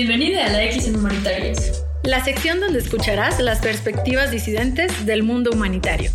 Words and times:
Bienvenida 0.00 0.46
a 0.46 0.52
la 0.52 0.62
X 0.62 0.86
en 0.86 0.94
Humanitarios. 0.94 1.84
La 2.04 2.22
sección 2.22 2.60
donde 2.60 2.78
escucharás 2.78 3.40
las 3.40 3.60
perspectivas 3.60 4.30
disidentes 4.30 5.04
del 5.06 5.24
mundo 5.24 5.50
humanitario. 5.52 6.12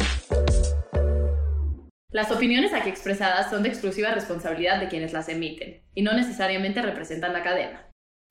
Las 2.09 2.32
opiniones 2.32 2.73
aquí 2.73 2.88
expresadas 2.88 3.50
son 3.50 3.61
de 3.61 3.68
exclusiva 3.68 4.14
responsabilidad 4.14 4.80
de 4.80 4.88
quienes 4.88 5.11
las 5.11 5.27
emiten 5.27 5.82
y 5.93 6.02
no 6.02 6.14
necesariamente 6.14 6.82
representan 6.82 7.34
la 7.34 7.43
cadena. 7.43 7.89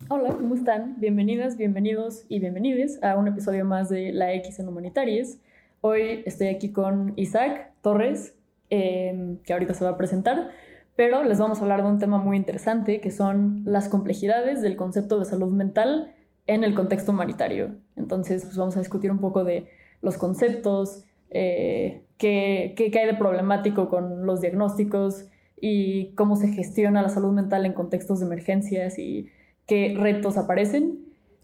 Hola, 0.09 0.30
¿cómo 0.30 0.55
están? 0.55 0.99
Bienvenidas, 0.99 1.59
bienvenidos 1.59 2.25
y 2.30 2.39
bienvenides 2.39 2.98
a 3.03 3.16
un 3.16 3.29
episodio 3.29 3.66
más 3.66 3.91
de 3.91 4.11
La 4.11 4.32
X 4.32 4.59
en 4.59 4.69
Humanitarios. 4.69 5.37
Hoy 5.82 6.23
estoy 6.25 6.46
aquí 6.46 6.73
con 6.73 7.12
Isaac 7.16 7.73
Torres, 7.82 8.34
eh, 8.71 9.37
que 9.45 9.53
ahorita 9.53 9.75
se 9.75 9.84
va 9.84 9.91
a 9.91 9.98
presentar 9.98 10.48
pero 10.97 11.25
les 11.25 11.39
vamos 11.39 11.59
a 11.59 11.63
hablar 11.63 11.83
de 11.83 11.89
un 11.89 11.99
tema 11.99 12.19
muy 12.19 12.37
interesante 12.37 13.01
que 13.01 13.11
son 13.11 13.63
las 13.65 13.89
complejidades 13.89 14.61
del 14.61 14.77
concepto 14.77 15.19
de 15.19 15.25
salud 15.25 15.53
mental 15.53 16.14
en 16.46 16.64
el 16.64 16.75
contexto 16.75 17.13
humanitario. 17.13 17.77
Entonces, 17.96 18.45
pues 18.45 18.57
vamos 18.57 18.77
a 18.77 18.81
discutir 18.81 19.11
un 19.11 19.19
poco 19.19 19.45
de 19.45 19.69
los 20.03 20.19
conceptos, 20.19 21.05
eh, 21.31 22.05
qué, 22.19 22.75
qué, 22.77 22.93
hay 22.99 23.07
de 23.07 23.14
problemático 23.14 23.89
con 23.89 24.27
los 24.27 24.41
diagnósticos 24.41 25.27
y 25.61 26.13
cómo 26.14 26.36
se 26.36 26.49
gestiona 26.49 27.03
la 27.03 27.09
salud 27.09 27.33
mental 27.33 27.64
en 27.64 27.72
contextos 27.72 28.21
de 28.21 28.27
emergencias 28.27 28.99
y 28.99 29.29
qué 29.67 29.95
retos 29.97 30.36
aparecen. 30.36 30.99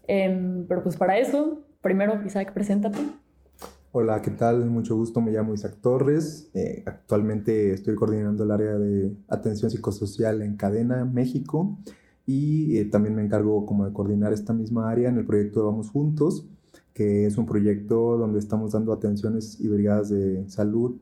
Em, 0.07 0.65
pero 0.67 0.83
pues 0.83 0.97
para 0.97 1.17
eso, 1.17 1.63
primero, 1.81 2.21
Isaac, 2.25 2.53
preséntate. 2.53 2.99
Hola, 3.91 4.21
¿qué 4.21 4.29
tal? 4.29 4.69
Mucho 4.69 4.95
gusto, 4.95 5.19
me 5.19 5.31
llamo 5.31 5.55
Isaac 5.55 5.77
Torres. 5.81 6.51
Eh, 6.53 6.83
actualmente 6.85 7.73
estoy 7.73 7.95
coordinando 7.95 8.43
el 8.43 8.51
área 8.51 8.77
de 8.77 9.15
atención 9.27 9.71
psicosocial 9.71 10.43
en 10.43 10.57
Cadena, 10.57 11.05
México, 11.05 11.79
y 12.27 12.77
eh, 12.77 12.85
también 12.85 13.15
me 13.15 13.23
encargo 13.23 13.65
como 13.65 13.87
de 13.87 13.91
coordinar 13.93 14.31
esta 14.31 14.53
misma 14.53 14.91
área 14.91 15.09
en 15.09 15.17
el 15.17 15.25
proyecto 15.25 15.65
Vamos 15.65 15.89
Juntos, 15.89 16.45
que 16.93 17.25
es 17.25 17.39
un 17.39 17.47
proyecto 17.47 18.15
donde 18.15 18.37
estamos 18.37 18.73
dando 18.73 18.93
atenciones 18.93 19.59
y 19.59 19.67
brigadas 19.67 20.09
de 20.09 20.47
salud 20.49 20.99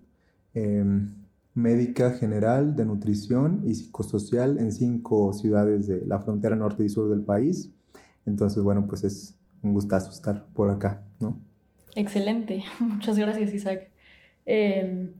em, 0.53 1.09
médica 1.55 2.11
general, 2.11 2.77
de 2.77 2.85
nutrición 2.85 3.63
y 3.65 3.75
psicosocial 3.75 4.59
en 4.59 4.71
cinco 4.71 5.33
ciudades 5.33 5.87
de 5.87 6.05
la 6.05 6.19
frontera 6.19 6.55
norte 6.55 6.85
y 6.85 6.89
sur 6.89 7.09
del 7.09 7.21
país. 7.21 7.69
Entonces, 8.25 8.63
bueno, 8.63 8.87
pues 8.87 9.03
es 9.03 9.35
un 9.61 9.73
gustazo 9.73 10.11
estar 10.11 10.47
por 10.53 10.69
acá, 10.69 11.03
¿no? 11.19 11.37
Excelente, 11.97 12.63
muchas 12.79 13.17
gracias 13.17 13.51
Isaac. 13.55 13.89
Em, 14.45 15.13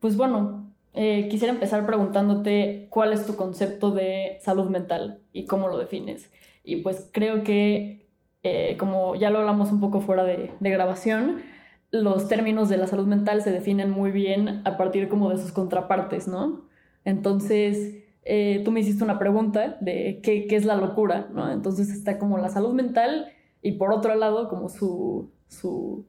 pues 0.00 0.16
bueno, 0.16 0.72
eh, 0.94 1.28
quisiera 1.28 1.52
empezar 1.52 1.84
preguntándote 1.84 2.86
cuál 2.88 3.12
es 3.12 3.26
tu 3.26 3.36
concepto 3.36 3.90
de 3.90 4.38
salud 4.40 4.70
mental 4.70 5.20
y 5.34 5.44
cómo 5.44 5.68
lo 5.68 5.76
defines. 5.76 6.30
Y 6.64 6.76
pues 6.76 7.10
creo 7.12 7.44
que, 7.44 8.08
eh, 8.42 8.76
como 8.78 9.14
ya 9.14 9.28
lo 9.28 9.40
hablamos 9.40 9.72
un 9.72 9.80
poco 9.80 10.00
fuera 10.00 10.24
de, 10.24 10.50
grabación, 10.60 11.42
los 11.90 12.28
términos 12.28 12.70
de 12.70 12.78
la 12.78 12.86
salud 12.86 13.06
mental 13.06 13.42
se 13.42 13.52
definen 13.52 13.90
muy 13.90 14.10
bien 14.10 14.62
a 14.64 14.78
partir 14.78 15.10
como 15.10 15.28
de 15.28 15.36
sus 15.36 15.52
contrapartes, 15.52 16.28
¿no? 16.28 16.62
Entonces, 17.04 18.04
eh, 18.24 18.62
tú 18.64 18.72
me 18.72 18.80
hiciste 18.80 19.04
una 19.04 19.18
pregunta 19.18 19.76
de 19.82 20.20
qué, 20.22 20.46
qué, 20.46 20.56
es 20.56 20.64
la 20.64 20.76
locura, 20.76 21.28
¿no? 21.34 21.52
Entonces 21.52 21.90
está 21.90 22.18
como 22.18 22.38
la 22.38 22.48
salud 22.48 22.72
mental 22.72 23.26
y 23.60 23.72
por 23.72 23.92
otro 23.92 24.14
lado 24.14 24.48
como 24.48 24.70
su, 24.70 25.30
su 25.48 26.06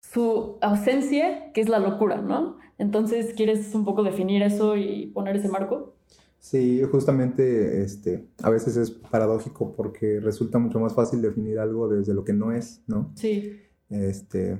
su 0.00 0.58
ausencia, 0.60 1.52
que 1.52 1.60
es 1.60 1.68
la 1.68 1.78
locura, 1.78 2.20
¿no? 2.20 2.58
Entonces, 2.78 3.34
¿quieres 3.34 3.74
un 3.74 3.84
poco 3.84 4.02
definir 4.02 4.42
eso 4.42 4.76
y 4.76 5.06
poner 5.06 5.36
ese 5.36 5.48
marco? 5.48 5.94
Sí, 6.38 6.82
justamente 6.90 7.82
este, 7.82 8.28
a 8.42 8.50
veces 8.50 8.76
es 8.76 8.90
paradójico 8.90 9.72
porque 9.72 10.20
resulta 10.20 10.58
mucho 10.58 10.78
más 10.78 10.94
fácil 10.94 11.20
definir 11.20 11.58
algo 11.58 11.88
desde 11.88 12.14
lo 12.14 12.24
que 12.24 12.32
no 12.32 12.52
es, 12.52 12.82
¿no? 12.86 13.10
Sí. 13.16 13.60
Este, 13.90 14.58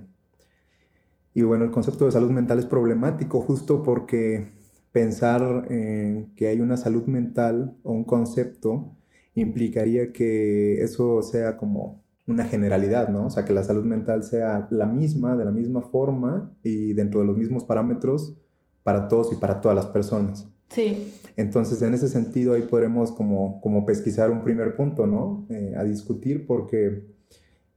y 1.34 1.42
bueno, 1.42 1.64
el 1.64 1.70
concepto 1.70 2.04
de 2.04 2.12
salud 2.12 2.30
mental 2.30 2.58
es 2.58 2.66
problemático 2.66 3.40
justo 3.40 3.82
porque 3.84 4.48
pensar 4.90 5.66
en 5.70 6.34
que 6.34 6.48
hay 6.48 6.60
una 6.60 6.76
salud 6.76 7.04
mental 7.04 7.76
o 7.84 7.92
un 7.92 8.04
concepto 8.04 8.96
implicaría 9.34 10.12
que 10.12 10.82
eso 10.82 11.22
sea 11.22 11.56
como 11.56 12.02
una 12.28 12.44
generalidad, 12.44 13.08
¿no? 13.08 13.26
O 13.26 13.30
sea, 13.30 13.44
que 13.44 13.54
la 13.54 13.64
salud 13.64 13.84
mental 13.84 14.22
sea 14.22 14.68
la 14.70 14.86
misma, 14.86 15.34
de 15.34 15.46
la 15.46 15.50
misma 15.50 15.80
forma 15.80 16.52
y 16.62 16.92
dentro 16.92 17.20
de 17.20 17.26
los 17.26 17.36
mismos 17.36 17.64
parámetros 17.64 18.36
para 18.82 19.08
todos 19.08 19.32
y 19.32 19.36
para 19.36 19.60
todas 19.60 19.74
las 19.74 19.86
personas. 19.86 20.46
Sí. 20.68 21.12
Entonces, 21.36 21.80
en 21.80 21.94
ese 21.94 22.08
sentido, 22.08 22.52
ahí 22.52 22.62
podremos 22.62 23.12
como, 23.12 23.60
como 23.62 23.86
pesquisar 23.86 24.30
un 24.30 24.42
primer 24.42 24.76
punto, 24.76 25.06
¿no? 25.06 25.46
Eh, 25.48 25.74
a 25.76 25.84
discutir 25.84 26.46
porque 26.46 27.06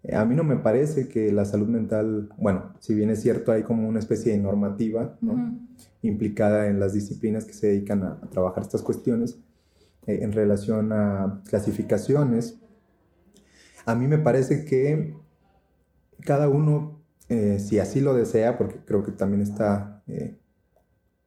eh, 0.04 0.16
a 0.16 0.26
mí 0.26 0.36
no 0.36 0.44
me 0.44 0.58
parece 0.58 1.08
que 1.08 1.32
la 1.32 1.46
salud 1.46 1.68
mental, 1.68 2.30
bueno, 2.38 2.74
si 2.80 2.94
bien 2.94 3.10
es 3.10 3.22
cierto, 3.22 3.54
hay 3.54 3.64
como 3.64 3.88
una 3.88 4.00
especie 4.00 4.34
de 4.34 4.40
normativa, 4.40 5.18
¿no? 5.22 5.58
Implicada 6.02 6.68
en 6.68 6.80
las 6.80 6.94
disciplinas 6.94 7.46
que 7.46 7.54
se 7.54 7.68
dedican 7.68 8.04
a, 8.04 8.20
trabajar 8.32 8.64
estas 8.64 8.82
cuestiones 8.82 9.40
eh, 10.08 10.20
en 10.24 10.34
relación 10.34 10.92
a 10.92 11.42
clasificaciones 11.48 12.60
a 13.86 13.96
mí 13.96 14.08
me 14.08 14.18
parece 14.18 14.66
que 14.66 15.16
cada 16.22 16.50
uno, 16.50 17.02
eh, 17.30 17.60
si 17.60 17.80
así 17.80 18.00
lo 18.00 18.14
desea, 18.14 18.58
porque 18.58 18.80
creo 18.86 19.04
que 19.04 19.12
también 19.12 19.42
está 19.42 20.04
eh, 20.08 20.38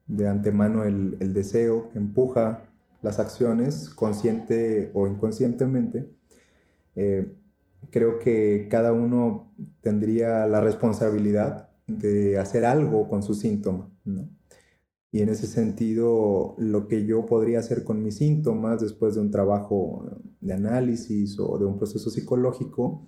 de 0.07 0.29
antemano 0.29 0.85
el, 0.85 1.33
deseo 1.33 1.91
que 1.91 1.99
empuja 1.99 2.65
las 3.03 3.19
acciones, 3.19 3.91
consciente 3.91 4.91
o 4.95 5.07
inconscientemente, 5.07 6.09
eh, 6.97 7.35
creo 7.91 8.19
que 8.19 8.69
cada 8.71 8.93
uno 8.93 9.53
tendría 9.81 10.47
la 10.47 10.61
responsabilidad 10.61 11.71
de 11.87 12.39
hacer 12.39 12.65
algo 12.65 13.09
con 13.09 13.23
su 13.23 13.35
síntoma. 13.35 13.91
Y 15.15 15.23
en 15.23 15.29
ese 15.29 15.47
sentido, 15.47 16.57
lo 16.59 16.89
que 16.89 17.07
yo 17.07 17.25
podría 17.25 17.61
hacer 17.61 17.85
con 17.85 18.03
mis 18.03 18.17
síntomas 18.17 18.81
después 18.81 19.15
de 19.15 19.21
un 19.21 19.31
trabajo 19.31 20.05
de 20.41 20.53
análisis 20.53 21.39
o 21.39 21.57
de 21.57 21.65
un 21.65 21.79
proceso 21.79 22.11
psicológico 22.11 23.07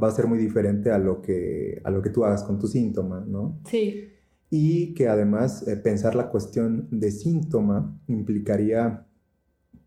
va 0.00 0.06
a 0.06 0.12
ser 0.12 0.28
muy 0.28 0.38
diferente 0.38 0.92
a 0.92 0.98
lo 0.98 1.20
que, 1.20 1.80
a 1.82 1.90
lo 1.90 2.02
que 2.02 2.10
tú 2.10 2.24
hagas 2.24 2.44
con 2.44 2.60
tu 2.60 2.68
síntoma, 2.68 3.24
¿no? 3.26 3.58
Sí. 3.68 4.10
Y 4.48 4.94
que 4.94 5.08
además 5.08 5.66
eh, 5.66 5.76
pensar 5.76 6.14
la 6.14 6.30
cuestión 6.30 6.86
de 6.92 7.10
síntoma 7.10 8.00
implicaría 8.06 9.08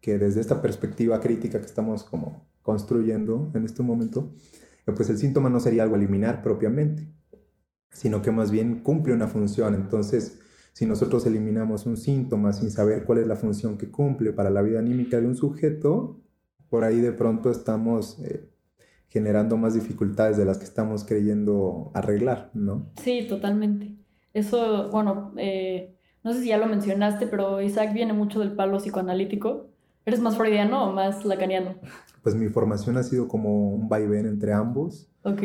que 0.01 0.17
desde 0.17 0.41
esta 0.41 0.61
perspectiva 0.61 1.21
crítica 1.21 1.61
que 1.61 1.65
estamos 1.65 2.03
como 2.03 2.45
construyendo 2.61 3.53
en 3.55 3.63
este 3.63 3.83
momento, 3.83 4.33
eh, 4.85 4.91
pues 4.93 5.09
el 5.09 5.17
síntoma 5.17 5.49
no 5.49 5.61
sería 5.61 5.83
algo 5.83 5.95
a 5.95 5.97
eliminar 5.97 6.43
propiamente, 6.43 7.07
sino 7.89 8.21
que 8.21 8.31
más 8.31 8.51
bien 8.51 8.81
cumple 8.81 9.13
una 9.13 9.29
función. 9.29 9.75
Entonces, 9.75 10.41
si 10.73 10.87
nosotros 10.87 11.25
eliminamos 11.27 11.85
un 11.85 11.97
síntoma 11.97 12.51
sin 12.51 12.71
saber 12.71 13.05
cuál 13.05 13.19
es 13.19 13.27
la 13.27 13.35
función 13.35 13.77
que 13.77 13.89
cumple 13.89 14.33
para 14.33 14.49
la 14.49 14.63
vida 14.63 14.79
anímica 14.79 15.21
de 15.21 15.27
un 15.27 15.35
sujeto, 15.35 16.19
por 16.69 16.83
ahí 16.83 16.99
de 16.99 17.11
pronto 17.11 17.51
estamos 17.51 18.19
eh, 18.19 18.49
generando 19.07 19.55
más 19.55 19.75
dificultades 19.75 20.35
de 20.35 20.45
las 20.45 20.57
que 20.57 20.65
estamos 20.65 21.05
creyendo 21.05 21.91
arreglar, 21.93 22.49
¿no? 22.55 22.87
Sí, 22.99 23.27
totalmente. 23.29 23.95
Eso, 24.33 24.89
bueno, 24.89 25.31
eh, 25.37 25.95
no 26.23 26.33
sé 26.33 26.41
si 26.41 26.47
ya 26.47 26.57
lo 26.57 26.65
mencionaste, 26.65 27.27
pero 27.27 27.61
Isaac 27.61 27.93
viene 27.93 28.13
mucho 28.13 28.39
del 28.39 28.53
palo 28.53 28.79
psicoanalítico. 28.79 29.67
¿Eres 30.05 30.19
más 30.19 30.35
freudiano 30.35 30.89
o 30.89 30.91
más 30.91 31.23
lacaniano? 31.23 31.75
Pues 32.23 32.33
mi 32.33 32.49
formación 32.49 32.97
ha 32.97 33.03
sido 33.03 33.27
como 33.27 33.69
un 33.69 33.87
vaivén 33.87 34.25
entre 34.25 34.53
ambos. 34.53 35.07
Ok. 35.21 35.43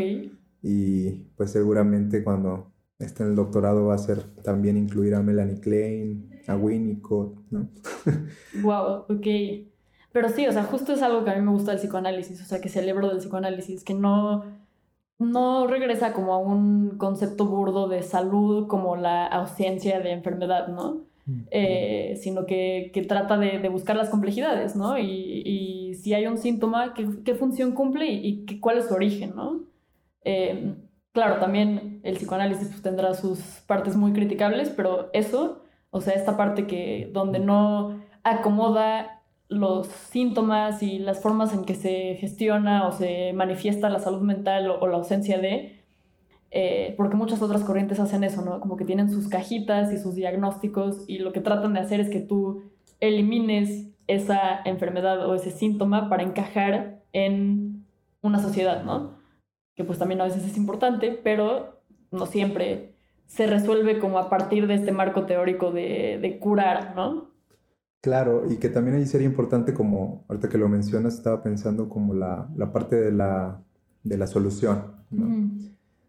Y 0.62 1.10
pues 1.37 1.50
seguramente 1.50 2.25
cuando 2.25 2.72
este, 2.98 3.22
en 3.22 3.31
el 3.31 3.36
doctorado 3.36 3.86
va 3.86 3.94
a 3.94 3.98
ser 3.98 4.22
también 4.42 4.76
incluir 4.76 5.14
a 5.14 5.22
Melanie 5.22 5.60
Klein, 5.60 6.31
a 6.48 6.56
Winnicott, 6.56 7.36
¿no? 7.50 7.69
wow, 8.62 9.04
ok. 9.09 9.26
Pero 10.10 10.28
sí, 10.31 10.47
o 10.47 10.53
sea, 10.53 10.64
justo 10.64 10.92
es 10.92 11.03
algo 11.03 11.22
que 11.25 11.30
a 11.30 11.36
mí 11.36 11.42
me 11.42 11.53
gusta 11.53 11.71
del 11.71 11.80
psicoanálisis, 11.80 12.41
o 12.41 12.45
sea, 12.45 12.60
que 12.60 12.68
celebro 12.68 13.09
del 13.09 13.18
psicoanálisis, 13.18 13.84
que 13.84 13.95
no, 13.95 14.45
no 15.18 15.66
regresa 15.68 16.12
como 16.12 16.34
a 16.34 16.39
un 16.39 16.98
concepto 16.98 17.47
burdo 17.47 17.89
de 17.89 18.03
salud 18.03 18.66
como 18.66 18.97
la 18.97 19.27
ausencia 19.27 20.01
de 20.01 20.10
enfermedad, 20.10 20.68
¿no? 20.68 21.04
Mm, 21.27 21.41
eh, 21.51 22.18
sino 22.21 22.47
que, 22.47 22.91
que 22.92 23.03
trata 23.03 23.36
de, 23.39 23.60
de, 23.60 23.68
buscar 23.68 23.94
las 23.97 24.09
complejidades, 24.10 24.74
¿no? 24.74 24.98
Y, 24.98 25.42
y, 25.44 25.94
si 25.94 26.15
hay 26.15 26.27
un 26.27 26.39
síntoma, 26.39 26.94
¿qué, 26.94 27.06
qué 27.24 27.34
función 27.34 27.72
cumple 27.72 28.06
y, 28.06 28.44
y, 28.48 28.60
cuál 28.60 28.78
es 28.78 28.89
su 28.89 28.94
origen, 28.94 29.34
¿no? 29.36 29.60
Eh, 30.24 30.74
Claro, 31.18 31.41
también 31.41 31.88
el 32.03 32.16
psicoanálisis 32.16 32.68
pues, 32.68 32.83
tendrá 32.83 33.15
sus 33.15 33.39
partes 33.66 33.97
muy 33.97 34.12
criticables, 34.12 34.71
pero 34.71 35.10
eso, 35.12 35.62
o 35.91 36.00
sea, 36.00 36.15
esta 36.15 36.36
parte 36.36 36.66
que 36.66 37.10
donde 37.12 37.39
no 37.39 38.00
acomoda 38.24 39.22
los 39.48 39.86
síntomas 39.86 40.83
y 40.83 40.98
las 40.98 41.21
formas 41.21 41.54
en 41.54 41.65
que 41.65 41.74
se 41.74 42.16
gestiona 42.16 42.86
o 42.86 42.92
se 42.92 43.33
manifiesta 43.33 43.89
la 43.89 43.98
salud 43.98 44.21
mental 44.21 44.71
o, 44.71 44.86
la 44.86 44.98
ausencia 44.98 45.39
de, 45.39 45.83
eh, 46.50 46.95
porque 46.97 47.16
muchas 47.16 47.41
otras 47.41 47.65
corrientes 47.65 47.98
hacen 47.98 48.24
eso, 48.24 48.42
¿no? 48.42 48.60
Como 48.60 48.77
que 48.77 48.84
tienen 48.84 49.10
sus 49.10 49.28
cajitas 49.28 49.92
y 49.92 49.98
sus 49.98 50.15
diagnósticos 50.15 51.04
y 51.09 51.18
lo 51.18 51.33
que 51.33 51.41
tratan 51.41 51.74
de 51.74 51.80
hacer 51.80 52.01
es 52.01 52.10
que 52.10 52.21
tú 52.21 52.62
elimines 53.01 53.89
esa 54.06 54.60
enfermedad 54.65 55.27
o 55.27 55.34
ese 55.34 55.51
síntoma 55.51 56.09
para 56.09 56.22
encajar 56.22 57.03
en 57.12 57.86
una 58.21 58.41
sociedad, 58.41 58.84
¿no? 58.84 59.18
Que 59.74 59.84
pues 59.84 59.98
también 59.98 60.21
a 60.21 60.24
veces 60.24 60.44
es 60.44 60.56
importante, 60.56 61.18
pero 61.22 61.78
no 62.10 62.27
siempre 62.27 62.95
se 63.27 63.47
resuelve 63.47 63.99
como 63.99 64.19
a 64.19 64.28
partir 64.31 64.66
de 64.66 64.75
este 64.75 64.93
marco 64.93 65.27
teórico 65.27 65.71
de, 65.71 66.19
de 66.21 66.39
curar, 66.39 66.95
¿no? 66.97 67.31
Claro, 68.01 68.45
y 68.51 68.57
que 68.59 68.69
también 68.69 68.97
ahí 68.97 69.07
sería 69.07 69.27
importante 69.27 69.75
como, 69.75 70.25
ahorita 70.28 70.49
que 70.49 70.57
lo 70.59 70.69
mencionas, 70.69 71.15
estaba 71.15 71.43
pensando 71.43 71.89
como 71.89 72.15
la, 72.15 72.49
la 72.57 72.72
parte 72.72 72.97
de 72.97 73.10
la, 73.13 73.60
de 74.05 74.16
la 74.16 74.27
solución, 74.27 74.95
¿no? 75.10 75.51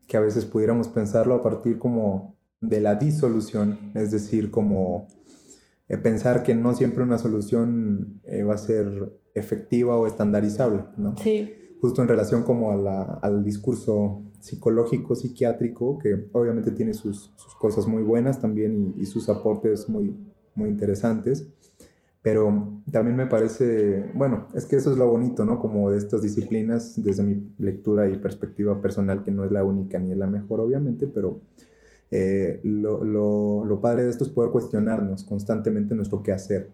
Que 0.08 0.18
a 0.18 0.22
veces 0.22 0.46
pudiéramos 0.46 0.88
pensarlo 0.88 1.34
a 1.36 1.42
partir 1.44 1.78
como 1.80 2.36
de 2.62 2.80
la 2.80 2.96
disolución, 2.96 3.92
es 3.96 4.12
decir, 4.12 4.52
como 4.52 5.08
eh, 5.88 5.98
pensar 5.98 6.44
que 6.44 6.54
no 6.56 6.74
siempre 6.76 7.04
una 7.04 7.18
solución 7.18 8.22
eh, 8.24 8.44
va 8.44 8.54
a 8.54 8.58
ser 8.60 9.12
efectiva 9.34 9.98
o 9.98 10.06
estandarizable, 10.08 10.84
¿no? 10.98 11.16
Sí, 11.18 11.54
Justo 11.82 12.02
en 12.02 12.08
relación 12.10 12.44
como 12.44 12.72
a 12.72 12.76
la- 12.76 13.20
al 13.22 13.44
discurso 13.44 14.22
psicológico, 14.40 15.16
psiquiátrico, 15.16 16.00
que 16.00 16.28
obviamente 16.32 16.72
tiene 16.72 16.94
sus, 16.94 17.32
cosas 17.60 17.88
muy 17.88 18.04
buenas 18.04 18.40
también 18.40 18.94
y, 18.98 19.06
sus 19.06 19.30
aportes 19.30 19.90
muy, 19.90 20.16
muy 20.56 20.70
interesantes, 20.70 21.48
pero 22.22 22.82
también 22.92 23.16
me 23.16 23.28
parece, 23.28 24.12
bueno, 24.14 24.48
es 24.54 24.66
que 24.66 24.76
eso 24.76 24.92
es 24.92 24.98
lo 24.98 25.10
bonito, 25.10 25.46
¿no? 25.46 25.60
Como 25.60 25.90
de 25.92 25.98
estas 25.98 26.22
disciplinas, 26.22 27.02
desde 27.02 27.24
mi 27.24 27.54
lectura 27.58 28.10
y 28.10 28.18
perspectiva 28.18 28.82
personal, 28.82 29.24
que 29.24 29.32
no 29.32 29.46
es 29.46 29.52
la 29.52 29.64
única 29.64 30.00
ni 30.00 30.12
es 30.12 30.18
la 30.18 30.28
mejor, 30.28 30.60
obviamente, 30.60 31.08
pero 31.08 31.40
eh, 32.12 32.60
lo, 32.64 33.04
lo, 33.04 33.64
lo 33.66 33.82
padre 33.82 34.04
de 34.04 34.10
esto 34.10 34.24
es 34.24 34.30
poder 34.30 34.52
cuestionarnos 34.52 35.24
constantemente 35.24 35.96
nuestro 35.96 36.22
qué 36.24 36.34
hacer. 36.34 36.70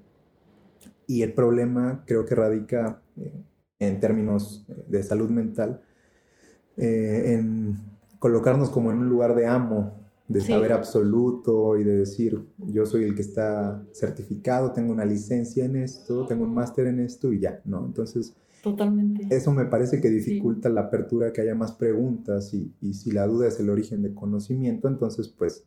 Y 1.07 1.21
el 1.21 1.33
problema 1.33 2.03
creo 2.05 2.25
que 2.25 2.35
radica 2.35 3.01
eh, 3.17 3.31
en 3.79 3.99
términos 3.99 4.65
de 4.87 5.03
salud 5.03 5.29
mental, 5.29 5.81
eh, 6.77 7.33
en 7.33 7.77
colocarnos 8.19 8.69
como 8.69 8.91
en 8.91 8.97
un 8.99 9.09
lugar 9.09 9.35
de 9.35 9.45
amo, 9.47 9.93
de 10.27 10.41
Sí. 10.41 10.47
saber 10.51 10.71
absoluto 10.73 11.77
y 11.77 11.83
de 11.83 11.97
decir, 11.97 12.43
yo 12.57 12.85
soy 12.87 13.03
el 13.03 13.13
que 13.15 13.21
está 13.21 13.83
certificado, 13.93 14.71
tengo 14.71 14.91
una 14.91 15.05
licencia 15.05 15.65
en 15.65 15.75
esto, 15.75 16.25
tengo 16.25 16.43
un 16.45 16.53
máster 16.53 16.87
en 16.87 16.99
esto 16.99 17.31
y 17.31 17.39
ya, 17.39 17.61
¿no? 17.65 17.85
Entonces, 17.85 18.33
totalmente. 18.63 19.27
eso 19.29 19.51
me 19.53 19.65
parece 19.65 20.01
que 20.01 20.09
dificulta 20.09 20.69
la 20.69 20.81
apertura, 20.81 21.31
que 21.31 21.41
haya 21.41 21.53
más 21.53 21.73
preguntas 21.73 22.53
y, 22.55 22.73
y 22.81 22.95
si 22.95 23.11
la 23.11 23.27
duda 23.27 23.47
es 23.47 23.59
el 23.59 23.69
origen 23.69 24.01
de 24.01 24.15
conocimiento, 24.15 24.87
entonces 24.87 25.27
pues 25.29 25.63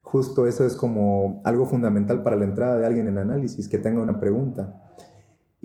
justo 0.00 0.46
eso 0.46 0.64
es 0.64 0.74
como 0.76 1.42
algo 1.44 1.66
fundamental 1.66 2.22
para 2.22 2.36
la 2.36 2.44
entrada 2.44 2.78
de 2.78 2.86
alguien 2.86 3.08
en 3.08 3.18
análisis, 3.18 3.68
que 3.68 3.78
tenga 3.78 4.02
una 4.02 4.18
pregunta. 4.20 4.80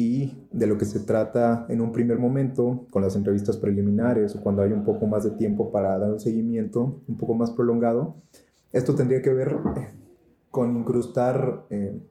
Y 0.02 0.48
de 0.54 0.66
lo 0.66 0.78
que 0.78 0.86
se 0.86 1.02
trata 1.02 1.66
en 1.68 1.82
un 1.82 1.92
primer 1.92 2.20
momento, 2.20 2.88
con 2.90 3.02
las 3.02 3.18
entrevistas 3.18 3.58
preliminares 3.58 4.34
o 4.34 4.42
cuando 4.42 4.62
hay 4.62 4.72
un 4.72 4.86
poco 4.86 5.08
más 5.08 5.26
de 5.26 5.32
tiempo 5.32 5.74
para 5.74 6.00
dar 6.00 6.10
un 6.10 6.22
seguimiento 6.22 7.02
un 7.06 7.18
poco 7.18 7.34
más 7.34 7.52
prolongado, 7.52 8.16
esto 8.72 8.96
tendría 8.96 9.22
que 9.22 9.34
ver 9.34 9.58
eh, 9.76 9.90
con 10.52 10.78
incrustar 10.78 11.66
eh, 11.70 12.02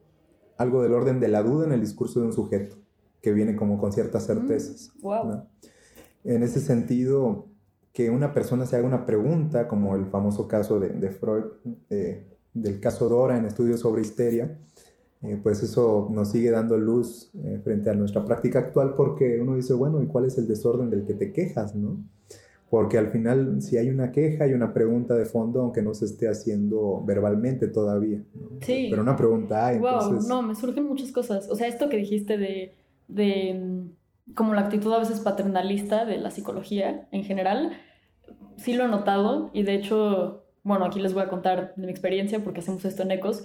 algo 0.59 0.83
del 0.83 0.93
orden 0.93 1.19
de 1.19 1.29
la 1.29 1.41
duda 1.41 1.65
en 1.65 1.71
el 1.71 1.81
discurso 1.81 2.19
de 2.19 2.27
un 2.27 2.33
sujeto, 2.33 2.75
que 3.23 3.33
viene 3.33 3.55
como 3.55 3.79
con 3.79 3.91
ciertas 3.91 4.27
certezas. 4.27 4.91
wow. 5.01 5.25
¿no? 5.27 5.47
En 6.23 6.43
ese 6.43 6.59
sentido, 6.59 7.47
que 7.91 8.11
una 8.11 8.35
persona 8.35 8.67
se 8.67 8.75
haga 8.75 8.85
una 8.85 9.07
pregunta, 9.07 9.67
como 9.67 9.95
el 9.95 10.05
famoso 10.05 10.47
caso 10.47 10.79
de, 10.79 10.89
de 10.89 11.09
Freud, 11.09 11.45
eh, 11.89 12.37
del 12.53 12.79
caso 12.79 13.09
Dora 13.09 13.35
en 13.35 13.45
estudios 13.45 13.79
sobre 13.79 14.03
histeria, 14.03 14.59
eh, 15.21 15.37
pues 15.41 15.61
eso 15.63 16.09
nos 16.11 16.31
sigue 16.31 16.49
dando 16.49 16.77
luz 16.77 17.31
eh, 17.43 17.59
frente 17.63 17.89
a 17.89 17.93
nuestra 17.93 18.23
práctica 18.23 18.59
actual 18.59 18.93
porque 18.95 19.39
uno 19.41 19.55
dice, 19.55 19.73
bueno, 19.73 20.01
¿y 20.01 20.07
cuál 20.07 20.25
es 20.25 20.37
el 20.37 20.47
desorden 20.47 20.89
del 20.89 21.05
que 21.05 21.13
te 21.13 21.33
quejas, 21.33 21.75
no? 21.75 21.97
Porque 22.69 22.97
al 22.97 23.07
final, 23.07 23.61
si 23.61 23.77
hay 23.77 23.89
una 23.89 24.11
queja, 24.11 24.43
hay 24.43 24.53
una 24.53 24.73
pregunta 24.73 25.15
de 25.15 25.25
fondo, 25.25 25.61
aunque 25.61 25.81
no 25.81 25.93
se 25.95 26.05
esté 26.05 26.27
haciendo 26.27 27.03
verbalmente 27.03 27.67
todavía. 27.67 28.23
¿no? 28.35 28.59
Sí. 28.61 28.87
Pero 28.89 29.01
una 29.01 29.15
pregunta 29.15 29.65
hay, 29.65 29.79
Wow, 29.79 29.89
entonces... 29.89 30.29
no, 30.29 30.43
me 30.43 30.53
surgen 30.55 30.85
muchas 30.85 31.11
cosas. 31.11 31.49
O 31.49 31.55
sea, 31.55 31.67
esto 31.67 31.89
que 31.89 31.97
dijiste 31.97 32.37
de, 32.37 32.75
de 33.07 33.59
mm, 33.59 34.35
como 34.35 34.53
la 34.53 34.61
actitud 34.61 34.93
a 34.93 34.99
veces 34.99 35.19
paternalista 35.19 36.05
de 36.05 36.19
la 36.19 36.29
psicología 36.29 37.07
en 37.11 37.23
general, 37.23 37.71
sí 38.57 38.73
lo 38.73 38.85
he 38.85 38.87
notado 38.87 39.49
y 39.53 39.63
de 39.63 39.75
hecho, 39.75 40.45
bueno, 40.63 40.85
aquí 40.85 40.99
les 40.99 41.13
voy 41.13 41.23
a 41.23 41.29
contar 41.29 41.73
de 41.75 41.85
mi 41.85 41.91
experiencia 41.91 42.43
porque 42.43 42.59
hacemos 42.59 42.85
esto 42.85 43.03
en 43.03 43.11
ECOS. 43.11 43.43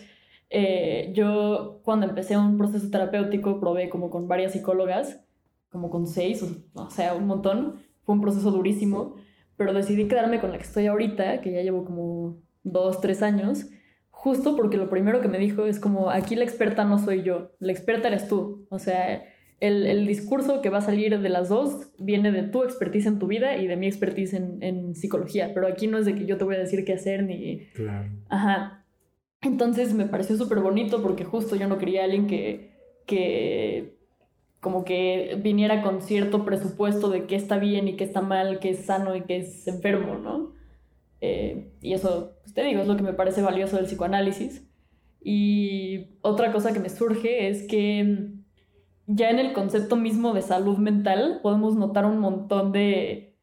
Eh, 0.50 1.12
yo 1.14 1.80
cuando 1.84 2.06
empecé 2.06 2.36
un 2.36 2.58
proceso 2.58 2.90
terapéutico 2.90 3.58
probé 3.60 3.88
como 3.88 4.10
con 4.10 4.28
varias 4.28 4.52
psicólogas, 4.52 5.20
como 5.70 5.90
con 5.90 6.06
seis, 6.06 6.42
o, 6.42 6.80
o 6.80 6.90
sea, 6.90 7.14
un 7.14 7.26
montón. 7.26 7.76
Fue 8.02 8.14
un 8.14 8.20
proceso 8.20 8.50
durísimo, 8.50 9.16
pero 9.56 9.72
decidí 9.72 10.06
quedarme 10.06 10.38
con 10.38 10.52
la 10.52 10.58
que 10.58 10.64
estoy 10.64 10.86
ahorita, 10.86 11.40
que 11.40 11.52
ya 11.52 11.62
llevo 11.62 11.84
como 11.84 12.36
dos, 12.62 13.00
tres 13.00 13.22
años, 13.22 13.70
justo 14.10 14.56
porque 14.56 14.76
lo 14.76 14.90
primero 14.90 15.20
que 15.20 15.28
me 15.28 15.38
dijo 15.38 15.64
es 15.64 15.80
como, 15.80 16.10
aquí 16.10 16.36
la 16.36 16.44
experta 16.44 16.84
no 16.84 16.98
soy 16.98 17.22
yo, 17.22 17.52
la 17.60 17.72
experta 17.72 18.08
eres 18.08 18.28
tú. 18.28 18.66
O 18.68 18.78
sea, 18.78 19.24
el, 19.60 19.86
el 19.86 20.06
discurso 20.06 20.60
que 20.60 20.68
va 20.68 20.78
a 20.78 20.82
salir 20.82 21.18
de 21.18 21.28
las 21.30 21.48
dos 21.48 21.92
viene 21.98 22.30
de 22.30 22.42
tu 22.42 22.62
expertise 22.62 23.06
en 23.06 23.18
tu 23.18 23.26
vida 23.26 23.56
y 23.56 23.66
de 23.66 23.76
mi 23.76 23.86
expertise 23.86 24.34
en, 24.34 24.62
en 24.62 24.94
psicología, 24.94 25.52
pero 25.54 25.66
aquí 25.66 25.86
no 25.86 25.96
es 25.96 26.04
de 26.04 26.14
que 26.14 26.26
yo 26.26 26.36
te 26.36 26.44
voy 26.44 26.56
a 26.56 26.58
decir 26.58 26.84
qué 26.84 26.92
hacer 26.92 27.22
ni... 27.24 27.66
Claro. 27.74 28.10
Ajá. 28.28 28.83
Entonces 29.44 29.92
me 29.94 30.06
pareció 30.06 30.36
súper 30.36 30.60
bonito 30.60 31.02
porque 31.02 31.24
justo 31.24 31.54
yo 31.54 31.68
no 31.68 31.78
quería 31.78 32.00
a 32.00 32.04
alguien 32.04 32.26
que, 32.26 32.72
que 33.06 33.98
como 34.60 34.84
que 34.84 35.38
viniera 35.42 35.82
con 35.82 36.00
cierto 36.00 36.44
presupuesto 36.44 37.10
de 37.10 37.26
qué 37.26 37.36
está 37.36 37.58
bien 37.58 37.86
y 37.86 37.96
qué 37.96 38.04
está 38.04 38.22
mal, 38.22 38.58
qué 38.58 38.70
es 38.70 38.86
sano 38.86 39.14
y 39.14 39.22
qué 39.22 39.36
es 39.36 39.68
enfermo, 39.68 40.16
¿no? 40.16 40.52
Eh, 41.20 41.70
y 41.82 41.92
eso, 41.92 42.32
pues 42.42 42.54
te 42.54 42.64
digo, 42.64 42.80
es 42.80 42.88
lo 42.88 42.96
que 42.96 43.02
me 43.02 43.12
parece 43.12 43.42
valioso 43.42 43.76
del 43.76 43.84
psicoanálisis. 43.84 44.66
Y 45.22 46.18
otra 46.22 46.50
cosa 46.50 46.72
que 46.72 46.80
me 46.80 46.88
surge 46.88 47.48
es 47.48 47.66
que 47.66 48.30
ya 49.06 49.28
en 49.28 49.38
el 49.38 49.52
concepto 49.52 49.96
mismo 49.96 50.32
de 50.32 50.42
salud 50.42 50.78
mental 50.78 51.40
podemos 51.42 51.76
notar 51.76 52.06
un 52.06 52.18
montón 52.18 52.72
de 52.72 53.33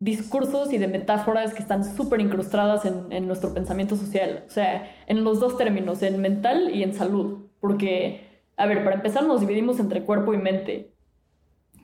discursos 0.00 0.72
y 0.72 0.78
de 0.78 0.88
metáforas 0.88 1.54
que 1.54 1.62
están 1.62 1.84
súper 1.84 2.20
incrustadas 2.20 2.84
en, 2.84 3.26
nuestro 3.26 3.54
pensamiento 3.54 3.96
social. 3.96 4.44
O 4.46 4.50
sea, 4.50 4.90
en 5.06 5.24
los 5.24 5.40
dos 5.40 5.56
términos, 5.56 6.02
en 6.02 6.20
mental 6.20 6.70
y 6.74 6.82
en 6.82 6.94
salud. 6.94 7.46
Porque, 7.60 8.42
a 8.56 8.66
ver, 8.66 8.84
para 8.84 8.96
empezar 8.96 9.24
nos 9.24 9.40
dividimos 9.40 9.80
entre 9.80 10.02
cuerpo 10.04 10.34
y 10.34 10.38
mente. 10.38 10.92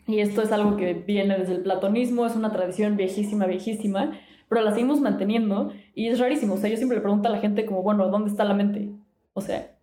Y 0.07 0.21
esto 0.21 0.43
es 0.43 0.53
algo 0.53 0.77
que 0.77 0.93
viene 0.95 1.38
desde 1.38 1.55
el 1.55 1.62
platonismo, 1.62 2.26
es 2.26 2.35
una 2.35 2.50
tradición 2.50 2.97
viejísima, 2.97 3.47
viejísima, 3.47 4.19
pero 4.49 4.62
la 4.62 4.73
seguimos 4.73 5.00
manteniendo 5.00 5.73
y 5.95 6.09
es 6.09 6.19
rarísimo. 6.19 6.55
O 6.55 6.57
sea, 6.57 6.69
yo 6.69 6.76
siempre 6.76 6.97
le 6.97 7.02
pregunto 7.02 7.29
a 7.29 7.33
la 7.33 7.38
gente 7.38 7.64
como, 7.64 7.83
bueno, 7.83 8.09
¿dónde 8.09 8.31
está 8.31 8.45
la 8.45 8.55
mente? 8.55 8.90
O 9.33 9.40
sea, 9.40 9.76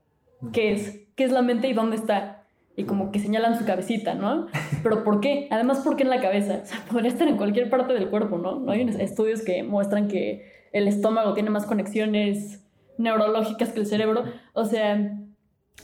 ¿qué 0.51 0.73
es? 0.73 1.07
¿Qué 1.15 1.23
es 1.23 1.31
la 1.31 1.41
mente 1.41 1.69
y 1.69 1.73
dónde 1.73 1.95
está? 1.95 2.36
Y 2.77 2.83
como 2.83 3.11
que 3.11 3.17
señalan 3.17 3.57
su 3.57 3.65
cabecita, 3.65 4.13
¿no? 4.13 4.45
Pero 4.83 5.03
¿por 5.03 5.19
qué? 5.19 5.47
Además, 5.49 5.79
¿por 5.79 5.95
qué 5.95 6.03
en 6.03 6.09
la 6.09 6.21
cabeza? 6.21 6.61
O 6.63 6.65
sea, 6.65 6.85
podría 6.91 7.09
estar 7.09 7.27
en 7.27 7.35
cualquier 7.35 7.71
parte 7.71 7.93
del 7.93 8.09
cuerpo, 8.09 8.37
¿no? 8.37 8.59
¿No? 8.59 8.71
Hay 8.71 8.81
estudios 8.99 9.41
que 9.41 9.63
muestran 9.63 10.07
que 10.07 10.69
el 10.71 10.87
estómago 10.87 11.33
tiene 11.33 11.49
más 11.49 11.65
conexiones 11.65 12.63
neurológicas 12.99 13.69
que 13.73 13.79
el 13.79 13.87
cerebro. 13.87 14.25
O 14.53 14.63
sea, 14.63 15.17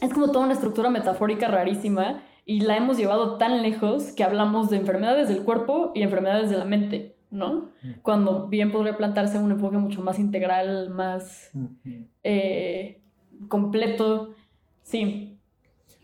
es 0.01 0.13
como 0.13 0.31
toda 0.31 0.45
una 0.45 0.53
estructura 0.53 0.91
metafórica 0.91 1.47
rarísima 1.47 2.21
y 2.45 2.61
la 2.61 2.77
hemos 2.77 2.97
llevado 2.97 3.37
tan 3.37 3.63
lejos 3.63 4.11
que 4.11 4.23
hablamos 4.23 4.69
de 4.69 4.77
enfermedades 4.77 5.29
del 5.29 5.43
cuerpo 5.43 5.93
y 5.95 6.03
enfermedades 6.03 6.51
de 6.51 6.57
la 6.57 6.65
mente, 6.65 7.15
¿no? 7.31 7.69
Cuando 8.03 8.47
bien 8.49 8.71
podría 8.71 8.97
plantarse 8.97 9.39
un 9.39 9.51
enfoque 9.51 9.77
mucho 9.77 10.01
más 10.01 10.19
integral, 10.19 10.91
más 10.91 11.51
eh, 12.23 13.01
completo. 13.47 14.35
Sí, 14.83 15.32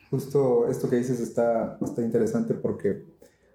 Justo 0.09 0.67
esto 0.67 0.89
que 0.89 0.95
dices 0.95 1.19
está, 1.19 1.77
está 1.81 2.01
interesante 2.01 2.55
porque 2.55 3.05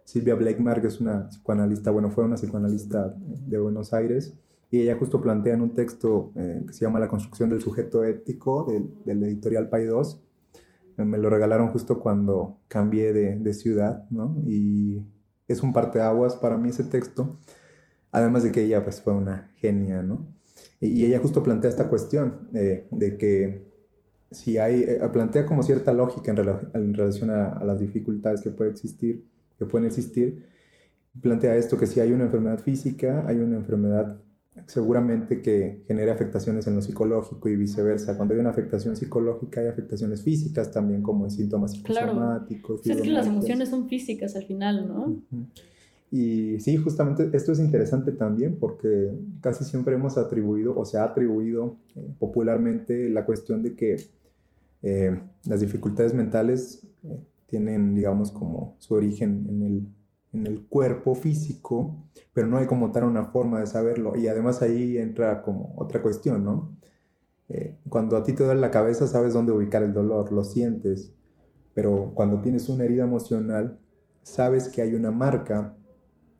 Silvia 0.05 0.35
Blakemark 0.35 0.85
es 0.85 1.01
una 1.01 1.29
psicoanalista, 1.29 1.91
bueno, 1.91 2.11
fue 2.11 2.25
una 2.25 2.37
psicoanalista 2.37 3.15
de 3.19 3.59
Buenos 3.59 3.93
Aires 3.93 4.35
y 4.71 4.83
ella 4.83 4.97
justo 4.97 5.21
plantea 5.21 5.55
en 5.55 5.63
un 5.63 5.75
texto 5.75 6.33
eh, 6.37 6.63
que 6.67 6.73
se 6.73 6.85
llama 6.85 7.01
La 7.01 7.09
construcción 7.09 7.51
del 7.51 7.61
sujeto 7.61 8.05
ético 8.05 8.67
del, 8.71 8.95
del 9.05 9.25
editorial 9.25 9.69
Pay 9.69 9.87
2. 9.87 10.21
Me 10.99 11.19
lo 11.19 11.29
regalaron 11.29 11.69
justo 11.69 11.99
cuando 11.99 12.59
cambié 12.69 13.13
de, 13.13 13.37
de 13.37 13.55
ciudad, 13.55 14.09
¿no? 14.11 14.37
Y 14.47 15.03
es 15.49 15.63
un 15.63 15.73
parteaguas 15.73 16.37
para 16.37 16.57
mí 16.57 16.69
ese 16.69 16.85
texto, 16.85 17.39
además 18.13 18.45
de 18.45 18.53
que 18.53 18.63
ella 18.63 18.85
pues 18.85 19.01
fue 19.01 19.13
una 19.13 19.51
genia, 19.57 20.03
¿no? 20.03 20.27
Y, 20.81 20.89
y 20.89 21.07
ella 21.07 21.19
justo 21.19 21.43
plantea 21.43 21.71
esta 21.71 21.89
cuestión 21.89 22.49
eh, 22.55 22.87
de 22.93 23.17
que 23.17 23.74
si 24.35 24.59
hay, 24.59 24.83
eh, 24.83 25.01
plantea 25.13 25.47
como 25.47 25.63
cierta 25.63 25.93
lógica 25.93 26.31
en, 26.31 26.37
rela 26.37 26.61
en 26.75 26.95
relación 26.95 27.31
a, 27.31 27.53
a, 27.53 27.65
las 27.65 27.81
dificultades 27.81 28.43
que 28.43 28.51
puede 28.51 28.71
existir, 28.71 29.25
que 29.59 29.65
pueden 29.65 29.87
existir. 29.87 30.47
Plantea 31.21 31.57
esto 31.57 31.79
que 31.79 31.87
si 31.87 32.01
hay 32.01 32.13
una 32.13 32.25
enfermedad 32.25 32.59
física, 32.59 33.25
hay 33.27 33.39
una 33.39 33.57
enfermedad 33.57 34.19
seguramente 34.67 35.43
que 35.43 35.83
genere 35.87 36.11
afectaciones 36.11 36.67
en 36.67 36.77
lo 36.77 36.83
psicológico 36.83 37.49
y 37.49 37.57
viceversa. 37.57 38.17
Cuando 38.17 38.35
hay 38.35 38.41
una 38.41 38.51
afectación 38.51 38.97
psicológica, 38.97 39.61
hay 39.61 39.69
afectaciones 39.69 40.23
físicas 40.23 40.71
también, 40.71 41.03
como 41.03 41.25
en 41.25 41.31
síntomas 41.31 41.73
psicosomáticos. 41.73 42.81
Claro. 42.81 42.81
O 42.81 42.83
sea, 42.83 42.95
es 42.95 43.03
que 43.03 43.11
las 43.11 43.27
emociones 43.27 43.69
son 43.69 43.89
físicas 43.89 44.37
al 44.37 44.45
final, 44.45 44.89
¿no? 44.89 45.07
Uh 45.07 45.23
-huh. 45.33 45.47
Y 46.11 46.61
sí, 46.61 46.77
justamente 46.77 47.29
esto 47.33 47.51
es 47.51 47.59
interesante 47.59 48.13
también 48.13 48.57
porque 48.61 49.11
casi 49.41 49.65
siempre 49.65 49.97
hemos 49.97 50.17
atribuido 50.17 50.79
o 50.79 50.85
se 50.85 50.97
ha 50.97 51.03
atribuido 51.03 51.77
eh, 51.97 52.09
popularmente 52.21 53.09
la 53.11 53.27
cuestión 53.27 53.65
de 53.65 53.75
que 53.75 53.97
eh, 54.85 55.21
las 55.45 55.61
dificultades 55.61 56.15
mentales 56.15 56.87
eh, 57.03 57.21
tienen, 57.47 57.95
digamos, 57.95 58.31
como 58.31 58.77
su 58.79 58.95
origen 58.95 59.47
en 59.49 59.63
el, 59.63 59.89
en 60.33 60.47
el 60.47 60.67
cuerpo 60.67 61.15
físico, 61.17 61.97
pero 62.33 62.47
no 62.47 62.59
hay 62.59 62.67
como 62.67 62.93
tal 62.93 63.05
una 63.05 63.25
forma 63.25 63.61
de 63.61 63.67
saberlo. 63.67 64.17
Y 64.17 64.29
además 64.29 64.63
ahí 64.63 64.99
entra 64.99 65.43
como 65.43 65.75
otra 65.77 66.01
cuestión, 66.03 66.45
¿no? 66.45 66.77
cuando 67.89 68.17
a 68.17 68.25
ti 68.25 68.33
te 68.33 68.43
duele 68.43 68.61
la 68.61 68.71
cabeza, 68.71 69.07
sabes 69.07 69.35
dónde 69.35 69.53
ubicar 69.53 69.83
el 69.83 69.93
dolor, 69.93 70.33
lo 70.33 70.43
sientes, 70.43 71.13
pero 71.75 72.13
cuando 72.15 72.41
tienes 72.41 72.69
una 72.69 72.85
herida 72.85 73.05
emocional, 73.05 73.79
sabes 74.23 74.69
que 74.69 74.83
hay 74.83 74.95
una 74.95 75.11
marca 75.11 75.77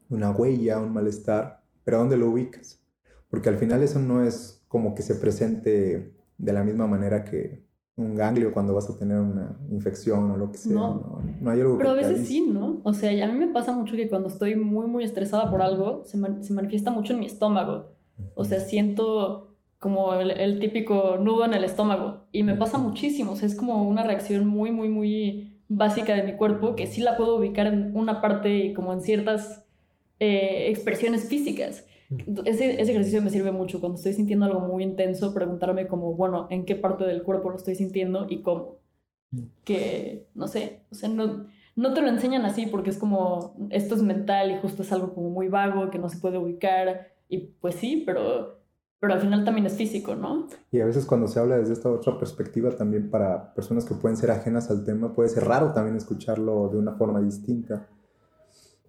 una 0.09 0.31
huella, 0.31 0.79
un 0.79 0.93
malestar, 0.93 1.63
pero 1.85 1.99
¿a 1.99 2.01
dónde 2.01 2.17
lo 2.17 2.29
ubicas? 2.29 2.81
Porque 3.29 3.49
al 3.49 3.57
final 3.57 3.83
eso 3.83 3.99
no 3.99 4.23
es 4.23 4.63
como 4.69 4.95
que 4.95 5.03
se 5.03 5.15
presente 5.17 6.13
de 6.39 6.53
la 6.53 6.65
misma 6.65 6.87
manera 6.87 7.25
que 7.25 7.65
un 7.97 8.15
ganglio 8.17 8.53
cuando 8.53 8.75
vas 8.75 8.91
a 8.91 8.99
tener 8.99 9.19
una 9.19 9.57
infección 9.71 10.31
o 10.31 10.37
lo 10.37 10.51
que 10.51 10.59
sea. 10.59 10.73
No, 10.73 11.23
no, 11.41 11.51
hay 11.51 11.61
algo 11.61 11.79
Pero 11.79 11.91
a 11.91 11.95
veces 11.95 12.27
sí, 12.27 12.41
¿no? 12.41 12.81
O 12.83 12.93
sea, 12.93 13.25
a 13.25 13.29
mí 13.31 13.39
me 13.39 13.53
pasa 13.53 13.73
mucho 13.73 13.95
que 13.95 14.09
cuando 14.09 14.29
estoy 14.29 14.57
muy, 14.57 14.87
muy 14.87 15.05
estresada 15.05 15.51
por 15.51 15.63
algo, 15.63 16.03
se, 16.05 16.19
se 16.43 16.53
manifiesta 16.53 16.91
mucho 16.91 17.13
en 17.13 17.21
mi 17.21 17.27
estómago. 17.27 17.93
O 18.35 18.45
sea, 18.45 18.61
siento 18.61 19.55
como 19.79 20.15
el, 20.15 20.31
el, 20.33 20.59
típico 20.59 21.19
nudo 21.19 21.45
en 21.45 21.55
el 21.55 21.63
estómago. 21.63 22.25
Y 22.33 22.43
me 22.43 22.57
pasa 22.57 22.79
muchísimo. 22.79 23.33
O 23.33 23.37
sea, 23.37 23.47
es 23.47 23.55
como 23.55 23.89
una 23.89 24.03
reacción 24.03 24.47
muy, 24.47 24.73
muy, 24.73 24.89
muy 24.89 25.61
básica 25.69 26.15
de 26.15 26.23
mi 26.23 26.35
cuerpo 26.35 26.75
que 26.75 26.87
sí 26.87 27.01
la 27.01 27.17
puedo 27.17 27.37
ubicar 27.37 27.67
en 27.67 27.97
una 27.97 28.21
parte, 28.21 28.73
como 28.75 28.93
en 28.93 29.03
ciertas 29.03 29.65
eh, 30.19 30.67
expresiones 30.69 31.29
físicas. 31.29 31.87
Ese, 32.45 32.81
ese, 32.81 32.93
ejercicio 32.93 33.23
me 33.23 33.31
sirve 33.31 33.51
mucho 33.51 33.81
cuando 33.81 33.97
estoy 33.97 34.13
sintiendo 34.13 34.45
algo 34.45 34.61
muy 34.61 34.83
intenso, 34.83 35.33
preguntarme 35.33 35.87
como, 35.87 36.15
bueno, 36.15 36.47
¿en 36.51 36.65
qué 36.65 36.77
parte 36.77 37.05
del 37.05 37.23
cuerpo 37.23 37.51
lo 37.51 37.57
estoy 37.57 37.75
sintiendo 37.75 38.27
y 38.29 38.43
cómo? 38.43 38.77
Que, 39.65 40.27
no 40.35 40.47
sé, 40.47 40.83
o 40.91 40.95
sea, 40.95 41.09
no, 41.09 41.47
no 41.77 41.95
te 41.95 42.03
lo 42.03 42.09
enseñan 42.09 42.45
así 42.45 42.67
porque 42.67 42.91
es 42.91 42.99
como, 42.99 43.57
esto 43.71 43.95
es 43.95 44.03
mental 44.03 44.51
y 44.53 44.59
justo 44.59 44.83
es 44.83 44.93
algo 44.93 45.15
como 45.15 45.31
muy 45.31 45.49
vago 45.49 45.91
que 45.91 45.99
no 45.99 46.09
se 46.09 46.19
puede 46.19 46.39
ubicar 46.39 47.09
y 47.29 47.39
pues 47.39 47.77
sí, 47.77 48.03
pero, 48.07 48.61
pero 49.01 49.15
al 49.15 49.21
final 49.21 49.45
también 49.45 49.67
es 49.67 49.75
físico, 49.75 50.15
¿no? 50.15 50.47
Y 50.71 50.81
a 50.81 50.87
veces 50.87 51.07
cuando 51.07 51.27
se 51.27 51.41
habla 51.41 51.57
desde 51.57 51.73
esta 51.73 51.91
otra 51.91 52.19
perspectiva 52.19 52.71
también 52.77 53.11
para 53.11 53.55
personas 53.55 53.85
que 53.85 53.95
pueden 53.95 54.17
ser 54.17 54.31
ajenas 54.31 54.71
al 54.71 54.85
tema, 54.85 55.15
puede 55.15 55.31
ser 55.31 55.45
raro 55.45 55.73
también 55.73 55.97
escucharlo 55.97 56.69
de 56.69 56.79
una 56.79 56.93
forma 56.93 57.21
distinta 57.21 57.89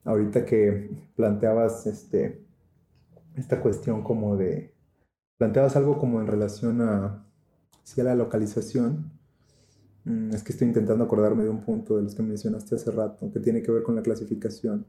ahorita 0.05 0.45
que 0.45 0.89
planteabas 1.15 1.87
este, 1.87 2.45
esta 3.35 3.61
cuestión 3.61 4.03
como 4.03 4.37
de, 4.37 4.73
planteabas 5.37 5.75
algo 5.75 5.97
como 5.97 6.21
en 6.21 6.27
relación 6.27 6.81
a, 6.81 7.25
a 7.97 8.03
la 8.03 8.15
localización, 8.15 9.11
mm, 10.05 10.31
es 10.31 10.43
que 10.43 10.51
estoy 10.51 10.67
intentando 10.67 11.03
acordarme 11.03 11.43
de 11.43 11.49
un 11.49 11.61
punto 11.61 11.97
de 11.97 12.03
los 12.03 12.15
que 12.15 12.23
mencionaste 12.23 12.75
hace 12.75 12.91
rato, 12.91 13.31
que 13.31 13.39
tiene 13.39 13.61
que 13.61 13.71
ver 13.71 13.83
con 13.83 13.95
la 13.95 14.01
clasificación, 14.01 14.85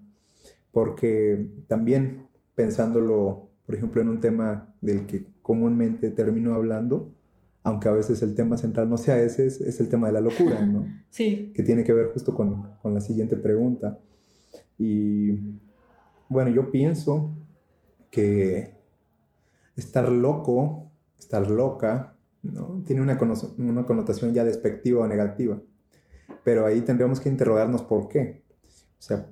porque 0.71 1.51
también 1.67 2.29
pensándolo, 2.55 3.51
por 3.65 3.75
ejemplo, 3.75 4.01
en 4.01 4.09
un 4.09 4.21
tema 4.21 4.75
del 4.81 5.07
que 5.07 5.27
comúnmente 5.43 6.11
termino 6.11 6.55
hablando, 6.55 7.13
aunque 7.63 7.89
a 7.89 7.93
veces 7.93 8.23
el 8.23 8.35
tema 8.35 8.57
central 8.57 8.89
no 8.89 8.97
sea 8.97 9.21
ese, 9.21 9.47
es, 9.47 9.81
el 9.81 9.89
tema 9.89 10.07
de 10.07 10.13
la 10.13 10.21
locura, 10.21 10.65
¿no? 10.65 10.87
Sí. 11.11 11.51
Que 11.55 11.63
tiene 11.63 11.83
que 11.83 11.95
ver 11.95 12.13
justo 12.13 12.35
con, 12.35 12.75
con 12.83 12.93
la 12.93 13.01
siguiente 13.01 13.37
pregunta. 13.37 13.99
Y 14.79 15.59
bueno, 16.29 16.51
yo 16.51 16.71
pienso 16.71 17.35
que 18.17 18.71
estar 19.77 20.09
loco, 20.09 20.91
estar 21.19 21.51
loca, 21.51 22.17
¿no? 22.43 22.83
tiene 22.87 23.03
una, 23.03 23.19
una 23.59 23.85
connotación 23.85 24.33
ya 24.33 24.43
despectiva 24.43 25.05
o 25.05 25.07
negativa. 25.07 25.61
Pero 26.43 26.65
ahí 26.65 26.81
tendríamos 26.81 27.21
que 27.21 27.29
interrogarnos 27.29 27.83
por 27.83 28.09
qué. 28.09 28.43
O 28.99 29.03
sea, 29.03 29.27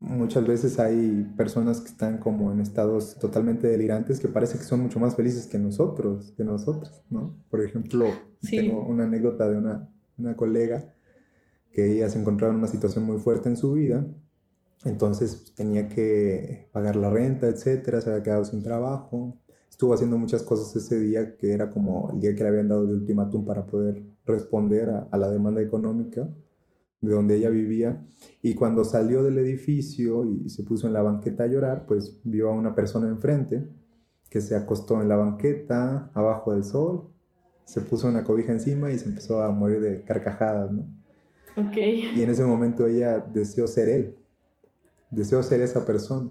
muchas 0.00 0.46
veces 0.46 0.78
hay 0.78 1.30
personas 1.36 1.82
que 1.82 1.88
están 1.88 2.16
como 2.16 2.50
en 2.52 2.60
estados 2.60 3.18
totalmente 3.18 3.66
delirantes 3.66 4.18
que 4.18 4.28
parece 4.28 4.56
que 4.56 4.64
son 4.64 4.80
mucho 4.80 4.98
más 4.98 5.14
felices 5.14 5.46
que 5.46 5.58
nosotros, 5.58 6.32
que 6.34 6.44
nosotros, 6.44 7.02
¿no? 7.10 7.36
Por 7.50 7.62
ejemplo, 7.62 8.06
tengo 8.40 8.86
una 8.86 9.04
anécdota 9.04 9.46
de 9.46 9.58
una, 9.58 9.90
una 10.16 10.36
colega 10.36 10.94
que 11.70 11.92
ella 11.92 12.08
se 12.08 12.18
encontraba 12.18 12.54
en 12.54 12.60
una 12.60 12.68
situación 12.68 13.04
muy 13.04 13.18
fuerte 13.18 13.50
en 13.50 13.58
su 13.58 13.72
vida 13.72 14.06
entonces 14.84 15.36
pues, 15.36 15.54
tenía 15.54 15.88
que 15.88 16.68
pagar 16.72 16.96
la 16.96 17.10
renta, 17.10 17.46
etcétera, 17.48 18.00
se 18.00 18.10
había 18.10 18.22
quedado 18.22 18.44
sin 18.44 18.62
trabajo. 18.62 19.38
Estuvo 19.70 19.94
haciendo 19.94 20.18
muchas 20.18 20.42
cosas 20.42 20.74
ese 20.76 20.98
día, 20.98 21.36
que 21.36 21.52
era 21.52 21.70
como 21.70 22.10
el 22.12 22.20
día 22.20 22.34
que 22.34 22.42
le 22.42 22.48
habían 22.48 22.68
dado 22.68 22.84
el 22.84 22.90
ultimátum 22.90 23.44
para 23.44 23.64
poder 23.66 24.02
responder 24.26 24.90
a, 24.90 25.16
la 25.16 25.30
demanda 25.30 25.62
económica 25.62 26.28
de 27.00 27.12
donde 27.12 27.36
ella 27.36 27.48
vivía. 27.48 28.04
Y 28.42 28.54
cuando 28.54 28.84
salió 28.84 29.22
del 29.22 29.38
edificio 29.38 30.24
y 30.24 30.48
se 30.50 30.62
puso 30.62 30.86
en 30.86 30.92
la 30.92 31.02
banqueta 31.02 31.44
a 31.44 31.48
llorar, 31.48 31.86
pues 31.86 32.20
vio 32.22 32.50
a 32.50 32.52
una 32.52 32.74
persona 32.74 33.08
enfrente 33.08 33.66
que 34.28 34.40
se 34.40 34.54
acostó 34.56 35.00
en 35.02 35.08
la 35.08 35.16
banqueta, 35.16 36.10
abajo 36.14 36.52
del 36.52 36.64
sol, 36.64 37.08
se 37.64 37.80
puso 37.80 38.08
una 38.08 38.24
cobija 38.24 38.52
encima 38.52 38.90
y 38.90 38.98
se 38.98 39.08
empezó 39.08 39.42
a 39.42 39.50
morir 39.50 39.80
de 39.80 40.02
carcajadas, 40.02 40.72
¿no? 40.72 40.86
Ok. 41.56 41.76
Y 41.76 42.22
en 42.22 42.30
ese 42.30 42.44
momento 42.44 42.86
ella 42.86 43.18
deseó 43.18 43.66
ser 43.66 43.88
él 43.88 44.21
deseo 45.12 45.42
ser 45.42 45.60
esa 45.60 45.86
persona. 45.86 46.30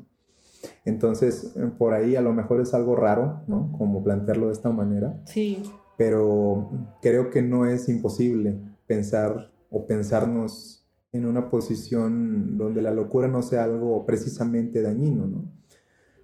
Entonces, 0.85 1.53
eh, 1.55 1.71
por 1.77 1.93
ahí 1.93 2.15
a 2.15 2.21
lo 2.21 2.33
mejor 2.33 2.59
es 2.59 2.73
algo 2.73 2.95
raro, 2.95 3.41
¿no? 3.47 3.71
Como 3.77 4.03
plantearlo 4.03 4.47
de 4.47 4.53
esta 4.53 4.71
manera. 4.71 5.21
Sí. 5.25 5.63
Pero 5.97 6.69
creo 7.01 7.29
que 7.29 7.41
no 7.41 7.65
es 7.65 7.87
imposible 7.87 8.59
pensar 8.87 9.51
o 9.69 9.85
pensarnos 9.87 10.85
en 11.13 11.25
una 11.25 11.49
posición 11.49 12.57
donde 12.57 12.81
la 12.81 12.91
locura 12.91 13.27
no 13.27 13.41
sea 13.41 13.63
algo 13.63 14.05
precisamente 14.05 14.81
dañino, 14.81 15.27
¿no? 15.27 15.51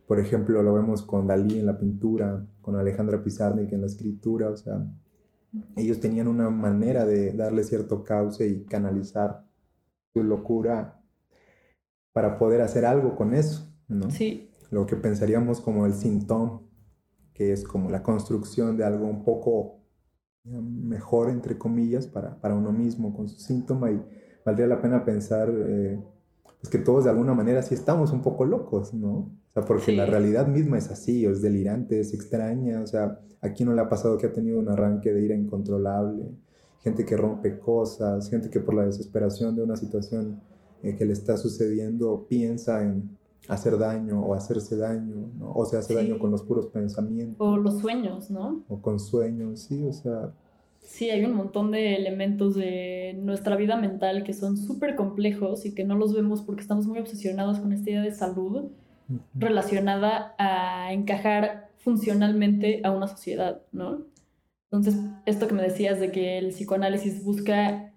Por 0.08 0.20
ejemplo, 0.20 0.64
lo 0.64 0.74
vemos 0.74 1.02
con 1.02 1.28
Dalí 1.28 1.60
en 1.60 1.66
la 1.66 1.78
pintura, 1.78 2.46
con 2.62 2.78
Alejandra 2.78 3.22
Pizarnik 3.22 3.74
en 3.74 3.82
la 3.82 3.88
escritura, 3.88 4.50
o 4.50 4.56
sea, 4.56 4.86
ellos 5.76 6.00
tenían 6.00 6.30
una 6.30 6.50
manera 6.50 7.06
de 7.06 7.34
darle 7.34 7.64
cierto 7.64 8.04
cauce 8.04 8.48
y 8.48 8.64
canalizar 8.64 9.44
su 10.14 10.24
locura 10.24 10.97
para 12.18 12.40
poder 12.40 12.62
hacer 12.62 12.84
algo 12.84 13.16
con 13.16 13.36
eso, 13.36 13.72
¿no? 13.88 14.10
Sí. 14.10 14.50
Lo 14.72 14.88
que 14.88 14.96
pensaríamos 14.96 15.62
como 15.62 15.86
el 15.86 15.94
síntoma, 15.94 16.64
que 17.32 17.54
es 17.54 17.64
como 17.64 17.92
la 17.92 18.02
construcción 18.02 18.76
de 18.76 18.84
algo 18.84 19.06
un 19.06 19.24
poco 19.24 19.84
mejor, 20.44 21.30
entre 21.30 21.60
comillas, 21.60 22.08
para, 22.08 22.42
para 22.42 22.56
uno 22.56 22.72
mismo 22.72 23.16
con 23.16 23.30
su 23.30 23.40
síntoma 23.40 23.92
y 23.92 24.04
valdría 24.44 24.66
la 24.66 24.82
pena 24.82 25.06
pensar 25.06 25.48
eh, 25.56 26.00
pues 26.60 26.72
que 26.72 26.80
todos 26.80 27.04
de 27.04 27.12
alguna 27.12 27.36
manera 27.36 27.62
sí 27.62 27.76
estamos 27.76 28.12
un 28.12 28.24
poco 28.24 28.46
locos, 28.46 28.96
¿no? 28.96 29.10
O 29.10 29.52
sea, 29.54 29.64
porque 29.64 29.92
la 29.92 30.08
realidad 30.08 30.48
misma 30.48 30.80
es 30.80 30.90
así, 30.90 31.24
es 31.24 31.44
delirante, 31.44 32.00
es 32.00 32.16
extraña, 32.16 32.82
o 32.82 32.88
sea, 32.88 33.20
aquí 33.42 33.64
no 33.64 33.76
le 33.76 33.82
ha 33.82 33.90
pasado 33.90 34.18
que 34.18 34.26
ha 34.26 34.34
tenido 34.34 34.58
un 34.58 34.70
arranque 34.70 35.14
de 35.14 35.22
ira 35.22 35.36
incontrolable, 35.36 36.32
gente 36.82 37.06
que 37.06 37.16
rompe 37.16 37.60
cosas, 37.60 38.28
gente 38.28 38.50
que 38.50 38.60
por 38.60 38.74
la 38.74 38.88
desesperación 38.88 39.56
de 39.56 39.62
una 39.62 39.76
situación 39.76 40.42
eh, 40.84 40.96
que 40.96 41.06
le 41.06 41.14
está 41.14 41.38
sucediendo 41.38 42.26
piensa 42.30 42.84
en 42.84 43.18
hacer 43.48 43.78
daño 43.78 44.22
o 44.22 44.34
hacerse 44.34 44.76
daño, 44.78 45.32
¿no? 45.38 45.54
O 45.54 45.66
se 45.66 45.78
hace 45.78 45.96
daño 45.96 46.20
con 46.20 46.32
los 46.32 46.44
puros 46.44 46.68
pensamientos. 46.68 47.38
O 47.40 47.58
los 47.58 47.80
sueños, 47.80 48.30
¿no? 48.30 48.64
O 48.68 48.82
con 48.82 49.00
sueños, 49.00 49.62
sí, 49.62 49.84
o 49.86 49.94
sea... 49.94 50.34
Sí, 50.82 51.10
hay 51.10 51.26
un 51.26 51.34
montón 51.34 51.72
de 51.72 51.96
elementos 51.96 52.56
de 52.56 53.20
nuestra 53.22 53.58
vida 53.58 53.76
mental 53.76 54.24
que 54.24 54.34
son 54.34 54.58
súper 54.58 54.96
complejos 54.96 55.66
y 55.66 55.74
que 55.74 55.84
no 55.84 55.96
los 55.96 56.14
vemos 56.14 56.42
porque 56.42 56.62
estamos 56.62 56.88
muy 56.88 57.00
obsesionados 57.00 57.60
con 57.60 57.74
esta 57.74 57.90
idea 57.90 58.02
de 58.02 58.14
salud 58.14 58.72
relacionada 59.34 60.34
a 60.38 60.94
encajar 60.94 61.70
funcionalmente 61.78 62.82
a 62.84 62.92
una 62.92 63.08
sociedad, 63.08 63.62
¿no? 63.72 64.06
Entonces, 64.72 64.96
esto 65.26 65.48
que 65.48 65.54
me 65.54 65.64
decías 65.64 66.00
de 66.00 66.12
que 66.12 66.38
el 66.38 66.50
psicoanálisis 66.50 67.24
busca 67.24 67.94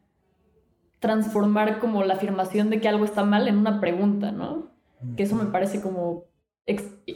transformar 1.01 1.79
como 1.79 2.05
la 2.05 2.15
afirmación 2.15 2.71
de 2.71 2.81
que 2.81 2.89
algo 2.89 3.05
está 3.05 3.25
mal 3.25 3.49
en 3.49 3.57
una 3.57 3.81
pregunta, 3.81 4.31
¿no? 4.31 4.71
Que 5.17 5.23
eso 5.23 5.35
me 5.35 5.47
parece 5.47 5.81
como 5.81 6.27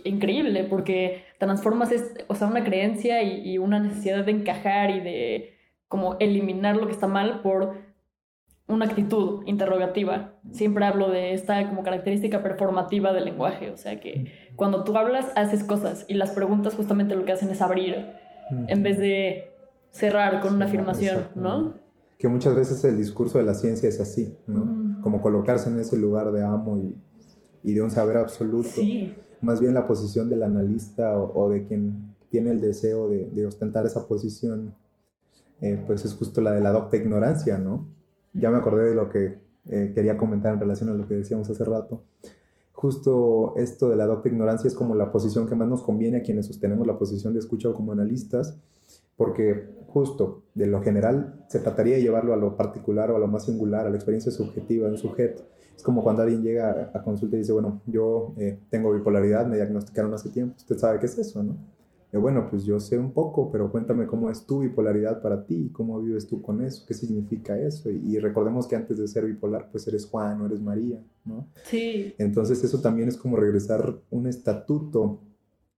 increíble 0.04 0.64
porque 0.64 1.24
transformas, 1.38 1.92
o 2.26 2.34
sea, 2.34 2.48
una 2.48 2.64
creencia 2.64 3.22
y, 3.22 3.58
una 3.58 3.78
necesidad 3.78 4.24
de 4.24 4.32
encajar 4.32 4.90
y 4.90 5.00
de 5.00 5.54
como 5.86 6.16
eliminar 6.18 6.76
lo 6.76 6.86
que 6.86 6.92
está 6.92 7.06
mal 7.06 7.42
por 7.42 7.82
una 8.66 8.86
actitud 8.86 9.42
interrogativa. 9.46 10.32
Siempre 10.50 10.86
hablo 10.86 11.10
de 11.10 11.34
esta 11.34 11.68
como 11.68 11.82
característica 11.82 12.42
performativa 12.42 13.12
del 13.12 13.26
lenguaje, 13.26 13.70
o 13.70 13.76
sea 13.76 14.00
que 14.00 14.32
cuando 14.56 14.82
tú 14.82 14.96
hablas 14.96 15.30
haces 15.36 15.62
cosas 15.62 16.06
y 16.08 16.14
las 16.14 16.30
preguntas 16.30 16.74
justamente 16.74 17.14
lo 17.14 17.26
que 17.26 17.32
hacen 17.32 17.50
es 17.50 17.60
abrir 17.60 18.06
en 18.68 18.82
vez 18.82 18.98
de 18.98 19.52
cerrar 19.90 20.40
con 20.40 20.54
una 20.54 20.64
afirmación, 20.64 21.28
¿no? 21.34 21.83
Que 22.18 22.28
muchas 22.28 22.54
veces 22.54 22.84
el 22.84 22.96
discurso 22.96 23.38
de 23.38 23.44
la 23.44 23.54
ciencia 23.54 23.88
es 23.88 24.00
así, 24.00 24.36
¿no? 24.46 25.00
Como 25.02 25.20
colocarse 25.20 25.68
en 25.68 25.78
ese 25.78 25.96
lugar 25.96 26.32
de 26.32 26.42
amo 26.42 26.78
y, 26.78 26.94
y 27.62 27.74
de 27.74 27.82
un 27.82 27.90
saber 27.90 28.16
absoluto. 28.16 28.68
Sí. 28.72 29.14
Más 29.40 29.60
bien 29.60 29.74
la 29.74 29.86
posición 29.86 30.30
del 30.30 30.42
analista 30.42 31.18
o, 31.18 31.32
o 31.38 31.50
de 31.50 31.66
quien 31.66 32.14
tiene 32.30 32.50
el 32.50 32.60
deseo 32.60 33.08
de, 33.08 33.28
de 33.30 33.46
ostentar 33.46 33.84
esa 33.84 34.06
posición, 34.08 34.74
eh, 35.60 35.82
pues 35.86 36.04
es 36.04 36.14
justo 36.14 36.40
la 36.40 36.52
de 36.52 36.60
la 36.60 36.72
docta 36.72 36.96
ignorancia, 36.96 37.58
¿no? 37.58 37.86
Ya 38.32 38.50
me 38.50 38.56
acordé 38.56 38.88
de 38.88 38.94
lo 38.94 39.08
que 39.08 39.38
eh, 39.68 39.92
quería 39.94 40.16
comentar 40.16 40.54
en 40.54 40.60
relación 40.60 40.90
a 40.90 40.94
lo 40.94 41.06
que 41.06 41.14
decíamos 41.14 41.48
hace 41.50 41.64
rato. 41.64 42.02
Justo 42.72 43.54
esto 43.56 43.88
de 43.88 43.96
la 43.96 44.06
docta 44.06 44.28
ignorancia 44.28 44.68
es 44.68 44.74
como 44.74 44.94
la 44.94 45.12
posición 45.12 45.46
que 45.46 45.54
más 45.54 45.68
nos 45.68 45.82
conviene 45.82 46.18
a 46.18 46.22
quienes 46.22 46.46
sostenemos 46.46 46.86
la 46.86 46.98
posición 46.98 47.32
de 47.32 47.38
escucha 47.38 47.68
o 47.68 47.74
como 47.74 47.92
analistas, 47.92 48.58
porque 49.16 49.68
justo 49.94 50.42
de 50.54 50.66
lo 50.66 50.82
general 50.82 51.46
se 51.48 51.60
trataría 51.60 51.94
de 51.94 52.02
llevarlo 52.02 52.34
a 52.34 52.36
lo 52.36 52.56
particular 52.56 53.12
o 53.12 53.16
a 53.16 53.20
lo 53.20 53.28
más 53.28 53.44
singular, 53.44 53.86
a 53.86 53.90
la 53.90 53.94
experiencia 53.94 54.32
subjetiva 54.32 54.86
de 54.86 54.92
un 54.92 54.98
sujeto. 54.98 55.44
Es 55.76 55.84
como 55.84 56.02
cuando 56.02 56.22
alguien 56.22 56.42
llega 56.42 56.90
a 56.92 57.02
consulta 57.02 57.36
y 57.36 57.40
dice, 57.40 57.52
bueno, 57.52 57.80
yo 57.86 58.34
eh, 58.36 58.58
tengo 58.70 58.92
bipolaridad, 58.92 59.46
me 59.46 59.54
diagnosticaron 59.54 60.12
hace 60.12 60.30
tiempo, 60.30 60.56
usted 60.56 60.76
sabe 60.78 60.98
qué 60.98 61.06
es 61.06 61.16
eso, 61.16 61.44
¿no? 61.44 61.56
bueno, 62.20 62.48
pues 62.48 62.64
yo 62.64 62.78
sé 62.78 62.96
un 62.96 63.12
poco, 63.12 63.50
pero 63.50 63.72
cuéntame 63.72 64.06
cómo 64.06 64.30
es 64.30 64.46
tu 64.46 64.60
bipolaridad 64.60 65.20
para 65.20 65.44
ti, 65.44 65.70
cómo 65.72 66.00
vives 66.00 66.28
tú 66.28 66.42
con 66.42 66.62
eso, 66.62 66.84
qué 66.86 66.94
significa 66.94 67.58
eso. 67.58 67.90
Y, 67.90 68.20
recordemos 68.20 68.68
que 68.68 68.76
antes 68.76 68.98
de 68.98 69.08
ser 69.08 69.24
bipolar, 69.24 69.68
pues 69.70 69.88
eres 69.88 70.06
Juan 70.06 70.40
o 70.40 70.46
eres 70.46 70.60
María, 70.60 71.02
¿no? 71.24 71.48
Sí. 71.64 72.14
Entonces 72.18 72.62
eso 72.62 72.80
también 72.80 73.08
es 73.08 73.16
como 73.16 73.36
regresar 73.36 73.96
un 74.10 74.28
estatuto 74.28 75.22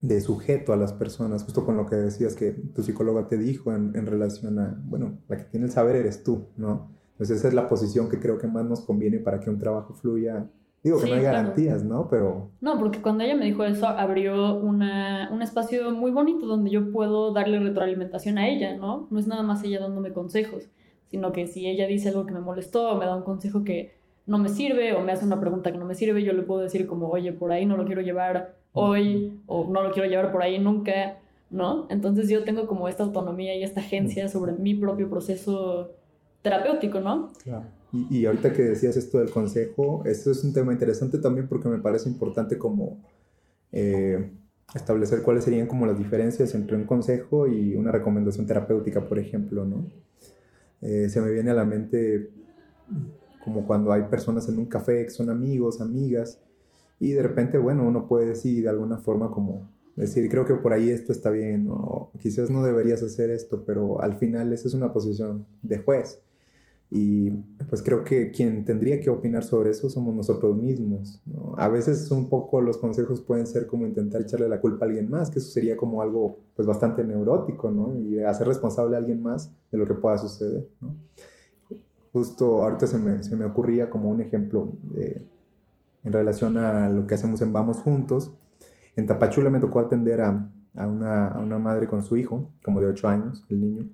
de 0.00 0.20
sujeto 0.20 0.72
a 0.72 0.76
las 0.76 0.92
personas, 0.92 1.44
justo 1.44 1.64
con 1.64 1.76
lo 1.76 1.86
que 1.86 1.96
decías 1.96 2.36
que 2.36 2.52
tu 2.52 2.82
psicóloga 2.82 3.26
te 3.28 3.38
dijo 3.38 3.72
en, 3.72 3.96
en 3.96 4.06
relación 4.06 4.58
a, 4.58 4.80
bueno, 4.84 5.18
la 5.28 5.36
que 5.36 5.44
tiene 5.44 5.66
el 5.66 5.72
saber 5.72 5.96
eres 5.96 6.22
tú, 6.22 6.48
¿no? 6.56 6.90
Entonces 7.12 7.38
esa 7.38 7.48
es 7.48 7.54
la 7.54 7.68
posición 7.68 8.08
que 8.08 8.20
creo 8.20 8.38
que 8.38 8.46
más 8.46 8.64
nos 8.66 8.82
conviene 8.82 9.18
para 9.18 9.40
que 9.40 9.48
un 9.48 9.58
trabajo 9.58 9.94
fluya 9.94 10.50
Digo 10.86 11.00
que 11.00 11.08
no 11.08 11.16
hay 11.16 11.22
garantías, 11.22 11.82
¿no? 11.82 12.08
Pero... 12.08 12.52
No, 12.60 12.78
porque 12.78 13.02
cuando 13.02 13.24
ella 13.24 13.34
me 13.34 13.44
dijo 13.44 13.64
eso, 13.64 13.88
abrió 13.88 14.54
una, 14.54 15.28
un 15.32 15.42
espacio 15.42 15.90
muy 15.90 16.12
bonito 16.12 16.46
donde 16.46 16.70
yo 16.70 16.92
puedo 16.92 17.32
darle 17.32 17.58
retroalimentación 17.58 18.38
a 18.38 18.48
ella, 18.48 18.76
¿no? 18.76 19.08
No 19.10 19.18
es 19.18 19.26
nada 19.26 19.42
más 19.42 19.64
ella 19.64 19.80
dándome 19.80 20.12
consejos, 20.12 20.68
sino 21.08 21.32
que 21.32 21.48
si 21.48 21.66
ella 21.66 21.88
dice 21.88 22.10
algo 22.10 22.24
que 22.24 22.32
me 22.32 22.38
molestó 22.38 22.92
o 22.92 22.98
me 22.98 23.04
da 23.04 23.16
un 23.16 23.24
consejo 23.24 23.64
que 23.64 23.96
no 24.26 24.38
me 24.38 24.48
sirve 24.48 24.92
o 24.92 25.00
me 25.00 25.10
hace 25.10 25.24
una 25.24 25.40
pregunta 25.40 25.72
que 25.72 25.78
no 25.78 25.86
me 25.86 25.96
sirve, 25.96 26.22
yo 26.22 26.32
le 26.32 26.42
puedo 26.42 26.60
decir 26.60 26.86
como, 26.86 27.08
oye, 27.08 27.32
por 27.32 27.50
ahí 27.50 27.66
no 27.66 27.76
lo 27.76 27.84
quiero 27.84 28.02
llevar 28.02 28.55
hoy 28.76 29.40
o 29.46 29.66
no 29.70 29.82
lo 29.82 29.90
quiero 29.92 30.08
llevar 30.08 30.30
por 30.30 30.42
ahí 30.42 30.58
nunca, 30.58 31.18
¿no? 31.50 31.86
Entonces 31.88 32.28
yo 32.28 32.44
tengo 32.44 32.66
como 32.66 32.88
esta 32.88 33.04
autonomía 33.04 33.56
y 33.56 33.62
esta 33.62 33.80
agencia 33.80 34.28
sobre 34.28 34.52
mi 34.52 34.74
propio 34.74 35.08
proceso 35.08 35.92
terapéutico, 36.42 37.00
¿no? 37.00 37.32
Claro. 37.42 37.64
Y, 38.10 38.26
ahorita 38.26 38.52
que 38.52 38.62
decías 38.62 38.96
esto 38.96 39.18
del 39.18 39.30
consejo, 39.30 40.02
esto 40.04 40.30
es 40.30 40.44
un 40.44 40.52
tema 40.52 40.72
interesante 40.72 41.18
también 41.18 41.48
porque 41.48 41.68
me 41.68 41.78
parece 41.78 42.08
importante 42.10 42.58
como 42.58 42.98
eh, 43.72 44.30
establecer 44.74 45.22
cuáles 45.22 45.44
serían 45.44 45.66
como 45.66 45.86
las 45.86 45.96
diferencias 45.96 46.54
entre 46.54 46.76
un 46.76 46.84
consejo 46.84 47.46
y 47.46 47.74
una 47.74 47.92
recomendación 47.92 48.46
terapéutica, 48.46 49.00
por 49.00 49.18
ejemplo, 49.18 49.64
¿no? 49.64 49.86
Eh, 50.82 51.08
se 51.08 51.20
me 51.22 51.30
viene 51.30 51.50
a 51.52 51.54
la 51.54 51.64
mente 51.64 52.30
como 53.42 53.66
cuando 53.66 53.92
hay 53.92 54.02
personas 54.02 54.48
en 54.48 54.58
un 54.58 54.66
café 54.66 55.04
que 55.04 55.10
son 55.10 55.30
amigos, 55.30 55.80
amigas, 55.80 56.40
y 56.98 57.12
de 57.12 57.22
repente, 57.22 57.58
bueno, 57.58 57.86
uno 57.86 58.06
puede 58.08 58.26
decir 58.26 58.62
de 58.62 58.68
alguna 58.68 58.98
forma 58.98 59.30
como 59.30 59.68
decir, 59.96 60.28
creo 60.30 60.44
que 60.44 60.54
por 60.54 60.72
ahí 60.72 60.90
esto 60.90 61.12
está 61.12 61.30
bien, 61.30 61.68
o 61.70 62.10
quizás 62.20 62.50
no 62.50 62.62
deberías 62.62 63.02
hacer 63.02 63.30
esto, 63.30 63.64
pero 63.66 64.00
al 64.02 64.18
final 64.18 64.52
esa 64.52 64.68
es 64.68 64.74
una 64.74 64.92
posición 64.92 65.46
de 65.62 65.78
juez. 65.78 66.20
Y 66.88 67.30
pues 67.68 67.82
creo 67.82 68.04
que 68.04 68.30
quien 68.30 68.64
tendría 68.64 69.00
que 69.00 69.10
opinar 69.10 69.42
sobre 69.42 69.70
eso 69.70 69.90
somos 69.90 70.14
nosotros 70.14 70.56
mismos. 70.56 71.20
A 71.56 71.68
veces 71.68 72.10
un 72.12 72.28
poco 72.28 72.60
los 72.60 72.78
consejos 72.78 73.20
pueden 73.20 73.46
ser 73.46 73.66
como 73.66 73.86
intentar 73.86 74.22
echarle 74.22 74.48
la 74.48 74.60
culpa 74.60 74.84
a 74.84 74.88
alguien 74.88 75.10
más, 75.10 75.30
que 75.30 75.40
eso 75.40 75.50
sería 75.50 75.76
como 75.76 76.00
algo 76.00 76.38
pues 76.54 76.68
bastante 76.68 77.02
neurótico, 77.02 77.70
¿no? 77.72 77.98
Y 77.98 78.20
hacer 78.20 78.46
responsable 78.46 78.94
a 78.94 79.00
alguien 79.00 79.20
más 79.20 79.50
de 79.72 79.78
lo 79.78 79.86
que 79.86 79.94
pueda 79.94 80.16
suceder, 80.18 80.68
¿no? 80.80 80.94
Justo 82.12 82.62
ahorita 82.62 82.86
se 82.86 82.98
me, 82.98 83.22
se 83.22 83.36
me 83.36 83.44
ocurría 83.44 83.90
como 83.90 84.08
un 84.08 84.20
ejemplo 84.20 84.72
en 86.06 86.12
relación 86.12 86.56
a 86.56 86.88
lo 86.88 87.06
que 87.06 87.16
hacemos 87.16 87.42
en 87.42 87.52
Vamos 87.52 87.78
Juntos. 87.78 88.32
En 88.96 89.06
Tapachula 89.06 89.50
me 89.50 89.60
tocó 89.60 89.80
atender 89.80 90.22
a, 90.22 90.48
a, 90.74 90.86
una, 90.86 91.28
a 91.28 91.40
una 91.40 91.58
madre 91.58 91.86
con 91.86 92.02
su 92.02 92.16
hijo, 92.16 92.50
como 92.64 92.80
de 92.80 92.86
8 92.86 93.08
años, 93.08 93.44
el 93.50 93.60
niño 93.60 93.90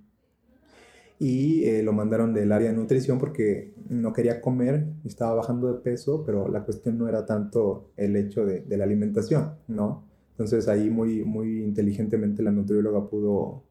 y 1.22 1.66
eh, 1.66 1.84
lo 1.84 1.92
mandaron 1.92 2.34
del 2.34 2.50
área 2.50 2.72
de 2.72 2.76
nutrición 2.76 3.20
porque 3.20 3.72
no 3.88 4.12
quería 4.12 4.40
comer, 4.40 4.88
estaba 5.04 5.34
bajando 5.36 5.72
de 5.72 5.78
peso, 5.78 6.24
pero 6.26 6.48
la 6.48 6.64
cuestión 6.64 6.98
no 6.98 7.06
era 7.08 7.24
tanto 7.24 7.92
el 7.96 8.16
hecho 8.16 8.44
de, 8.44 8.62
de 8.62 8.76
la 8.76 8.82
alimentación, 8.82 9.52
¿no? 9.68 10.02
Entonces 10.32 10.66
ahí 10.66 10.90
muy, 10.90 11.24
muy 11.24 11.62
inteligentemente 11.62 12.42
la 12.42 12.50
nutrióloga 12.50 13.08
pudo, 13.08 13.62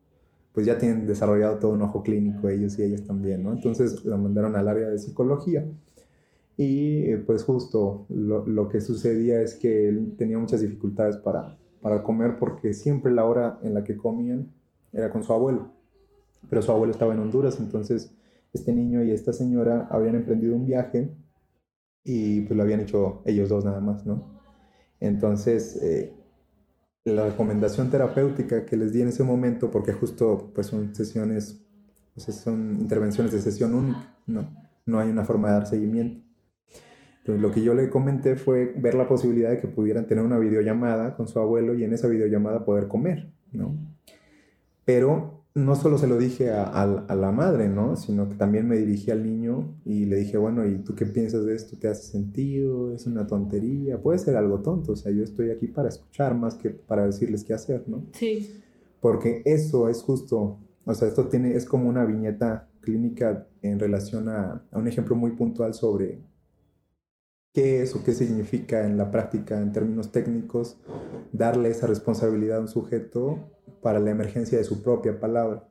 pues 0.54 0.66
ya 0.66 0.78
tienen 0.78 1.06
desarrollado 1.06 1.60
todo 1.60 1.72
un 1.72 1.82
ojo 1.82 2.04
clínico 2.04 2.48
ellos 2.48 2.80
y 2.80 2.84
ellas 2.84 3.04
también, 3.04 3.44
¿no? 3.44 3.52
Entonces 3.52 4.06
lo 4.06 4.18
mandaron 4.18 4.56
al 4.56 4.70
área 4.70 4.88
de 4.88 4.98
psicología 4.98 5.66
y 6.58 7.12
eh, 7.12 7.18
pues 7.18 7.44
justo 7.44 8.06
lo, 8.10 8.46
lo, 8.46 8.68
que 8.68 8.82
sucedía 8.82 9.42
es 9.42 9.56
que 9.56 9.88
él 9.88 10.16
tenía 10.18 10.38
muchas 10.38 10.62
dificultades 10.62 11.18
para, 11.18 11.58
para 11.82 12.04
comer 12.04 12.38
porque 12.38 12.74
siempre 12.74 13.12
la 13.12 13.26
hora 13.26 13.60
en 13.64 13.74
la 13.74 13.84
que 13.84 13.98
comían 13.98 14.52
era 14.94 15.10
con 15.10 15.24
su 15.24 15.34
abuelo 15.34 15.82
pero 16.50 16.62
su 16.62 16.72
abuelo 16.72 16.92
estaba 16.92 17.14
en 17.14 17.20
Honduras, 17.20 17.60
entonces 17.60 18.14
este 18.54 18.74
niño 18.74 19.04
y 19.04 19.12
esta 19.12 19.34
señora 19.34 19.88
habían 19.90 20.16
emprendido 20.16 20.56
un 20.56 20.66
viaje 20.66 21.16
y 22.04 22.42
pues 22.42 22.58
lo 22.58 22.64
habían 22.64 22.82
hecho 22.82 23.22
ellos 23.26 23.50
dos 23.50 23.64
nada 23.64 23.80
más, 23.80 24.06
¿no? 24.06 24.42
Entonces, 25.00 25.82
eh, 25.82 26.14
la 27.06 27.26
recomendación 27.26 27.90
terapéutica 27.90 28.66
que 28.66 28.76
les 28.76 28.92
di 28.94 29.02
en 29.02 29.10
ese 29.10 29.24
momento, 29.24 29.72
porque 29.72 29.94
justo 29.94 30.52
pues 30.54 30.68
son 30.68 30.94
sesiones, 30.94 31.64
pues 32.14 32.36
son 32.36 32.78
intervenciones 32.80 33.32
de 33.32 33.40
sesión 33.40 33.74
única, 33.74 34.18
¿no? 34.28 34.48
No 34.86 35.00
hay 35.00 35.10
una 35.10 35.24
forma 35.24 35.50
de 35.50 35.54
dar 35.54 35.68
seguimiento. 35.68 36.22
Entonces, 37.22 37.42
lo 37.42 37.52
que 37.52 37.62
yo 37.62 37.76
le 37.76 37.90
comenté 37.90 38.36
fue 38.36 38.74
ver 38.76 38.96
la 38.96 39.08
posibilidad 39.08 39.52
de 39.52 39.60
que 39.60 39.68
pudieran 39.68 40.08
tener 40.08 40.24
una 40.24 40.40
videollamada 40.40 41.16
con 41.16 41.28
su 41.28 41.40
abuelo 41.40 41.76
y 41.76 41.84
en 41.84 41.94
esa 41.94 42.08
videollamada 42.08 42.66
poder 42.66 42.88
comer, 42.88 43.32
¿no? 43.52 43.78
Pero 44.86 45.44
no 45.54 45.76
solo 45.76 46.00
se 46.00 46.08
lo 46.08 46.18
dije 46.18 46.50
a, 46.50 47.16
la 47.16 47.32
madre, 47.32 47.70
¿no? 47.70 47.96
Sino 47.96 48.28
que 48.28 48.36
también 48.36 48.68
me 48.68 48.78
dirigí 48.78 49.12
al 49.12 49.24
niño 49.24 49.76
y 49.86 50.06
le 50.06 50.16
dije, 50.16 50.38
bueno, 50.38 50.66
¿y 50.66 50.80
tú 50.80 50.96
qué 50.96 51.06
piensas 51.06 51.46
de 51.46 51.56
esto? 51.56 51.78
¿Te 51.78 51.90
hace 51.90 52.04
sentido? 52.04 52.92
¿Es 52.92 53.06
una 53.06 53.28
tontería? 53.28 54.02
Puede 54.02 54.18
ser 54.18 54.36
algo 54.36 54.62
tonto, 54.62 54.94
o 54.94 54.96
sea, 54.96 55.12
yo 55.12 55.24
estoy 55.24 55.52
aquí 55.52 55.68
para 55.68 55.90
escuchar 55.90 56.36
más 56.36 56.56
que 56.56 56.72
para 56.72 57.06
decirles 57.06 57.44
qué 57.44 57.54
hacer, 57.54 57.84
¿no? 57.88 58.04
Sí. 58.14 58.62
Porque 59.00 59.44
eso 59.46 59.90
es 59.90 60.02
justo, 60.02 60.58
o 60.86 60.94
sea, 60.96 61.08
esto 61.08 61.28
tiene, 61.28 61.56
es 61.56 61.66
como 61.66 61.88
una 61.88 62.04
viñeta 62.04 62.68
clínica 62.80 63.48
en 63.62 63.78
relación 63.78 64.28
a, 64.30 64.64
a 64.72 64.80
un 64.80 64.88
ejemplo 64.88 65.16
muy 65.16 65.32
puntual 65.32 65.76
sobre 65.76 66.20
qué 67.54 67.82
es 67.82 67.96
o 67.96 68.04
qué 68.04 68.14
significa 68.14 68.86
en 68.86 68.98
la 68.98 69.12
práctica, 69.12 69.60
en 69.60 69.72
términos 69.72 70.12
técnicos, 70.12 70.78
darle 71.32 71.70
esa 71.70 71.88
responsabilidad 71.88 72.58
a 72.58 72.62
un 72.62 72.68
sujeto 72.68 73.52
para 73.82 74.00
la 74.00 74.12
emergencia 74.12 74.58
de 74.58 74.64
su 74.64 74.82
propia 74.82 75.20
palabra. 75.20 75.68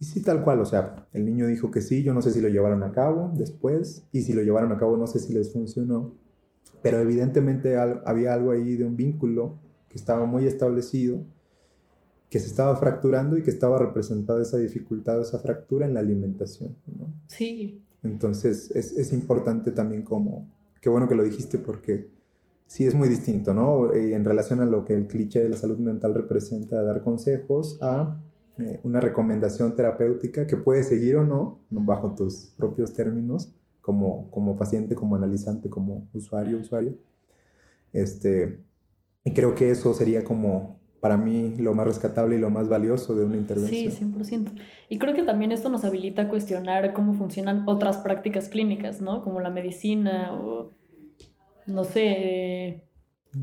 Y 0.00 0.04
sí, 0.04 0.22
tal 0.22 0.44
cual, 0.44 0.60
o 0.60 0.64
sea, 0.64 1.08
el 1.12 1.24
niño 1.24 1.46
dijo 1.46 1.70
que 1.70 1.80
sí, 1.80 2.02
yo 2.02 2.14
no 2.14 2.22
sé 2.22 2.30
si 2.32 2.40
lo 2.40 2.48
llevaron 2.48 2.82
a 2.82 2.92
cabo 2.92 3.32
después, 3.34 4.04
y 4.12 4.22
si 4.22 4.32
lo 4.32 4.42
llevaron 4.42 4.72
a 4.72 4.78
cabo 4.78 4.96
no 4.96 5.06
sé 5.06 5.18
si 5.18 5.32
les 5.32 5.52
funcionó, 5.52 6.14
pero 6.82 7.00
evidentemente 7.00 7.76
había 7.76 8.34
algo 8.34 8.52
ahí 8.52 8.76
de 8.76 8.84
un 8.84 8.96
vínculo 8.96 9.58
que 9.88 9.98
estaba 9.98 10.26
muy 10.26 10.46
establecido, 10.46 11.24
que 12.30 12.38
se 12.38 12.46
estaba 12.46 12.76
fracturando 12.76 13.38
y 13.38 13.42
que 13.42 13.50
estaba 13.50 13.78
representada 13.78 14.42
esa 14.42 14.58
dificultad, 14.58 15.20
esa 15.20 15.38
fractura 15.38 15.86
en 15.86 15.94
la 15.94 16.00
alimentación. 16.00 16.76
¿no? 16.86 17.12
Sí. 17.26 17.82
Entonces 18.02 18.70
es, 18.72 18.92
es 18.92 19.12
importante 19.12 19.72
también 19.72 20.02
como, 20.02 20.46
qué 20.80 20.88
bueno 20.88 21.08
que 21.08 21.14
lo 21.14 21.22
dijiste 21.22 21.58
porque 21.58 22.08
sí 22.66 22.86
es 22.86 22.94
muy 22.94 23.08
distinto, 23.08 23.54
¿no? 23.54 23.92
Eh, 23.92 24.14
en 24.14 24.24
relación 24.24 24.60
a 24.60 24.66
lo 24.66 24.84
que 24.84 24.94
el 24.94 25.06
cliché 25.06 25.42
de 25.42 25.48
la 25.48 25.56
salud 25.56 25.78
mental 25.78 26.14
representa, 26.14 26.82
dar 26.82 27.02
consejos 27.02 27.78
a 27.80 28.20
eh, 28.58 28.80
una 28.84 29.00
recomendación 29.00 29.74
terapéutica 29.74 30.46
que 30.46 30.56
puedes 30.56 30.88
seguir 30.88 31.16
o 31.16 31.24
no, 31.24 31.60
bajo 31.70 32.14
tus 32.14 32.52
propios 32.56 32.92
términos, 32.92 33.52
como, 33.80 34.30
como 34.30 34.56
paciente, 34.56 34.94
como 34.94 35.16
analizante, 35.16 35.70
como 35.70 36.08
usuario, 36.12 36.58
usuario. 36.58 36.94
Este, 37.92 38.60
y 39.24 39.32
creo 39.32 39.54
que 39.54 39.70
eso 39.70 39.94
sería 39.94 40.24
como 40.24 40.78
para 41.00 41.16
mí 41.16 41.54
lo 41.58 41.74
más 41.74 41.86
rescatable 41.86 42.36
y 42.36 42.38
lo 42.38 42.50
más 42.50 42.68
valioso 42.68 43.14
de 43.14 43.24
una 43.24 43.36
intervención. 43.36 43.92
Sí, 43.92 44.04
100%. 44.04 44.52
Y 44.88 44.98
creo 44.98 45.14
que 45.14 45.22
también 45.22 45.52
esto 45.52 45.68
nos 45.68 45.84
habilita 45.84 46.22
a 46.22 46.28
cuestionar 46.28 46.92
cómo 46.92 47.14
funcionan 47.14 47.64
otras 47.66 47.98
prácticas 47.98 48.48
clínicas, 48.48 49.00
¿no? 49.00 49.22
Como 49.22 49.40
la 49.40 49.50
medicina 49.50 50.32
o 50.34 50.72
no 51.66 51.84
sé, 51.84 52.88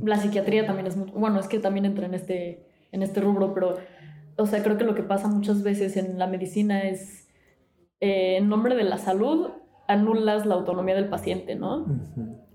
la 0.01 0.17
psiquiatría 0.17 0.65
también 0.65 0.87
es 0.87 0.97
muy, 0.97 1.11
bueno, 1.11 1.39
es 1.39 1.47
que 1.47 1.59
también 1.59 1.85
entra 1.85 2.05
en 2.05 2.15
este, 2.15 2.65
en 2.91 3.03
este 3.03 3.21
rubro, 3.21 3.53
pero, 3.53 3.75
o 4.35 4.45
sea, 4.45 4.63
creo 4.63 4.77
que 4.77 4.83
lo 4.83 4.95
que 4.95 5.03
pasa 5.03 5.27
muchas 5.27 5.63
veces 5.63 5.95
en 5.95 6.17
la 6.17 6.27
medicina 6.27 6.81
es, 6.81 7.29
eh, 8.01 8.37
en 8.37 8.49
nombre 8.49 8.75
de 8.75 8.83
la 8.83 8.97
salud, 8.97 9.49
anulas 9.87 10.45
la 10.47 10.55
autonomía 10.55 10.95
del 10.95 11.07
paciente, 11.07 11.55
¿no? 11.55 11.85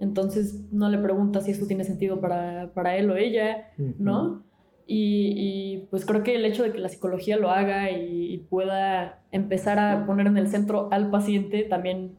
Entonces 0.00 0.72
no 0.72 0.88
le 0.88 0.98
preguntas 0.98 1.44
si 1.44 1.52
esto 1.52 1.66
tiene 1.66 1.84
sentido 1.84 2.20
para, 2.20 2.72
para 2.74 2.96
él 2.96 3.08
o 3.10 3.16
ella. 3.16 3.70
¿no? 3.98 4.49
Y, 4.92 5.34
y, 5.36 5.86
pues 5.90 6.04
creo 6.04 6.24
que 6.24 6.34
el 6.34 6.44
hecho 6.44 6.64
de 6.64 6.72
que 6.72 6.78
la 6.78 6.88
psicología 6.88 7.36
lo 7.36 7.50
haga 7.50 7.92
y, 7.92 8.34
y 8.34 8.38
pueda 8.38 9.20
empezar 9.30 9.78
a 9.78 10.04
poner 10.04 10.26
en 10.26 10.36
el 10.36 10.48
centro 10.48 10.88
al 10.90 11.10
paciente 11.10 11.62
también 11.62 12.18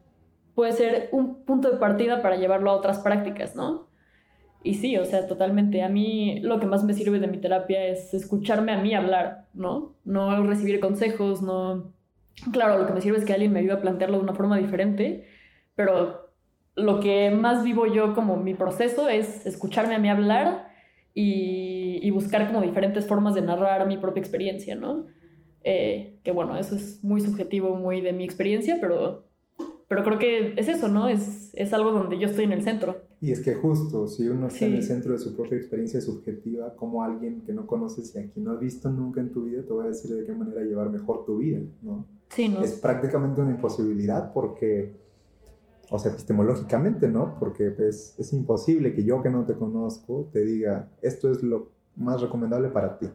puede 0.54 0.72
ser 0.72 1.08
un 1.12 1.44
punto 1.44 1.70
de 1.70 1.76
partida 1.76 2.22
para 2.22 2.36
llevarlo 2.36 2.70
a 2.70 2.74
otras 2.74 3.00
prácticas, 3.00 3.54
¿no? 3.54 3.88
Y 4.62 4.74
sí, 4.74 4.96
o 4.96 5.04
sea, 5.04 5.26
totalmente. 5.26 5.82
A 5.82 5.88
mí 5.88 6.40
lo 6.40 6.60
que 6.60 6.66
más 6.66 6.84
me 6.84 6.94
sirve 6.94 7.18
de 7.18 7.26
mi 7.26 7.38
terapia 7.38 7.84
es 7.84 8.14
escucharme 8.14 8.72
a 8.72 8.80
mí 8.80 8.94
hablar, 8.94 9.48
¿no? 9.54 9.94
No 10.04 10.42
recibir 10.46 10.80
consejos, 10.80 11.42
no... 11.42 11.92
Claro, 12.52 12.78
lo 12.78 12.86
que 12.86 12.92
me 12.92 13.00
sirve 13.00 13.18
es 13.18 13.24
que 13.24 13.32
alguien 13.32 13.52
me 13.52 13.60
ayude 13.60 13.74
a 13.74 13.80
plantearlo 13.82 14.16
de 14.16 14.22
una 14.22 14.34
forma 14.34 14.56
diferente, 14.56 15.26
pero 15.74 16.30
lo 16.74 17.00
que 17.00 17.30
más 17.30 17.62
vivo 17.62 17.86
yo 17.86 18.14
como 18.14 18.36
mi 18.36 18.54
proceso 18.54 19.08
es 19.08 19.44
escucharme 19.44 19.94
a 19.94 19.98
mí 19.98 20.08
hablar 20.08 20.68
y, 21.14 21.71
y 22.02 22.10
buscar 22.10 22.46
como 22.46 22.60
diferentes 22.62 23.06
formas 23.06 23.34
de 23.34 23.42
narrar 23.42 23.86
mi 23.86 23.98
propia 23.98 24.20
experiencia, 24.20 24.74
¿no? 24.74 25.06
Eh, 25.64 26.18
que 26.24 26.32
bueno, 26.32 26.58
eso 26.58 26.74
es 26.74 27.02
muy 27.04 27.20
subjetivo, 27.20 27.76
muy 27.76 28.00
de 28.00 28.12
mi 28.12 28.24
experiencia, 28.24 28.78
pero, 28.80 29.24
pero 29.88 30.02
creo 30.04 30.18
que 30.18 30.54
es 30.56 30.68
eso, 30.68 30.88
¿no? 30.88 31.08
Es, 31.08 31.50
es 31.54 31.72
algo 31.72 31.92
donde 31.92 32.18
yo 32.18 32.26
estoy 32.28 32.44
en 32.44 32.52
el 32.52 32.62
centro. 32.62 32.96
Y 33.20 33.30
es 33.30 33.40
que 33.40 33.54
justo, 33.54 34.08
si 34.08 34.28
uno 34.28 34.48
está 34.48 34.66
en 34.66 34.74
el 34.74 34.82
Sí. 34.82 34.88
centro 34.88 35.12
de 35.12 35.18
su 35.20 35.36
propia 35.36 35.56
experiencia 35.56 36.00
subjetiva, 36.00 36.74
como 36.74 37.04
alguien 37.04 37.42
que 37.42 37.52
no 37.52 37.66
conoces 37.68 38.12
y 38.14 38.18
a 38.18 38.26
quien 38.28 38.44
no 38.44 38.52
has 38.52 38.58
visto 38.60 38.90
nunca 38.90 39.20
en 39.20 39.30
tu 39.30 39.44
vida, 39.44 39.62
te 39.62 39.72
va 39.72 39.84
a 39.84 39.88
decir 39.88 40.10
de 40.12 40.24
qué 40.24 40.32
manera 40.32 40.62
llevar 40.62 40.90
mejor 40.90 41.24
tu 41.24 41.38
vida, 41.38 41.60
¿no? 41.82 42.04
Sí, 42.30 42.48
¿no? 42.48 42.62
Es 42.64 42.72
prácticamente 42.72 43.40
una 43.40 43.52
imposibilidad 43.52 44.32
porque, 44.32 44.96
o 45.90 45.98
sea, 46.00 46.10
epistemológicamente, 46.10 47.06
¿no? 47.06 47.36
Porque 47.38 47.70
pues, 47.70 48.16
es 48.18 48.32
imposible 48.32 48.94
que 48.94 49.04
yo 49.04 49.22
que 49.22 49.30
no 49.30 49.44
te 49.44 49.54
conozco 49.54 50.28
te 50.32 50.44
diga, 50.44 50.88
esto 51.02 51.30
es 51.30 51.42
lo 51.44 51.70
más 51.96 52.20
recomendable 52.20 52.68
para 52.68 52.98
ti. 52.98 53.06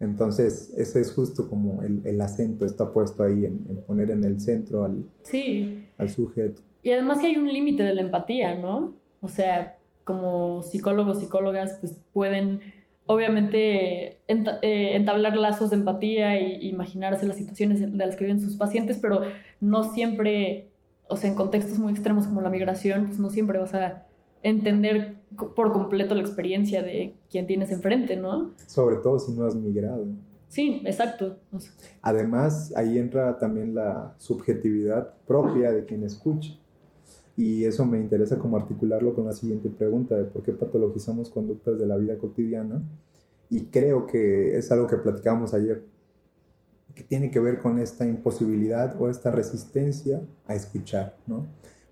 Entonces, 0.00 0.72
ese 0.76 1.00
es 1.00 1.12
justo 1.12 1.48
como 1.48 1.82
el, 1.82 2.02
el 2.04 2.20
acento 2.20 2.64
está 2.66 2.90
puesto 2.92 3.22
ahí 3.22 3.44
en, 3.44 3.64
en 3.68 3.76
poner 3.86 4.10
en 4.10 4.24
el 4.24 4.40
centro 4.40 4.84
al, 4.84 5.04
Sí. 5.22 5.86
al 5.98 6.10
sujeto. 6.10 6.60
Y 6.82 6.90
además 6.90 7.20
que 7.20 7.26
hay 7.28 7.36
un 7.36 7.50
límite 7.50 7.82
de 7.82 7.94
la 7.94 8.02
empatía, 8.02 8.54
¿no? 8.56 8.92
O 9.20 9.28
sea, 9.28 9.78
como 10.02 10.62
psicólogos, 10.62 11.20
psicólogas, 11.20 11.78
pues 11.80 11.96
pueden 12.12 12.60
obviamente 13.06 14.18
eh, 14.28 14.96
entablar 14.96 15.36
lazos 15.36 15.70
de 15.70 15.76
empatía 15.76 16.36
e 16.36 16.64
imaginarse 16.64 17.26
las 17.26 17.36
situaciones 17.36 17.80
de 17.80 17.86
las 17.96 18.16
que 18.16 18.24
viven 18.24 18.40
sus 18.40 18.56
pacientes, 18.56 18.98
pero 19.00 19.22
no 19.60 19.84
siempre, 19.94 20.68
o 21.08 21.16
sea, 21.16 21.30
en 21.30 21.36
contextos 21.36 21.78
muy 21.78 21.92
extremos 21.92 22.26
como 22.26 22.40
la 22.40 22.50
migración, 22.50 23.06
pues 23.06 23.18
no 23.18 23.30
siempre 23.30 23.58
vas 23.58 23.74
a 23.74 24.06
entender 24.44 25.16
por 25.56 25.72
completo 25.72 26.14
la 26.14 26.20
experiencia 26.20 26.82
de 26.82 27.14
quien 27.28 27.46
tienes 27.46 27.72
enfrente, 27.72 28.16
¿no? 28.16 28.52
Sobre 28.66 28.96
todo 28.96 29.18
si 29.18 29.32
no 29.32 29.46
has 29.46 29.56
migrado. 29.56 30.06
Sí, 30.48 30.82
exacto. 30.84 31.38
Además, 32.00 32.72
ahí 32.76 32.98
entra 32.98 33.36
también 33.38 33.74
la 33.74 34.14
subjetividad 34.18 35.12
propia 35.26 35.72
de 35.72 35.84
quien 35.84 36.04
escucha. 36.04 36.56
Y 37.36 37.64
eso 37.64 37.84
me 37.84 37.98
interesa 37.98 38.38
como 38.38 38.56
articularlo 38.56 39.14
con 39.14 39.24
la 39.24 39.32
siguiente 39.32 39.68
pregunta 39.68 40.14
de 40.14 40.24
por 40.24 40.44
qué 40.44 40.52
patologizamos 40.52 41.30
conductas 41.30 41.76
de 41.78 41.86
la 41.86 41.96
vida 41.96 42.16
cotidiana. 42.18 42.80
Y 43.50 43.64
creo 43.64 44.06
que 44.06 44.56
es 44.56 44.70
algo 44.70 44.86
que 44.86 44.96
platicábamos 44.96 45.52
ayer, 45.54 45.82
que 46.94 47.02
tiene 47.02 47.32
que 47.32 47.40
ver 47.40 47.58
con 47.58 47.80
esta 47.80 48.06
imposibilidad 48.06 48.94
o 49.00 49.08
esta 49.08 49.32
resistencia 49.32 50.20
a 50.46 50.54
escuchar, 50.54 51.16
¿no? 51.26 51.46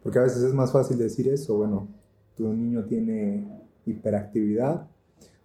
Porque 0.04 0.20
a 0.20 0.22
veces 0.22 0.42
es 0.44 0.54
más 0.54 0.70
fácil 0.70 0.98
decir 0.98 1.28
eso, 1.28 1.56
bueno, 1.56 1.88
tu 2.36 2.52
niño 2.52 2.84
tiene 2.84 3.46
hiperactividad 3.86 4.86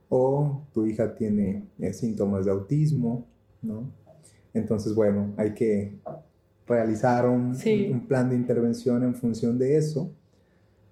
o 0.09 0.61
tu 0.73 0.85
hija 0.85 1.15
tiene 1.15 1.63
eh, 1.79 1.93
síntomas 1.93 2.45
de 2.45 2.51
autismo, 2.51 3.25
¿no? 3.61 3.83
Entonces, 4.53 4.95
bueno, 4.95 5.33
hay 5.37 5.53
que 5.53 5.97
realizar 6.67 7.27
un, 7.27 7.55
Sí. 7.55 7.89
un 7.91 8.07
plan 8.07 8.29
de 8.29 8.35
intervención 8.35 9.03
en 9.03 9.15
función 9.15 9.57
de 9.57 9.77
eso, 9.77 10.09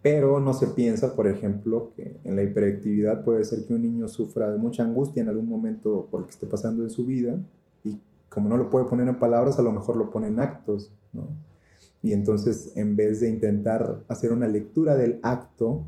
pero 0.01 0.39
no 0.39 0.53
se 0.53 0.67
piensa, 0.67 1.15
por 1.15 1.27
ejemplo, 1.27 1.91
que 1.95 2.17
en 2.23 2.35
la 2.35 2.43
hiperactividad 2.43 3.23
puede 3.23 3.43
ser 3.43 3.65
que 3.65 3.73
un 3.73 3.81
niño 3.81 4.07
sufra 4.07 4.51
de 4.51 4.57
mucha 4.57 4.83
angustia 4.83 5.23
en 5.23 5.29
algún 5.29 5.49
momento 5.49 6.07
por 6.11 6.21
lo 6.21 6.25
que 6.27 6.33
esté 6.33 6.45
pasando 6.45 6.83
en 6.83 6.89
su 6.89 7.05
vida 7.05 7.39
y 7.83 7.99
como 8.29 8.49
no 8.49 8.57
lo 8.57 8.69
puede 8.69 8.85
poner 8.85 9.07
en 9.07 9.17
palabras, 9.17 9.57
a 9.57 9.63
lo 9.63 9.71
mejor 9.71 9.95
lo 9.95 10.11
pone 10.11 10.27
en 10.27 10.39
actos, 10.39 10.91
¿no? 11.13 11.27
Y 12.05 12.13
entonces, 12.13 12.71
en 12.75 12.95
vez 12.95 13.19
de 13.21 13.29
intentar 13.29 14.01
hacer 14.07 14.31
una 14.31 14.47
lectura 14.47 14.95
del 14.95 15.19
acto, 15.23 15.67
o 15.69 15.85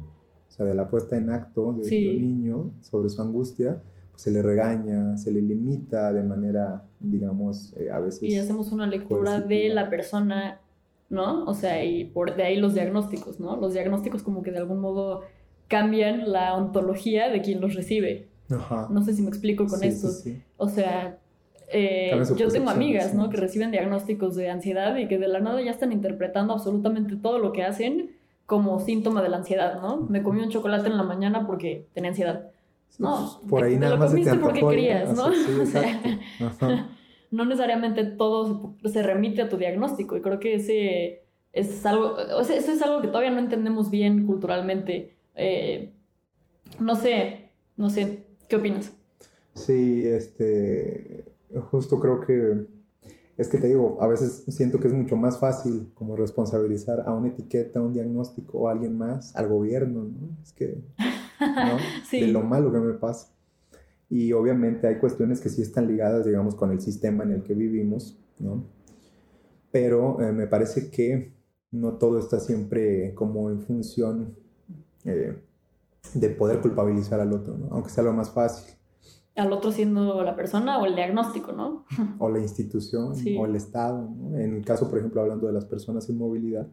sea, 0.50 0.66
de 0.66 0.74
la 0.74 0.90
puesta 0.90 1.16
en 1.18 1.30
acto 1.30 1.74
de 1.74 1.84
Sí. 1.84 2.18
niño 2.20 2.72
sobre 2.82 3.10
su 3.10 3.22
angustia, 3.22 3.82
pues 4.12 4.24
se 4.24 4.32
le 4.32 4.42
regaña, 4.42 5.16
se 5.18 5.32
le 5.32 5.42
limita 5.42 6.12
de 6.12 6.24
manera, 6.24 6.84
digamos, 7.00 7.74
eh, 7.78 7.92
a 7.92 8.00
veces... 8.00 8.24
y 8.24 8.36
hacemos 8.38 8.72
una 8.72 8.88
lectura 8.88 9.42
de 9.42 9.70
la 9.70 9.90
persona, 9.92 10.60
¿no? 11.10 11.46
O 11.46 11.54
sea, 11.54 11.84
y 11.86 12.06
por 12.06 12.36
de 12.36 12.44
ahí 12.44 12.58
los 12.60 12.74
diagnósticos, 12.74 13.40
¿no? 13.40 13.56
Los 13.58 13.74
diagnósticos 13.74 14.24
como 14.24 14.42
que 14.42 14.52
de 14.52 14.58
algún 14.58 14.80
modo 14.80 15.22
cambian 15.68 16.32
la 16.32 16.56
ontología 16.56 17.30
de 17.30 17.42
quien 17.42 17.62
los 17.62 17.76
recibe. 17.76 18.30
Ajá. 18.50 18.88
No 18.90 19.04
sé 19.04 19.14
si 19.14 19.22
me 19.22 19.28
explico 19.30 19.68
con 19.68 19.80
Sí, 19.82 19.88
esto. 19.88 20.08
sí, 20.10 20.32
sí. 20.32 20.42
O 20.58 20.68
sea, 20.70 21.20
eh, 21.68 22.22
yo 22.38 22.48
tengo 22.48 22.70
amigas. 22.70 23.14
¿no? 23.14 23.30
Que 23.30 23.38
reciben 23.38 23.72
diagnósticos 23.72 24.36
de 24.36 24.50
ansiedad 24.50 24.96
y 24.98 25.08
que 25.08 25.18
de 25.18 25.28
la 25.28 25.40
nada 25.40 25.62
ya 25.62 25.72
están 25.72 25.92
interpretando 25.92 26.54
absolutamente 26.54 27.16
todo 27.16 27.40
lo 27.40 27.52
que 27.52 27.64
hacen 27.64 28.12
como 28.46 28.80
síntoma 28.80 29.22
de 29.22 29.30
la 29.30 29.38
ansiedad, 29.38 29.82
¿no? 29.82 29.98
Me 30.10 30.24
comí 30.24 30.42
un 30.42 30.50
chocolate 30.50 30.88
en 30.88 30.96
la 30.96 31.04
mañana 31.04 31.46
porque 31.46 31.86
tenía 31.94 32.12
ansiedad. 32.12 32.50
No, 32.98 33.42
Por 33.50 33.64
ahí 33.64 33.74
te- 33.74 33.76
te 33.76 33.82
nada 33.82 33.96
lo 33.96 34.00
más 34.00 34.12
se 34.12 34.18
te 34.18 34.24
comiste 34.24 34.44
porque 34.44 34.66
querías, 34.66 35.16
¿no? 35.16 35.32
Sí, 35.34 35.52
exacto. 35.60 36.10
Ajá. 36.40 36.90
no 37.32 37.46
necesariamente 37.46 38.06
todo 38.06 38.76
se, 38.86 39.04
remite 39.04 39.42
a 39.42 39.50
tu 39.50 39.58
diagnóstico 39.58 40.16
y 40.16 40.22
creo 40.22 40.40
que 40.40 40.56
ese 40.56 41.24
es 41.52 41.86
algo, 41.86 42.18
eso 42.20 42.54
es 42.54 42.82
algo 42.82 43.02
que 43.02 43.08
todavía 43.08 43.32
no 43.32 43.40
entendemos 43.40 43.92
bien 43.92 44.26
culturalmente. 44.26 45.14
Eh, 45.36 45.92
no 46.80 46.96
sé, 46.96 47.50
no 47.76 47.90
sé, 47.90 48.24
¿qué 48.48 48.56
opinas? 48.56 48.94
Sí, 49.54 50.04
este, 50.06 51.26
justo 51.72 52.00
creo 52.00 52.22
que, 52.22 52.66
es 53.38 53.48
que 53.50 53.58
te 53.58 53.68
digo, 53.68 53.98
a 54.02 54.08
veces 54.08 54.44
siento 54.48 54.80
que 54.80 54.88
es 54.88 54.94
mucho 54.94 55.16
más 55.16 55.40
fácil 55.40 55.92
como 55.94 56.16
responsabilizar 56.16 57.04
a 57.06 57.14
una 57.14 57.30
etiqueta, 57.30 57.80
a 57.80 57.84
un 57.84 57.94
diagnóstico 57.94 58.60
o 58.60 58.68
a 58.68 58.72
alguien 58.72 58.98
más, 58.98 59.36
al 59.36 59.48
gobierno, 59.48 60.04
¿no? 60.04 60.38
Es 60.42 60.54
que, 60.54 60.82
¿no? 61.40 61.78
Sí. 62.10 62.22
De 62.22 62.28
lo 62.28 62.42
malo 62.42 62.72
que 62.72 62.80
me 62.80 62.94
pasa. 62.94 63.30
Y 64.10 64.32
obviamente 64.34 64.88
hay 64.88 65.00
cuestiones 65.00 65.42
que 65.42 65.50
sí 65.50 65.62
están 65.62 65.88
ligadas, 65.88 66.26
digamos, 66.26 66.56
con 66.56 66.72
el 66.72 66.80
sistema 66.82 67.24
en 67.24 67.32
el 67.32 67.44
que 67.44 67.54
vivimos, 67.54 68.18
¿no? 68.40 68.64
Pero 69.72 70.22
eh, 70.22 70.32
me 70.32 70.48
parece 70.48 70.90
que 70.90 71.34
no 71.72 71.94
todo 71.98 72.18
está 72.18 72.40
siempre 72.40 73.14
como 73.14 73.50
en 73.50 73.62
función 73.62 74.36
eh, 75.04 75.38
de 76.14 76.30
poder 76.30 76.62
culpabilizar 76.62 77.20
al 77.20 77.34
otro, 77.34 77.58
¿no? 77.58 77.68
Aunque 77.72 77.90
sea 77.90 78.04
lo 78.04 78.14
más 78.14 78.32
fácil. 78.32 78.77
Al 79.38 79.54
otro 79.54 79.72
siendo 79.72 80.22
la 80.24 80.36
persona 80.36 80.80
o 80.80 80.86
el 80.86 80.96
diagnóstico, 80.96 81.52
¿no? 81.54 81.86
o 82.20 82.30
la 82.30 82.40
institución 82.40 83.16
Sí. 83.16 83.38
o 83.40 83.46
el 83.46 83.56
Estado, 83.56 84.10
¿no? 84.10 84.38
En 84.38 84.56
el 84.58 84.66
caso, 84.66 84.90
por 84.90 85.00
ejemplo, 85.00 85.22
hablando 85.22 85.48
de 85.48 85.54
las 85.54 85.66
personas 85.66 86.10
en 86.10 86.18
movilidad, 86.18 86.68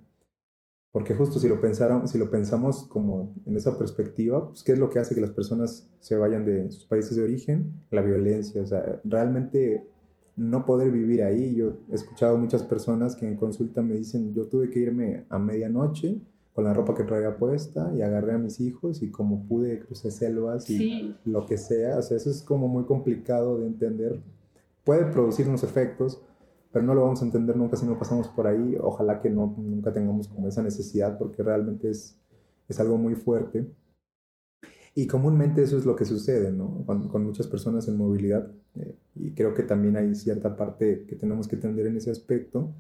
porque 0.93 1.15
justo 1.15 1.39
si 1.41 1.49
lo 1.49 1.61
pensaron, 1.61 2.07
si 2.07 2.19
lo 2.19 2.31
pensamos 2.31 2.85
como 2.89 3.35
en 3.47 3.57
esa 3.57 3.77
perspectiva, 3.77 4.49
pues 4.49 4.63
qué 4.63 4.73
es 4.73 4.79
lo 4.79 4.91
que 4.91 5.01
hace 5.01 5.15
que 5.15 5.21
las 5.21 5.33
personas 5.33 5.89
se 6.01 6.17
vayan 6.17 6.45
de 6.45 6.71
sus 6.71 6.85
países 6.87 7.17
de 7.17 7.25
origen, 7.25 7.73
la 7.91 8.01
violencia, 8.01 8.63
o 8.63 8.67
sea, 8.67 9.01
realmente 9.05 9.87
no 10.37 10.65
poder 10.65 10.91
vivir 10.93 11.23
ahí. 11.23 11.55
Yo 11.57 11.79
he 11.91 11.95
escuchado 11.95 12.39
muchas 12.39 12.63
personas 12.63 13.17
que 13.17 13.27
en 13.27 13.37
consulta 13.37 13.83
me 13.83 13.95
dicen, 13.95 14.35
yo 14.35 14.47
tuve 14.47 14.71
que 14.71 14.79
irme 14.81 15.25
a 15.29 15.39
medianoche 15.39 16.21
con 16.55 16.65
la 16.65 16.75
ropa 16.75 16.95
que 16.95 17.05
traía 17.05 17.37
puesta 17.37 17.93
y 17.97 18.03
agarré 18.03 18.35
a 18.35 18.39
mis 18.39 18.61
hijos 18.61 19.03
y 19.03 19.11
como 19.11 19.47
pude 19.47 19.81
crucé 19.81 20.11
selvas 20.13 20.71
y 20.71 20.79
Sí, 20.79 21.17
lo 21.25 21.47
que 21.47 21.59
sea, 21.59 21.99
o 21.99 22.03
sea, 22.03 22.17
eso 22.17 22.31
es 22.31 22.43
como 22.43 22.69
muy 22.69 22.85
complicado 22.85 23.59
de 23.61 23.67
entender. 23.67 24.23
Puede 24.85 25.07
producir 25.07 25.49
unos 25.49 25.65
efectos, 25.65 26.23
pero 26.73 26.85
no 26.85 26.95
lo 26.95 27.03
vamos 27.03 27.23
a 27.23 27.27
entender 27.27 27.57
nunca 27.57 27.77
si 27.77 27.87
no 27.87 27.99
pasamos 27.99 28.29
por 28.29 28.47
ahí. 28.47 28.77
Ojalá 28.81 29.21
que 29.21 29.31
no, 29.31 29.55
nunca 29.59 29.93
tengamos 29.93 30.29
como 30.29 30.49
esa 30.49 30.63
necesidad, 30.63 31.19
porque 31.19 31.43
realmente 31.43 31.91
es, 31.91 32.19
es 32.69 32.81
algo 32.81 32.99
muy 32.99 33.15
fuerte. 33.17 33.67
Y 34.95 35.07
comúnmente 35.07 35.63
eso 35.63 35.77
es 35.77 35.85
lo 35.87 35.97
que 35.97 36.05
sucede, 36.05 36.53
¿no? 36.53 36.85
Con, 36.87 37.09
con 37.09 37.25
muchas 37.25 37.47
personas 37.49 37.89
en 37.89 37.97
movilidad. 37.97 38.51
eh, 38.77 38.97
y 39.17 39.33
creo 39.33 39.55
que 39.55 39.63
también 39.65 39.97
hay 39.97 40.15
cierta 40.15 40.57
parte 40.57 41.05
que 41.07 41.17
tenemos 41.17 41.49
que 41.49 41.57
entender 41.57 41.87
en 41.87 41.97
ese 41.97 42.11
aspecto, 42.11 42.73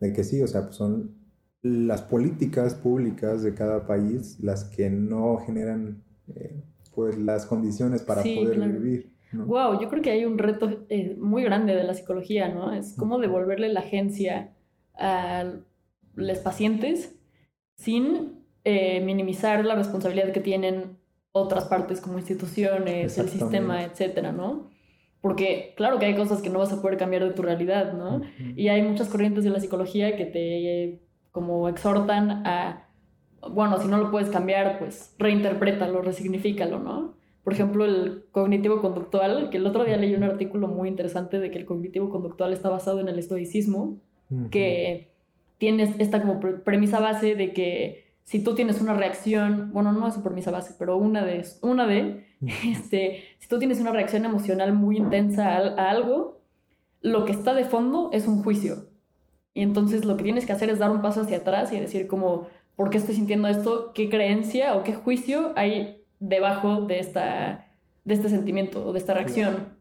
de 0.00 0.12
que 0.12 0.24
sí, 0.24 0.42
o 0.42 0.46
sea, 0.48 0.64
pues 0.64 0.76
son 0.76 1.14
las 1.64 2.02
políticas 2.02 2.74
públicas 2.74 3.42
de 3.42 3.54
cada 3.54 3.86
país 3.86 4.38
las 4.40 4.64
que 4.64 4.90
no 4.90 5.38
generan 5.38 6.04
eh, 6.36 6.62
pues 6.94 7.18
las 7.18 7.46
condiciones 7.46 8.02
para 8.02 8.22
Sí, 8.22 8.36
poder 8.36 8.56
claro. 8.56 8.72
vivir. 8.72 9.10
¿no? 9.32 9.46
Wow, 9.46 9.80
yo 9.80 9.88
creo 9.88 10.02
que 10.02 10.10
hay 10.10 10.26
un 10.26 10.36
reto 10.36 10.84
eh, 10.90 11.16
muy 11.18 11.42
grande 11.42 11.74
de 11.74 11.82
la 11.82 11.94
psicología, 11.94 12.48
¿no? 12.50 12.72
Es 12.72 12.94
cómo 12.96 13.18
devolverle 13.18 13.72
la 13.72 13.80
agencia 13.80 14.52
al, 14.94 15.64
los 16.14 16.38
pacientes 16.38 17.16
sin 17.76 18.44
eh, 18.64 19.00
minimizar 19.00 19.64
la 19.64 19.74
responsabilidad 19.74 20.32
que 20.32 20.40
tienen 20.40 20.98
otras 21.32 21.64
partes 21.64 22.00
como 22.02 22.18
instituciones, 22.18 23.16
el 23.18 23.28
sistema, 23.30 23.84
etcétera, 23.84 24.32
¿no? 24.32 24.70
Porque 25.22 25.72
claro 25.78 25.98
que 25.98 26.04
hay 26.04 26.14
cosas 26.14 26.42
que 26.42 26.50
no 26.50 26.58
vas 26.58 26.72
a 26.74 26.82
poder 26.82 26.98
cambiar 26.98 27.24
de 27.24 27.32
tu 27.32 27.40
realidad, 27.40 27.94
¿no? 27.94 28.20
Y 28.54 28.68
hay 28.68 28.82
muchas 28.82 29.08
corrientes 29.08 29.42
de 29.44 29.50
la 29.50 29.58
psicología 29.58 30.16
que 30.16 30.26
te 30.26 31.00
como 31.34 31.68
exhortan 31.68 32.46
a, 32.46 32.86
bueno, 33.50 33.80
si 33.80 33.88
no 33.88 33.98
lo 33.98 34.12
puedes 34.12 34.30
cambiar, 34.30 34.78
pues 34.78 35.16
reinterprétalo, 35.18 36.00
resignifícalo, 36.00 36.78
¿no? 36.78 37.16
Por 37.42 37.52
ejemplo, 37.52 37.84
el 37.84 38.26
cognitivo 38.30 38.80
conductual, 38.80 39.50
que 39.50 39.56
el 39.56 39.66
otro 39.66 39.82
día 39.82 39.96
leí 39.96 40.14
un 40.14 40.22
artículo 40.22 40.68
muy 40.68 40.88
interesante 40.88 41.40
de 41.40 41.50
que 41.50 41.58
el 41.58 41.66
cognitivo 41.66 42.08
conductual 42.08 42.52
está 42.52 42.68
basado 42.68 43.00
en 43.00 43.08
el 43.08 43.18
estoicismo, 43.18 43.98
que 44.52 45.10
tienes 45.58 45.90
esta 45.98 46.22
como 46.22 46.38
premisa 46.38 47.00
base 47.00 47.34
de 47.34 47.52
que 47.52 48.14
si 48.22 48.44
tú 48.44 48.54
tienes 48.54 48.80
una 48.80 48.94
reacción, 48.94 49.72
bueno, 49.72 49.90
no 49.90 50.06
es 50.06 50.14
su 50.14 50.22
premisa 50.22 50.52
base, 50.52 50.76
pero 50.78 50.96
una 50.96 51.24
de, 51.24 51.44
una 51.62 51.88
de 51.88 52.28
este, 52.64 53.24
si 53.40 53.48
tú 53.48 53.58
tienes 53.58 53.80
una 53.80 53.90
reacción 53.90 54.24
emocional 54.24 54.72
muy 54.72 54.98
intensa 54.98 55.56
a, 55.56 55.58
a 55.58 55.90
algo, 55.90 56.40
lo 57.00 57.24
que 57.24 57.32
está 57.32 57.54
de 57.54 57.64
fondo 57.64 58.10
es 58.12 58.28
un 58.28 58.44
juicio. 58.44 58.93
Y 59.54 59.62
entonces 59.62 60.04
lo 60.04 60.16
que 60.16 60.24
tienes 60.24 60.46
que 60.46 60.52
hacer 60.52 60.68
es 60.68 60.80
dar 60.80 60.90
un 60.90 61.00
paso 61.00 61.22
hacia 61.22 61.38
atrás 61.38 61.72
y 61.72 61.78
decir 61.78 62.08
como, 62.08 62.48
¿por 62.74 62.90
qué 62.90 62.98
estoy 62.98 63.14
sintiendo 63.14 63.46
esto? 63.48 63.92
¿Qué 63.94 64.10
creencia 64.10 64.74
o 64.74 64.82
qué 64.82 64.94
juicio 64.94 65.52
hay 65.54 66.02
debajo 66.18 66.82
de, 66.82 66.98
esta, 66.98 67.68
de 68.04 68.14
este 68.14 68.28
sentimiento 68.28 68.84
o 68.84 68.92
de 68.92 68.98
esta 68.98 69.14
reacción? 69.14 69.74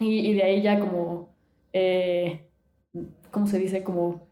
Y, 0.00 0.32
de 0.34 0.42
ahí 0.42 0.62
ya 0.62 0.80
como, 0.80 1.34
eh, 1.72 2.48
¿cómo 3.30 3.46
se 3.46 3.58
dice? 3.58 3.84
Como 3.84 4.26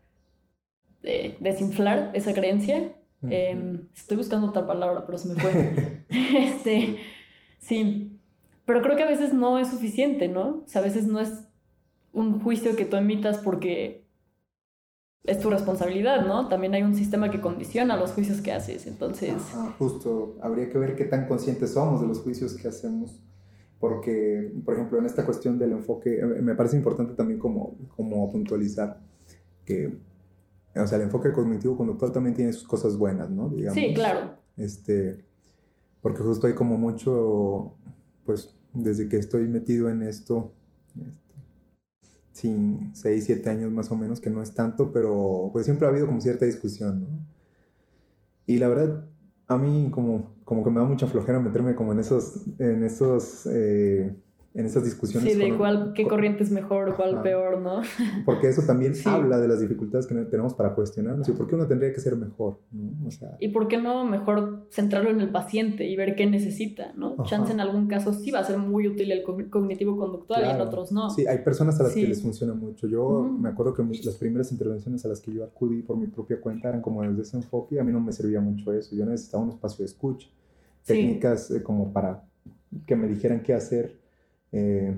eh, 1.03 1.37
desinflar 1.39 2.11
esa 2.15 2.33
creencia. 2.33 2.95
Em, 3.29 3.87
estoy 3.95 4.17
buscando 4.17 4.49
otra 4.49 4.67
palabra, 4.67 5.07
pero 5.07 5.19
se 5.19 5.29
me 5.29 5.41
fue. 5.41 6.05
este, 6.09 6.97
sí, 7.59 8.19
pero 8.65 8.83
creo 8.83 8.97
que 8.97 9.05
a 9.05 9.09
veces 9.09 9.33
no 9.33 9.59
es 9.59 9.69
suficiente, 9.69 10.29
¿no? 10.29 10.63
O 10.65 10.65
sea, 10.67 10.81
a 10.81 10.85
veces 10.85 11.07
no 11.07 11.21
es 11.21 11.45
un 12.13 12.41
juicio 12.41 12.75
que 12.75 12.85
tú 12.85 12.97
emitas 12.97 13.39
porque 13.39 14.02
es 15.25 15.39
tu 15.39 15.51
responsabilidad, 15.51 16.27
¿no? 16.27 16.49
También 16.49 16.75
hay 16.75 16.83
un 16.83 16.95
sistema 16.95 17.31
que 17.31 17.41
condiciona 17.41 17.97
los 17.97 18.13
juicios 18.13 18.41
que 18.41 18.53
haces, 18.53 18.87
entonces... 18.87 19.35
justo, 19.79 20.37
habría 20.43 20.69
que 20.69 20.79
ver 20.79 20.97
qué 20.97 21.05
tan 21.05 21.27
conscientes 21.27 21.73
somos 21.73 22.01
de 22.01 22.09
los 22.09 22.21
juicios 22.21 22.55
que 22.55 22.67
hacemos, 22.67 23.21
porque, 23.79 24.53
por 24.65 24.75
ejemplo, 24.75 24.99
en 24.99 25.07
esta 25.07 25.25
cuestión 25.25 25.59
del 25.59 25.73
enfoque, 25.73 26.19
eh, 26.19 26.25
me 26.25 26.55
parece 26.55 26.77
importante 26.77 27.15
también 27.15 27.39
como, 27.39 27.77
como 27.97 28.31
puntualizar 28.33 29.01
que, 29.65 29.97
o 30.75 30.87
sea, 30.87 30.99
el 30.99 31.05
enfoque 31.05 31.33
cognitivo-conductual 31.33 32.11
también 32.11 32.35
tiene 32.35 32.53
sus 32.53 32.67
cosas 32.67 32.97
buenas, 32.97 33.31
¿no? 33.31 33.49
Digamos, 33.49 33.75
sí, 33.75 33.95
claro. 33.95 34.37
Este, 34.57 35.25
porque 36.01 36.23
justo 36.23 36.49
hay 36.49 36.55
como 36.55 36.77
mucho, 36.79 37.75
pues, 38.25 38.57
desde 38.73 39.09
que 39.09 39.19
estoy 39.19 39.47
metido 39.47 39.89
en 39.89 40.03
esto, 40.03 40.53
sin 42.33 42.95
6, 42.95 43.25
7 43.25 43.51
años 43.51 43.73
más 43.73 43.91
o 43.91 43.97
menos, 43.97 44.21
que 44.21 44.31
no 44.31 44.43
es 44.43 44.55
tanto, 44.55 44.93
pero 44.93 45.51
pues 45.53 45.67
siempre 45.67 45.87
ha 45.87 45.91
habido 45.91 46.07
como 46.07 46.21
cierta 46.21 46.45
discusión, 46.47 47.01
¿no? 47.03 47.09
Y 48.47 48.59
la 48.59 48.69
verdad, 48.69 49.05
a 49.49 49.57
mí 49.59 49.91
como, 49.91 50.35
como 50.45 50.65
que 50.65 50.71
me 50.71 50.81
da 50.81 50.87
mucha 50.87 51.07
flojera 51.07 51.41
meterme 51.41 51.75
como 51.75 51.93
en 51.93 52.01
esos, 52.01 52.43
en 52.59 52.83
esos 52.85 53.47
eh, 53.47 54.15
en 54.55 54.67
esas 54.67 54.85
discusiones. 54.85 55.33
Sí, 55.33 55.39
de 55.39 55.57
cuál, 55.57 55.93
qué 55.95 56.07
corriente 56.07 56.43
es 56.43 56.51
mejor 56.51 56.91
o 56.91 56.97
cuál 56.97 57.23
peor, 57.23 57.59
¿no? 57.59 57.81
Porque 58.27 58.49
eso 58.49 58.63
también 58.63 58.93
habla 59.07 59.39
de 59.39 59.49
las 59.49 59.61
dificultades 59.61 60.07
que 60.07 60.15
tenemos 60.15 60.55
para 60.55 60.75
cuestionarnos 60.75 61.27
y 61.29 61.33
por 61.33 61.49
qué 61.49 61.55
uno 61.55 61.67
tendría 61.67 61.93
que 61.93 62.01
ser 62.01 62.17
mejor, 62.17 62.59
¿no? 62.71 63.07
O 63.07 63.11
sea, 63.11 63.37
y 63.41 63.49
por 63.49 63.69
qué 63.69 63.79
no 63.79 64.05
mejor 64.05 64.67
centrarlo 64.71 65.11
en 65.11 65.21
el 65.21 65.31
paciente 65.31 65.87
y 65.87 65.97
ver 65.97 66.17
qué 66.17 66.27
necesita, 66.27 66.93
¿no? 66.97 67.17
Chance 67.25 67.53
en 67.53 67.61
algún 67.61 67.87
caso 67.87 68.13
sí 68.13 68.31
va 68.31 68.41
a 68.41 68.45
ser 68.45 68.59
muy 68.59 68.87
útil 68.89 69.11
el 69.11 69.23
cognitivo 69.23 69.97
conductual 69.97 70.43
y 70.45 70.51
en 70.51 70.61
otros 70.61 70.93
no. 70.93 71.09
Sí, 71.09 71.27
hay 71.27 71.39
personas 71.39 71.81
a 71.81 71.85
las 71.85 71.95
que 71.95 72.07
les 72.07 72.21
funciona 72.21 72.53
mucho. 72.53 72.87
Yo 72.87 73.23
me 73.23 73.49
acuerdo 73.49 73.73
que 73.73 73.83
las 73.83 74.17
primeras 74.17 74.53
intervenciones 74.53 75.05
a 75.07 75.09
las 75.09 75.21
que 75.21 75.33
yo 75.33 75.45
acudí 75.45 75.83
por 75.83 75.97
mi 75.97 76.09
propia 76.09 76.41
cuenta 76.41 76.69
eran 76.69 76.83
como 76.83 77.03
desde 77.03 77.23
ese 77.23 77.37
enfoque 77.39 77.77
y 77.77 77.79
a 77.79 77.85
mí 77.85 77.93
no 77.93 78.01
me 78.01 78.13
servía 78.13 78.41
mucho 78.41 78.73
eso. 78.73 78.95
Yo 78.95 79.07
necesitaba 79.07 79.45
un 79.45 79.51
espacio 79.51 79.79
de 79.83 79.87
escucha, 79.87 80.29
técnicas 80.85 81.51
eh, 81.51 81.63
como 81.63 81.93
para 81.93 82.25
que 82.87 82.97
me 82.97 83.07
dijeran 83.07 83.43
qué 83.43 83.55
hacer 83.55 84.02
eh, 84.53 84.95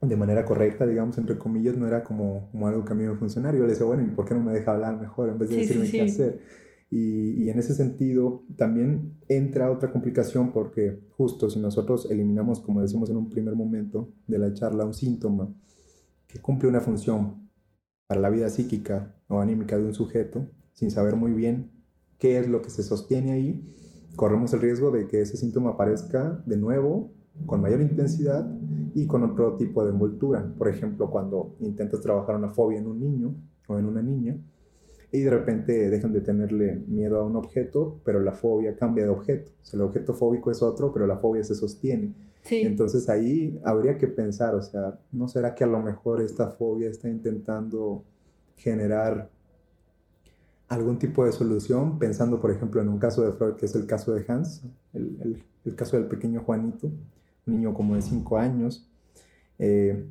de 0.00 0.16
manera 0.16 0.44
correcta, 0.44 0.86
digamos, 0.86 1.16
entre 1.18 1.38
comillas, 1.38 1.76
no 1.76 1.86
era 1.86 2.02
como, 2.02 2.50
como 2.50 2.66
algo 2.66 2.84
que 2.84 2.92
a 2.92 2.96
mí 2.96 3.04
me 3.04 3.14
funcionara. 3.14 3.56
Yo 3.56 3.64
le 3.64 3.70
decía, 3.70 3.86
bueno, 3.86 4.02
¿y 4.02 4.10
por 4.10 4.24
qué 4.24 4.34
no 4.34 4.42
me 4.42 4.52
deja 4.52 4.72
hablar 4.72 5.00
mejor 5.00 5.28
en 5.28 5.38
vez 5.38 5.48
de 5.48 5.56
decirme 5.56 5.88
qué 5.88 6.02
hacer? 6.02 6.40
Y, 6.90 7.44
y, 7.44 7.48
en 7.48 7.58
ese 7.58 7.74
sentido 7.74 8.44
también 8.56 9.14
entra 9.26 9.70
otra 9.70 9.90
complicación 9.90 10.52
porque 10.52 11.00
justo 11.16 11.48
si 11.48 11.58
nosotros 11.58 12.10
eliminamos, 12.10 12.60
como 12.60 12.82
decimos 12.82 13.08
en 13.08 13.16
un 13.16 13.30
primer 13.30 13.54
momento 13.54 14.12
de 14.26 14.38
la 14.38 14.52
charla, 14.52 14.84
un 14.84 14.92
síntoma 14.92 15.54
que 16.26 16.38
cumple 16.40 16.68
una 16.68 16.80
función 16.80 17.48
para 18.06 18.20
la 18.20 18.28
vida 18.28 18.50
psíquica 18.50 19.16
o 19.28 19.40
anímica 19.40 19.78
de 19.78 19.84
un 19.84 19.94
sujeto, 19.94 20.50
sin 20.74 20.90
saber 20.90 21.16
muy 21.16 21.32
bien 21.32 21.70
qué 22.18 22.38
es 22.38 22.48
lo 22.48 22.60
que 22.60 22.68
se 22.68 22.82
sostiene 22.82 23.32
ahí, 23.32 23.74
corremos 24.16 24.52
el 24.52 24.60
riesgo 24.60 24.90
de 24.90 25.08
que 25.08 25.22
ese 25.22 25.36
síntoma 25.36 25.70
aparezca 25.70 26.42
de 26.44 26.56
nuevo 26.56 27.14
con 27.46 27.60
mayor 27.60 27.80
intensidad 27.80 28.46
y 28.94 29.06
con 29.06 29.22
otro 29.22 29.56
tipo 29.56 29.84
de 29.84 29.90
envoltura. 29.90 30.52
Por 30.56 30.68
ejemplo, 30.68 31.10
cuando 31.10 31.54
intentas 31.60 32.00
trabajar 32.00 32.36
una 32.36 32.50
fobia 32.50 32.78
en 32.78 32.86
un 32.86 33.00
niño 33.00 33.34
o 33.66 33.78
en 33.78 33.86
una 33.86 34.02
niña 34.02 34.36
y 35.10 35.20
de 35.20 35.30
repente 35.30 35.90
dejan 35.90 36.12
de 36.12 36.22
tenerle 36.22 36.82
miedo 36.88 37.20
a 37.20 37.24
un 37.24 37.36
objeto, 37.36 38.00
pero 38.04 38.20
la 38.20 38.32
fobia 38.32 38.74
cambia 38.76 39.04
de 39.04 39.10
objeto. 39.10 39.50
O 39.50 39.76
el 39.76 39.82
objeto 39.82 40.14
fóbico 40.14 40.50
es 40.50 40.62
otro, 40.62 40.92
pero 40.92 41.06
la 41.06 41.18
fobia 41.18 41.44
se 41.44 41.54
sostiene. 41.54 42.14
Entonces 42.50 43.08
ahí 43.08 43.60
habría 43.64 43.98
que 43.98 44.08
pensar, 44.08 44.54
o 44.54 44.62
sea, 44.62 44.98
¿no 45.12 45.28
será 45.28 45.54
que 45.54 45.64
a 45.64 45.66
lo 45.66 45.80
mejor 45.80 46.22
esta 46.22 46.48
fobia 46.48 46.88
está 46.88 47.08
intentando 47.08 48.04
generar 48.56 49.30
algún 50.68 50.98
tipo 50.98 51.24
de 51.24 51.32
solución, 51.32 51.98
pensando 51.98 52.40
por 52.40 52.50
ejemplo 52.50 52.80
en 52.80 52.88
un 52.88 52.98
caso 52.98 53.22
de 53.22 53.32
Freud, 53.32 53.54
que 53.54 53.66
es 53.66 53.74
el 53.74 53.86
caso 53.86 54.14
de 54.14 54.24
Hans, 54.26 54.64
el, 54.94 55.44
el 55.64 55.74
caso 55.76 55.98
del 55.98 56.06
pequeño 56.06 56.42
Juanito, 56.42 56.90
un 57.46 57.54
niño 57.54 57.74
como 57.74 57.94
de 57.94 58.02
5 58.02 58.38
años. 58.38 58.90
Eh, 59.58 60.06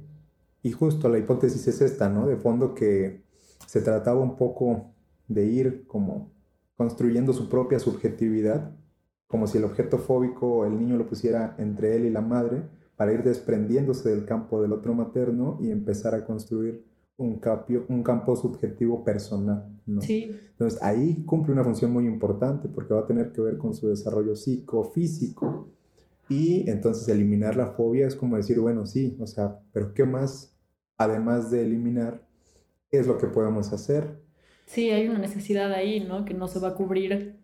y 0.63 0.71
justo 0.71 1.09
la 1.09 1.17
hipótesis 1.17 1.67
es 1.67 1.81
esta, 1.81 2.09
¿no? 2.09 2.27
De 2.27 2.35
fondo 2.37 2.73
que 2.73 3.23
se 3.65 3.81
trataba 3.81 4.19
un 4.21 4.35
poco 4.35 4.93
de 5.27 5.45
ir 5.45 5.85
como 5.87 6.31
construyendo 6.75 7.33
su 7.33 7.49
propia 7.49 7.79
subjetividad, 7.79 8.75
como 9.27 9.47
si 9.47 9.57
el 9.57 9.63
objeto 9.63 9.97
fóbico 9.97 10.65
el 10.65 10.77
niño 10.77 10.97
lo 10.97 11.07
pusiera 11.07 11.55
entre 11.57 11.95
él 11.95 12.05
y 12.05 12.09
la 12.09 12.21
madre, 12.21 12.63
para 12.95 13.13
ir 13.13 13.23
desprendiéndose 13.23 14.09
del 14.09 14.25
campo 14.25 14.61
del 14.61 14.73
otro 14.73 14.93
materno 14.93 15.57
y 15.61 15.71
empezar 15.71 16.13
a 16.13 16.25
construir 16.25 16.85
un, 17.17 17.39
capio, 17.39 17.85
un 17.87 18.03
campo 18.03 18.35
subjetivo 18.35 19.03
personal. 19.03 19.67
¿no? 19.85 20.01
Sí. 20.01 20.31
Entonces 20.51 20.81
ahí 20.83 21.23
cumple 21.25 21.53
una 21.53 21.63
función 21.63 21.91
muy 21.91 22.05
importante 22.05 22.67
porque 22.67 22.93
va 22.93 23.01
a 23.01 23.07
tener 23.07 23.31
que 23.31 23.41
ver 23.41 23.57
con 23.57 23.73
su 23.73 23.87
desarrollo 23.87 24.35
psicofísico 24.35 25.69
y 26.31 26.69
entonces 26.69 27.09
eliminar 27.09 27.57
la 27.57 27.67
fobia 27.67 28.07
es 28.07 28.15
como 28.15 28.37
decir, 28.37 28.57
bueno, 28.57 28.85
sí, 28.85 29.17
o 29.19 29.27
sea, 29.27 29.59
pero 29.73 29.93
¿qué 29.93 30.05
más, 30.05 30.55
además 30.97 31.51
de 31.51 31.63
eliminar, 31.63 32.25
es 32.89 33.05
lo 33.05 33.17
que 33.17 33.27
podemos 33.27 33.73
hacer? 33.73 34.21
Sí, 34.65 34.89
hay 34.91 35.09
una 35.09 35.19
necesidad 35.19 35.73
ahí, 35.73 35.99
¿no? 35.99 36.23
Que 36.23 36.33
no 36.33 36.47
se 36.47 36.59
va 36.59 36.69
a 36.69 36.73
cubrir 36.73 37.35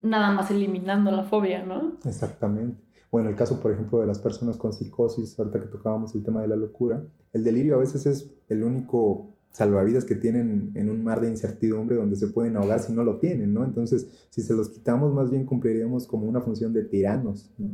nada 0.00 0.32
más 0.32 0.50
eliminando 0.50 1.10
la 1.10 1.24
fobia, 1.24 1.66
¿no? 1.66 1.98
Exactamente. 2.06 2.82
Bueno, 3.12 3.28
el 3.28 3.36
caso, 3.36 3.60
por 3.60 3.72
ejemplo, 3.72 4.00
de 4.00 4.06
las 4.06 4.18
personas 4.18 4.56
con 4.56 4.72
psicosis, 4.72 5.38
ahorita 5.38 5.60
que 5.60 5.66
tocábamos 5.66 6.14
el 6.14 6.22
tema 6.22 6.40
de 6.40 6.48
la 6.48 6.56
locura, 6.56 7.04
el 7.34 7.44
delirio 7.44 7.74
a 7.74 7.80
veces 7.80 8.06
es 8.06 8.30
el 8.48 8.62
único 8.62 9.34
salvavidas 9.50 10.06
que 10.06 10.14
tienen 10.14 10.70
en 10.74 10.88
un 10.88 11.04
mar 11.04 11.20
de 11.20 11.28
incertidumbre 11.28 11.96
donde 11.96 12.16
se 12.16 12.28
pueden 12.28 12.56
ahogar 12.56 12.80
si 12.80 12.94
no 12.94 13.04
lo 13.04 13.18
tienen, 13.18 13.52
¿no? 13.52 13.66
Entonces, 13.66 14.08
si 14.30 14.40
se 14.40 14.54
los 14.54 14.70
quitamos, 14.70 15.12
más 15.12 15.30
bien 15.30 15.44
cumpliríamos 15.44 16.06
como 16.06 16.26
una 16.26 16.40
función 16.40 16.72
de 16.72 16.84
tiranos, 16.84 17.50
¿no? 17.58 17.68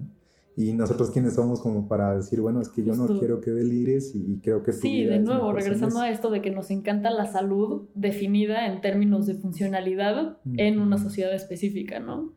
Y 0.59 0.73
nosotros 0.73 1.11
quiénes 1.11 1.35
somos 1.35 1.61
como 1.61 1.87
para 1.87 2.17
decir, 2.17 2.41
bueno, 2.41 2.63
es 2.63 2.71
que 2.71 2.83
yo 2.83 2.95
no 2.95 3.07
quiero 3.19 3.43
que 3.43 3.51
delires 3.51 4.15
y, 4.15 4.41
creo 4.43 4.63
que... 4.63 4.73
Sí, 4.73 5.05
de 5.05 5.19
nuevo, 5.19 5.53
regresando 5.53 6.01
a 6.01 6.11
esto 6.11 6.31
de 6.31 6.41
que 6.41 6.51
nos 6.51 6.71
encanta 6.71 7.11
la 7.11 7.27
salud 7.27 7.89
definida 7.95 8.67
en 8.67 8.81
términos 8.81 9.27
de 9.27 9.35
funcionalidad 9.35 10.39
en 10.57 10.79
una 10.81 10.97
sociedad 10.97 11.35
específica, 11.35 12.01
¿no? 12.01 12.33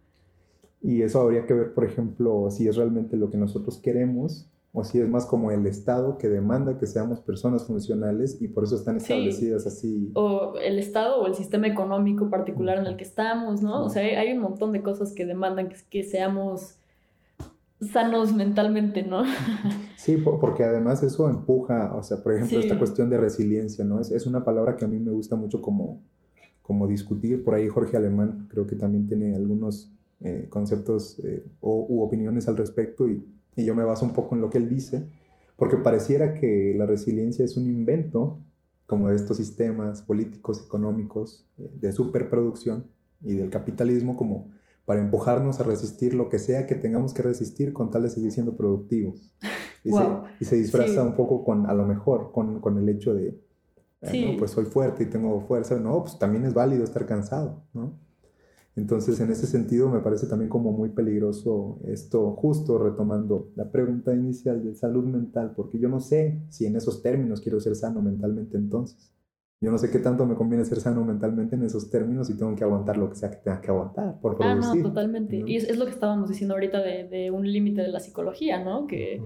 Y 0.82 1.01
eso 1.01 1.21
habría 1.21 1.45
que 1.45 1.53
ver, 1.53 1.73
por 1.73 1.86
ejemplo, 1.86 2.49
si 2.51 2.67
es 2.67 2.75
realmente 2.75 3.15
lo 3.15 3.29
que 3.29 3.38
nosotros 3.38 3.79
queremos 3.79 4.49
o 4.71 4.84
si 4.84 4.99
es 4.99 5.10
más 5.10 5.25
como 5.25 5.51
el 5.51 5.65
Estado 5.65 6.17
que 6.17 6.27
demanda 6.27 6.77
que 6.77 6.88
seamos 6.88 7.21
personas 7.21 7.65
funcionales 7.65 8.41
y 8.41 8.49
por 8.49 8.65
eso 8.65 8.75
están 8.75 8.97
establecidas 8.97 9.65
así. 9.65 10.12
O 10.13 10.55
el 10.62 10.77
Estado 10.77 11.21
o 11.21 11.27
el 11.27 11.36
sistema 11.36 11.67
económico 11.67 12.29
particular 12.29 12.77
en 12.77 12.86
el 12.86 12.97
que 12.97 13.03
estamos, 13.03 13.62
¿no? 13.62 13.86
O 13.86 13.89
sea, 13.89 14.03
hay 14.03 14.32
un 14.34 14.39
montón 14.39 14.73
de 14.73 14.84
cosas 14.84 15.13
que 15.13 15.25
demandan 15.25 15.69
que, 15.69 15.75
que 15.89 16.03
seamos 16.03 16.78
sanos 17.81 18.33
mentalmente, 18.33 19.03
¿no? 19.03 19.23
Sí, 19.95 20.15
porque 20.15 20.63
además 20.63 21.03
eso 21.03 21.29
empuja, 21.29 21.93
o 21.93 22.01
sea, 22.03 22.23
por 22.23 22.33
ejemplo, 22.33 22.57
esta 22.57 22.79
cuestión 22.79 23.09
de 23.09 23.17
resiliencia, 23.17 23.83
¿no? 23.83 23.99
Es, 23.99 24.11
es, 24.11 24.25
una 24.25 24.45
palabra 24.45 24.77
que 24.77 24.85
a 24.85 24.87
mí 24.87 24.97
me 24.97 25.11
gusta 25.11 25.35
mucho 25.35 25.61
como, 25.61 26.01
como 26.61 26.87
discutir. 26.87 27.43
Por 27.43 27.53
ahí 27.53 27.67
Jorge 27.67 27.97
Alemán 27.97 28.47
creo 28.49 28.65
que 28.65 28.77
también 28.77 29.07
tiene 29.07 29.35
algunos 29.35 29.91
eh, 30.21 30.47
conceptos 30.49 31.19
eh, 31.19 31.45
o, 31.59 31.85
u 31.89 32.01
opiniones 32.01 32.47
al 32.47 32.55
respecto 32.57 33.09
y, 33.09 33.25
y, 33.57 33.65
yo 33.65 33.75
me 33.75 33.83
baso 33.83 34.05
un 34.05 34.13
poco 34.13 34.35
en 34.35 34.41
lo 34.41 34.49
que 34.49 34.57
él 34.57 34.69
dice, 34.69 35.07
porque 35.57 35.75
pareciera 35.75 36.33
que 36.33 36.73
la 36.77 36.85
resiliencia 36.85 37.43
es 37.43 37.57
un 37.57 37.67
invento 37.67 38.39
como 38.85 39.09
de 39.09 39.15
estos 39.15 39.37
sistemas 39.37 40.01
políticos, 40.01 40.63
económicos, 40.65 41.45
eh, 41.57 41.69
de 41.79 41.91
superproducción 41.91 42.85
y 43.21 43.35
del 43.35 43.49
capitalismo 43.49 44.15
como 44.15 44.49
para 44.89 45.02
empujarnos 45.02 45.60
a 45.60 45.63
resistir 45.63 46.15
lo 46.15 46.30
que 46.30 46.39
sea 46.39 46.65
que 46.65 46.73
tengamos 46.73 47.13
que 47.13 47.21
resistir 47.21 47.73
con 47.73 47.91
tal 47.91 48.02
de 48.02 48.10
seguir 48.10 48.32
siendo 48.32 48.58
productivos. 48.58 49.32
Y, 49.82 49.91
se, 49.91 50.04
y 50.41 50.45
se, 50.45 50.56
disfraza 50.58 51.04
un 51.04 51.15
poco 51.15 51.45
con, 51.45 51.65
a 51.65 51.73
lo 51.73 51.86
mejor, 51.86 52.34
con, 52.34 52.60
con 52.60 52.78
el 52.78 52.89
hecho 52.89 53.13
de, 53.13 53.39
sí. 54.02 54.36
pues 54.38 54.52
soy 54.52 54.65
fuerte 54.65 55.04
y 55.04 55.06
tengo 55.06 55.39
fuerza. 55.39 55.80
No, 55.80 56.02
pues 56.02 56.19
también 56.19 56.43
es 56.43 56.54
válido 56.54 56.84
estar 56.84 57.06
cansado, 57.06 57.63
¿no? 57.73 57.97
Entonces, 58.75 59.21
en 59.21 59.32
ese 59.32 59.47
sentido, 59.47 59.88
me 59.88 60.02
parece 60.02 60.28
también 60.28 60.49
como 60.49 60.73
muy 60.73 60.89
peligroso 60.89 61.80
esto, 61.86 62.32
justo 62.32 62.78
retomando 62.78 63.52
la 63.56 63.71
pregunta 63.71 64.13
inicial 64.13 64.62
de 64.65 64.75
salud 64.75 65.06
mental, 65.06 65.54
porque 65.56 65.80
yo 65.80 65.88
no 65.88 66.02
sé 66.02 66.41
si 66.49 66.65
en 66.65 66.75
esos 66.75 67.02
términos 67.02 67.39
quiero 67.39 67.62
ser 67.62 67.78
sano 67.78 68.02
mentalmente 68.02 68.58
entonces. 68.58 69.13
Yo 69.62 69.72
no 69.72 69.78
sé 69.78 69.91
qué 69.91 70.00
tanto 70.00 70.26
me 70.26 70.36
conviene 70.36 70.63
ser 70.63 70.80
sano 70.80 71.04
mentalmente 71.04 71.56
en 71.56 71.63
esos 71.63 71.89
términos 71.89 72.30
y 72.30 72.38
tengo 72.38 72.56
que 72.56 72.63
aguantar 72.63 72.95
lo 72.95 73.10
que 73.10 73.15
sea 73.15 73.30
que 73.30 73.38
tenga 73.38 73.60
que 73.60 73.67
aguantar 73.67 74.17
por 74.22 74.38
producir. 74.38 74.72
Ah, 74.72 74.76
no, 74.76 74.89
totalmente. 74.89 75.43
Y 75.45 75.58
es, 75.58 75.65
es, 75.65 75.78
lo 75.78 75.86
que 75.86 75.91
estábamos 75.91 76.30
diciendo 76.30 76.54
ahorita 76.54 76.82
de, 76.82 77.04
de 77.10 77.30
un 77.30 77.52
límite 77.52 77.82
de 77.82 77.89
la 77.89 78.00
psicología, 78.00 78.63
¿no? 78.63 78.88
Que 78.88 79.22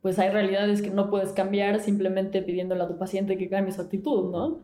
pues 0.00 0.20
hay 0.20 0.30
realidades 0.30 0.82
que 0.82 0.90
no 0.90 1.10
puedes 1.10 1.32
cambiar 1.32 1.80
simplemente 1.80 2.42
pidiéndole 2.42 2.84
a 2.84 2.88
tu 2.88 2.96
paciente 2.96 3.36
que 3.36 3.48
cambie 3.48 3.72
su 3.72 3.80
actitud, 3.80 4.30
¿no? 4.30 4.60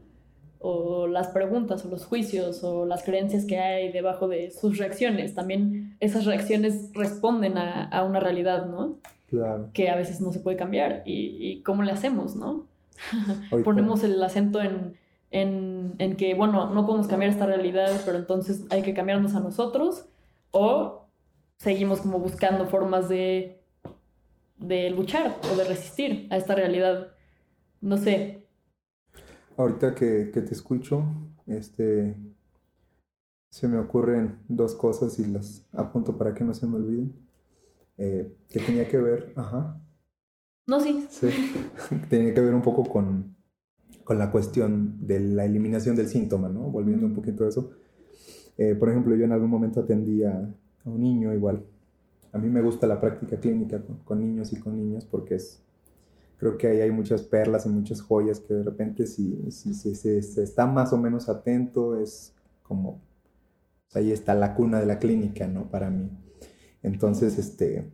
O 0.61 1.09
las 1.09 1.29
preguntas 1.29 1.85
o 1.85 1.89
los 1.89 2.05
juicios 2.05 2.63
o 2.63 2.87
las 2.87 3.03
creencias 3.03 3.45
que 3.45 3.59
hay 3.59 3.91
debajo 3.91 4.29
de 4.29 4.53
sus 4.53 4.79
reacciones. 4.79 5.35
También 5.35 5.97
esas 5.99 6.27
reacciones 6.27 6.93
responden 6.95 7.59
a, 7.59 7.89
a 7.89 8.05
una 8.05 8.21
realidad, 8.21 8.67
¿no? 8.67 8.99
Claro. 9.29 9.71
Que 9.73 9.91
a 9.91 9.97
veces 9.97 10.21
no 10.21 10.33
se 10.33 10.39
puede 10.39 10.57
cambiar. 10.57 11.03
¿Y, 11.05 11.37
y 11.41 11.63
cómo 11.63 11.83
le 11.83 11.91
hacemos, 11.91 12.37
no? 12.37 12.67
Ponemos 13.65 14.03
el 14.05 14.23
acento 14.23 14.61
en, 14.61 14.97
en, 15.31 15.95
en 15.99 16.17
que, 16.17 16.35
bueno, 16.35 16.71
no 16.71 16.87
podemos 16.87 17.07
cambiar 17.07 17.31
esta 17.31 17.47
realidad, 17.47 18.01
pero 18.05 18.19
entonces 18.19 18.64
hay 18.71 18.83
que 18.83 18.95
cambiarnos 18.95 19.35
a 19.35 19.41
nosotros. 19.41 20.07
O 20.51 21.09
seguimos 21.59 22.01
como 22.01 22.19
buscando 22.19 22.67
formas 22.67 23.09
de 23.09 23.59
de 24.59 24.91
luchar 24.91 25.38
o 25.53 25.57
de 25.57 25.64
resistir 25.64 26.27
a 26.31 26.37
esta 26.37 26.55
realidad. 26.55 27.12
No 27.81 27.97
sé. 27.97 28.47
Ahorita 29.57 29.95
que, 29.95 30.31
que 30.33 30.41
te 30.41 30.53
escucho, 30.53 31.05
este, 31.47 32.17
se 33.51 33.69
me 33.69 33.79
ocurren 33.79 34.41
dos 34.49 34.75
cosas 34.75 35.19
y 35.19 35.27
las 35.27 35.67
apunto 35.73 36.17
para 36.17 36.35
que 36.35 36.45
no 36.45 36.55
se 36.55 36.67
me 36.67 36.77
olviden. 36.77 37.14
Eh, 37.97 38.33
que 38.49 38.61
tenía 38.61 38.88
que 38.88 38.99
ver, 38.99 39.33
ajá. 39.37 39.81
No, 40.67 40.81
sí. 40.81 41.07
Sí, 41.11 41.29
tenía 42.11 42.35
que 42.35 42.41
ver 42.41 42.55
un 42.55 42.62
poco 42.62 42.85
con, 42.85 43.37
con 44.09 44.18
la 44.18 44.31
cuestión 44.31 45.07
de 45.07 45.21
la 45.21 45.44
eliminación 45.44 45.94
del 45.94 46.09
síntoma, 46.09 46.49
¿no? 46.49 46.62
Volviendo 46.71 47.05
un 47.05 47.12
poquito 47.12 47.44
a 47.44 47.49
eso. 47.49 47.73
Eh, 48.57 48.75
por 48.75 48.88
ejemplo, 48.88 49.14
yo 49.14 49.27
en 49.27 49.33
algún 49.33 49.51
momento 49.51 49.81
atendía 49.81 50.51
a 50.85 50.88
un 50.88 51.03
niño 51.03 51.35
igual 51.35 51.62
a 52.33 52.38
mí 52.38 52.49
me 52.49 52.62
gusta 52.62 52.87
la 52.87 53.01
práctica 53.01 53.38
clínica 53.38 53.83
con, 54.05 54.21
niños 54.21 54.53
y 54.53 54.57
con 54.57 54.77
niñas 54.77 55.05
porque 55.05 55.37
es, 55.37 55.62
creo 56.37 56.59
que 56.59 56.68
ahí 56.68 56.81
hay 56.81 56.90
muchas 56.90 57.23
perlas 57.23 57.66
y 57.66 57.68
muchas 57.68 58.01
joyas 58.01 58.40
que 58.40 58.55
de 58.55 58.62
repente 58.62 59.07
si, 59.07 59.51
si, 59.51 59.75
se, 59.75 60.18
está 60.18 60.66
más 60.66 60.92
o 60.92 60.99
menos 60.99 61.29
atento 61.29 61.99
es 61.99 62.35
como, 62.62 63.01
pues 63.87 63.97
ahí 63.97 64.12
está 64.12 64.35
la 64.35 64.55
cuna 64.55 64.81
de 64.81 64.87
la 64.87 64.99
clínica, 64.99 65.49
¿no? 65.49 65.71
Para 65.71 65.90
mí. 65.90 66.11
Entonces, 66.83 67.38
este, 67.38 67.90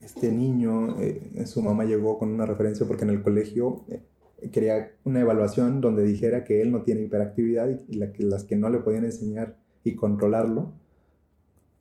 este 0.00 0.32
niño, 0.32 0.98
eh, 1.00 1.44
su 1.46 1.62
mamá 1.62 1.84
llegó 1.84 2.18
con 2.18 2.30
una 2.30 2.46
referencia 2.46 2.86
porque 2.86 3.04
en 3.04 3.10
el 3.10 3.22
colegio 3.22 3.84
eh, 3.88 4.02
quería 4.50 4.92
una 5.04 5.20
evaluación 5.20 5.80
donde 5.80 6.02
dijera 6.02 6.44
que 6.44 6.62
él 6.62 6.72
no 6.72 6.82
tiene 6.82 7.02
hiperactividad 7.02 7.68
y, 7.88 7.94
la, 7.94 8.12
que 8.12 8.24
las 8.24 8.44
que 8.44 8.56
no 8.56 8.68
le 8.70 8.78
podían 8.78 9.04
enseñar 9.04 9.56
y 9.84 9.94
controlarlo 9.94 10.72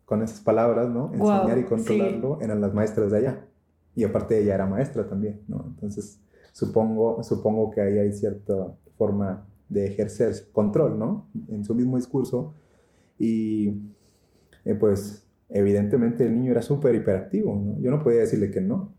con 0.05 0.21
esas 0.21 0.41
palabras, 0.41 0.89
¿no? 0.89 1.11
Enseñar 1.13 1.57
y 1.57 1.63
controlarlo 1.63 2.39
eran 2.41 2.61
las 2.61 2.73
maestras 2.73 3.11
de 3.11 3.17
allá. 3.17 3.45
Y 3.95 4.03
aparte 4.03 4.39
ella 4.39 4.55
era 4.55 4.65
maestra 4.65 5.07
también, 5.07 5.41
¿no? 5.47 5.65
Entonces, 5.67 6.19
supongo, 6.51 7.23
supongo 7.23 7.71
que 7.71 7.81
ahí 7.81 7.97
hay 7.97 8.13
cierta 8.13 8.75
forma 8.97 9.47
de 9.69 9.87
ejercer 9.87 10.33
control, 10.51 10.99
¿no? 10.99 11.29
En 11.47 11.63
su 11.63 11.73
mismo 11.73 11.95
discurso. 11.97 12.53
Y 13.17 13.69
eh, 14.65 14.75
pues, 14.75 15.25
evidentemente 15.49 16.25
el 16.25 16.35
niño 16.35 16.51
era 16.51 16.61
súper 16.61 16.95
hiperactivo, 16.95 17.55
¿no? 17.55 17.79
Yo 17.79 17.89
no 17.89 18.03
podía 18.03 18.19
decirle 18.19 18.51
que 18.51 18.61
no. 18.61 18.93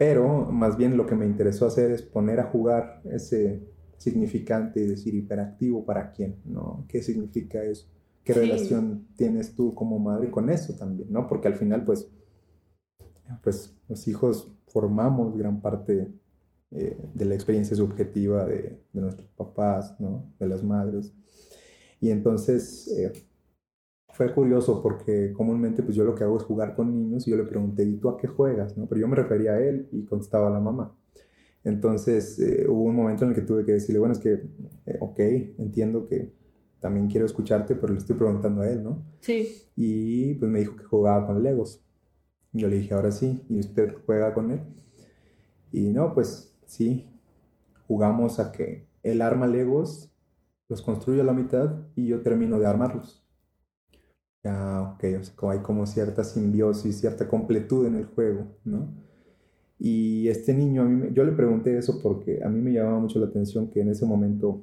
Pero 0.00 0.46
más 0.50 0.78
bien 0.78 0.96
lo 0.96 1.04
que 1.04 1.14
me 1.14 1.26
interesó 1.26 1.66
hacer 1.66 1.90
es 1.90 2.00
poner 2.00 2.40
a 2.40 2.44
jugar 2.44 3.02
ese 3.04 3.68
significante 3.98 4.80
y 4.80 4.86
decir 4.86 5.14
hiperactivo 5.14 5.84
para 5.84 6.10
quién, 6.12 6.36
¿no? 6.46 6.86
¿Qué 6.88 7.02
significa 7.02 7.62
eso? 7.62 7.86
¿Qué 8.24 8.32
sí. 8.32 8.40
relación 8.40 9.08
tienes 9.14 9.54
tú 9.54 9.74
como 9.74 9.98
madre 9.98 10.30
con 10.30 10.48
eso 10.48 10.72
también, 10.72 11.12
no? 11.12 11.26
Porque 11.26 11.48
al 11.48 11.54
final, 11.54 11.84
pues, 11.84 12.08
pues 13.42 13.76
los 13.90 14.08
hijos 14.08 14.50
formamos 14.68 15.36
gran 15.36 15.60
parte 15.60 16.10
eh, 16.70 16.96
de 17.12 17.24
la 17.26 17.34
experiencia 17.34 17.76
subjetiva 17.76 18.46
de, 18.46 18.80
de, 18.94 19.00
nuestros 19.02 19.28
papás, 19.28 20.00
¿no? 20.00 20.32
De 20.38 20.48
las 20.48 20.64
madres. 20.64 21.12
Y 22.00 22.08
entonces 22.08 22.88
eh, 22.88 23.12
fue 24.20 24.34
curioso 24.34 24.82
porque 24.82 25.32
comúnmente 25.32 25.82
pues 25.82 25.96
yo 25.96 26.04
lo 26.04 26.14
que 26.14 26.24
hago 26.24 26.36
es 26.36 26.42
jugar 26.42 26.74
con 26.76 26.94
niños 26.94 27.26
y 27.26 27.30
yo 27.30 27.38
le 27.38 27.44
pregunté, 27.44 27.84
¿y 27.84 27.96
tú 27.96 28.10
a 28.10 28.18
qué 28.18 28.28
juegas? 28.28 28.76
¿no? 28.76 28.86
Pero 28.86 29.00
yo 29.00 29.08
me 29.08 29.16
refería 29.16 29.52
a 29.52 29.60
él 29.62 29.88
y 29.92 30.04
contestaba 30.04 30.48
a 30.48 30.50
la 30.50 30.60
mamá. 30.60 30.94
Entonces 31.64 32.38
eh, 32.38 32.66
hubo 32.68 32.82
un 32.82 32.96
momento 32.96 33.24
en 33.24 33.30
el 33.30 33.34
que 33.34 33.40
tuve 33.40 33.64
que 33.64 33.72
decirle, 33.72 33.98
bueno, 33.98 34.12
es 34.12 34.18
que, 34.18 34.32
eh, 34.84 34.98
ok, 35.00 35.18
entiendo 35.56 36.06
que 36.06 36.34
también 36.80 37.08
quiero 37.08 37.24
escucharte, 37.24 37.74
pero 37.76 37.94
le 37.94 37.98
estoy 37.98 38.14
preguntando 38.14 38.60
a 38.60 38.68
él, 38.68 38.82
¿no? 38.82 39.02
Sí. 39.20 39.62
Y 39.74 40.34
pues 40.34 40.50
me 40.50 40.58
dijo 40.58 40.76
que 40.76 40.84
jugaba 40.84 41.26
con 41.26 41.42
Legos. 41.42 41.82
Yo 42.52 42.68
le 42.68 42.76
dije, 42.76 42.92
ahora 42.92 43.12
sí, 43.12 43.42
¿y 43.48 43.58
usted 43.58 43.94
juega 44.04 44.34
con 44.34 44.50
él? 44.50 44.60
Y 45.72 45.88
no, 45.92 46.12
pues 46.12 46.54
sí, 46.66 47.08
jugamos 47.88 48.38
a 48.38 48.52
que 48.52 48.86
él 49.02 49.22
arma 49.22 49.46
Legos, 49.46 50.12
los 50.68 50.82
construye 50.82 51.22
a 51.22 51.24
la 51.24 51.32
mitad 51.32 51.86
y 51.96 52.06
yo 52.06 52.20
termino 52.20 52.58
de 52.58 52.66
armarlos. 52.66 53.24
Ya, 54.42 54.80
ok, 54.82 55.04
o 55.20 55.24
sea, 55.24 55.36
como 55.36 55.52
hay 55.52 55.58
como 55.60 55.86
cierta 55.86 56.24
simbiosis, 56.24 57.00
cierta 57.00 57.28
completud 57.28 57.86
en 57.86 57.96
el 57.96 58.06
juego, 58.06 58.46
¿no? 58.64 58.88
Y 59.78 60.28
este 60.28 60.54
niño, 60.54 60.82
a 60.82 60.84
mí, 60.86 61.08
yo 61.12 61.24
le 61.24 61.32
pregunté 61.32 61.76
eso 61.76 62.00
porque 62.02 62.42
a 62.44 62.48
mí 62.48 62.60
me 62.60 62.72
llamaba 62.72 63.00
mucho 63.00 63.18
la 63.18 63.26
atención 63.26 63.70
que 63.70 63.80
en 63.80 63.90
ese 63.90 64.06
momento 64.06 64.62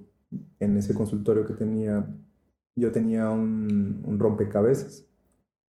en 0.59 0.77
ese 0.77 0.93
consultorio 0.93 1.45
que 1.45 1.53
tenía, 1.53 2.07
yo 2.75 2.91
tenía 2.91 3.29
un, 3.29 4.03
un, 4.05 4.19
rompecabezas. 4.19 5.07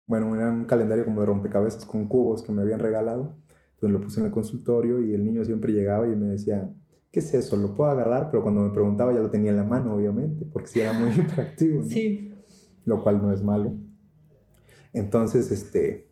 Bueno, 0.06 0.34
era 0.34 0.50
un 0.50 0.64
calendario 0.64 1.04
como 1.04 1.20
de 1.20 1.26
rompecabezas 1.26 1.84
con 1.84 2.08
cubos 2.08 2.42
que 2.42 2.52
me 2.52 2.62
habían 2.62 2.80
regalado. 2.80 3.36
Entonces 3.74 3.90
lo 3.92 4.00
puse 4.00 4.20
en 4.20 4.26
el 4.26 4.32
consultorio 4.32 5.00
y 5.00 5.14
el 5.14 5.24
niño 5.24 5.44
siempre 5.44 5.72
llegaba 5.72 6.08
y 6.08 6.16
me 6.16 6.26
decía, 6.28 6.68
¿qué 7.12 7.20
es 7.20 7.32
eso? 7.34 7.56
Lo 7.56 7.74
puedo 7.74 7.90
agarrar, 7.90 8.30
pero 8.30 8.42
cuando 8.42 8.62
me 8.62 8.70
preguntaba 8.70 9.12
ya 9.12 9.20
lo 9.20 9.30
tenía 9.30 9.50
en 9.50 9.58
la 9.58 9.64
mano, 9.64 9.94
obviamente, 9.94 10.44
porque 10.46 10.68
sí 10.68 10.80
era 10.80 10.92
muy 10.92 11.10
interactivo. 11.16 11.82
¿no? 11.82 11.88
Sí. 11.88 12.34
Lo 12.84 13.02
cual 13.02 13.22
no 13.22 13.32
es 13.32 13.42
malo. 13.42 13.76
Entonces, 14.98 15.52
este, 15.52 16.08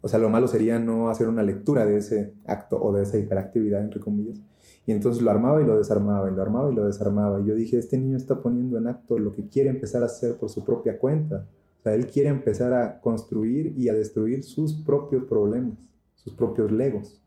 o 0.00 0.08
sea, 0.08 0.18
lo 0.18 0.28
malo 0.28 0.48
sería 0.48 0.80
no 0.80 1.10
hacer 1.10 1.28
una 1.28 1.44
lectura 1.44 1.86
de 1.86 1.98
ese 1.98 2.34
acto 2.44 2.82
o 2.82 2.92
de 2.92 3.04
esa 3.04 3.18
hiperactividad, 3.18 3.80
entre 3.82 4.00
comillas, 4.00 4.40
y 4.84 4.90
entonces 4.90 5.22
lo 5.22 5.30
armaba 5.30 5.62
y 5.62 5.64
lo 5.64 5.78
desarmaba, 5.78 6.28
y 6.28 6.34
lo 6.34 6.42
armaba 6.42 6.72
y 6.72 6.74
lo 6.74 6.86
desarmaba. 6.86 7.40
Y 7.40 7.46
yo 7.46 7.54
dije, 7.54 7.78
este 7.78 7.98
niño 7.98 8.16
está 8.16 8.42
poniendo 8.42 8.78
en 8.78 8.88
acto 8.88 9.16
lo 9.16 9.30
que 9.30 9.48
quiere 9.48 9.70
empezar 9.70 10.02
a 10.02 10.06
hacer 10.06 10.36
por 10.38 10.50
su 10.50 10.64
propia 10.64 10.98
cuenta. 10.98 11.46
O 11.78 11.82
sea, 11.84 11.94
él 11.94 12.08
quiere 12.08 12.30
empezar 12.30 12.72
a 12.74 13.00
construir 13.00 13.74
y 13.78 13.88
a 13.88 13.94
destruir 13.94 14.42
sus 14.42 14.74
propios 14.74 15.22
problemas, 15.24 15.78
sus 16.16 16.34
propios 16.34 16.72
legos. 16.72 17.22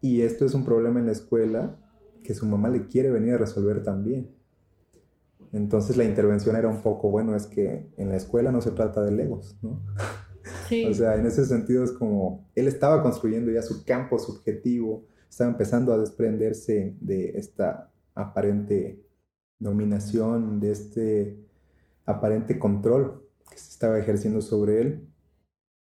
Y 0.00 0.20
esto 0.20 0.44
es 0.44 0.54
un 0.54 0.64
problema 0.64 1.00
en 1.00 1.06
la 1.06 1.12
escuela 1.12 1.76
que 2.22 2.34
su 2.34 2.46
mamá 2.46 2.68
le 2.68 2.86
quiere 2.86 3.10
venir 3.10 3.34
a 3.34 3.38
resolver 3.38 3.82
también. 3.82 4.30
Entonces 5.52 5.96
la 5.96 6.04
intervención 6.04 6.56
era 6.56 6.68
un 6.68 6.82
poco, 6.82 7.10
bueno, 7.10 7.34
es 7.34 7.46
que 7.46 7.90
en 7.96 8.08
la 8.08 8.16
escuela 8.16 8.52
no 8.52 8.60
se 8.60 8.70
trata 8.70 9.02
de 9.02 9.12
legos, 9.12 9.56
¿no? 9.62 9.80
Sí. 10.68 10.86
o 10.86 10.94
sea, 10.94 11.16
en 11.16 11.26
ese 11.26 11.44
sentido 11.44 11.84
es 11.84 11.92
como, 11.92 12.48
él 12.54 12.66
estaba 12.66 13.02
construyendo 13.02 13.50
ya 13.50 13.60
su 13.60 13.84
campo 13.84 14.18
subjetivo, 14.18 15.04
estaba 15.28 15.50
empezando 15.50 15.92
a 15.92 15.98
desprenderse 15.98 16.96
de 17.00 17.30
esta 17.36 17.90
aparente 18.14 19.04
dominación, 19.58 20.60
de 20.60 20.70
este 20.72 21.38
aparente 22.06 22.58
control 22.58 23.28
que 23.50 23.58
se 23.58 23.70
estaba 23.70 23.98
ejerciendo 23.98 24.40
sobre 24.40 24.80
él. 24.80 25.08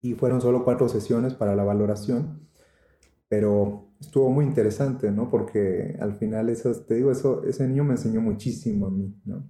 Y 0.02 0.16
fueron 0.16 0.41
solo 0.41 0.64
cuatro 0.66 0.89
sesiones 0.89 1.34
para 1.36 1.56
la 1.56 1.64
valoración, 1.64 2.47
Pero 3.30 3.91
estuvo 4.02 4.30
muy 4.30 4.45
interesante, 4.45 5.12
¿no? 5.12 5.30
Porque 5.30 5.95
al 5.99 6.16
final, 6.16 6.49
esas, 6.49 6.86
te 6.86 6.95
digo, 6.95 7.12
eso, 7.12 7.43
ese 7.45 7.68
niño 7.68 7.84
me 7.84 7.93
enseñó 7.93 8.20
muchísimo 8.20 8.88
a 8.88 8.91
mí, 8.91 9.16
¿no? 9.26 9.47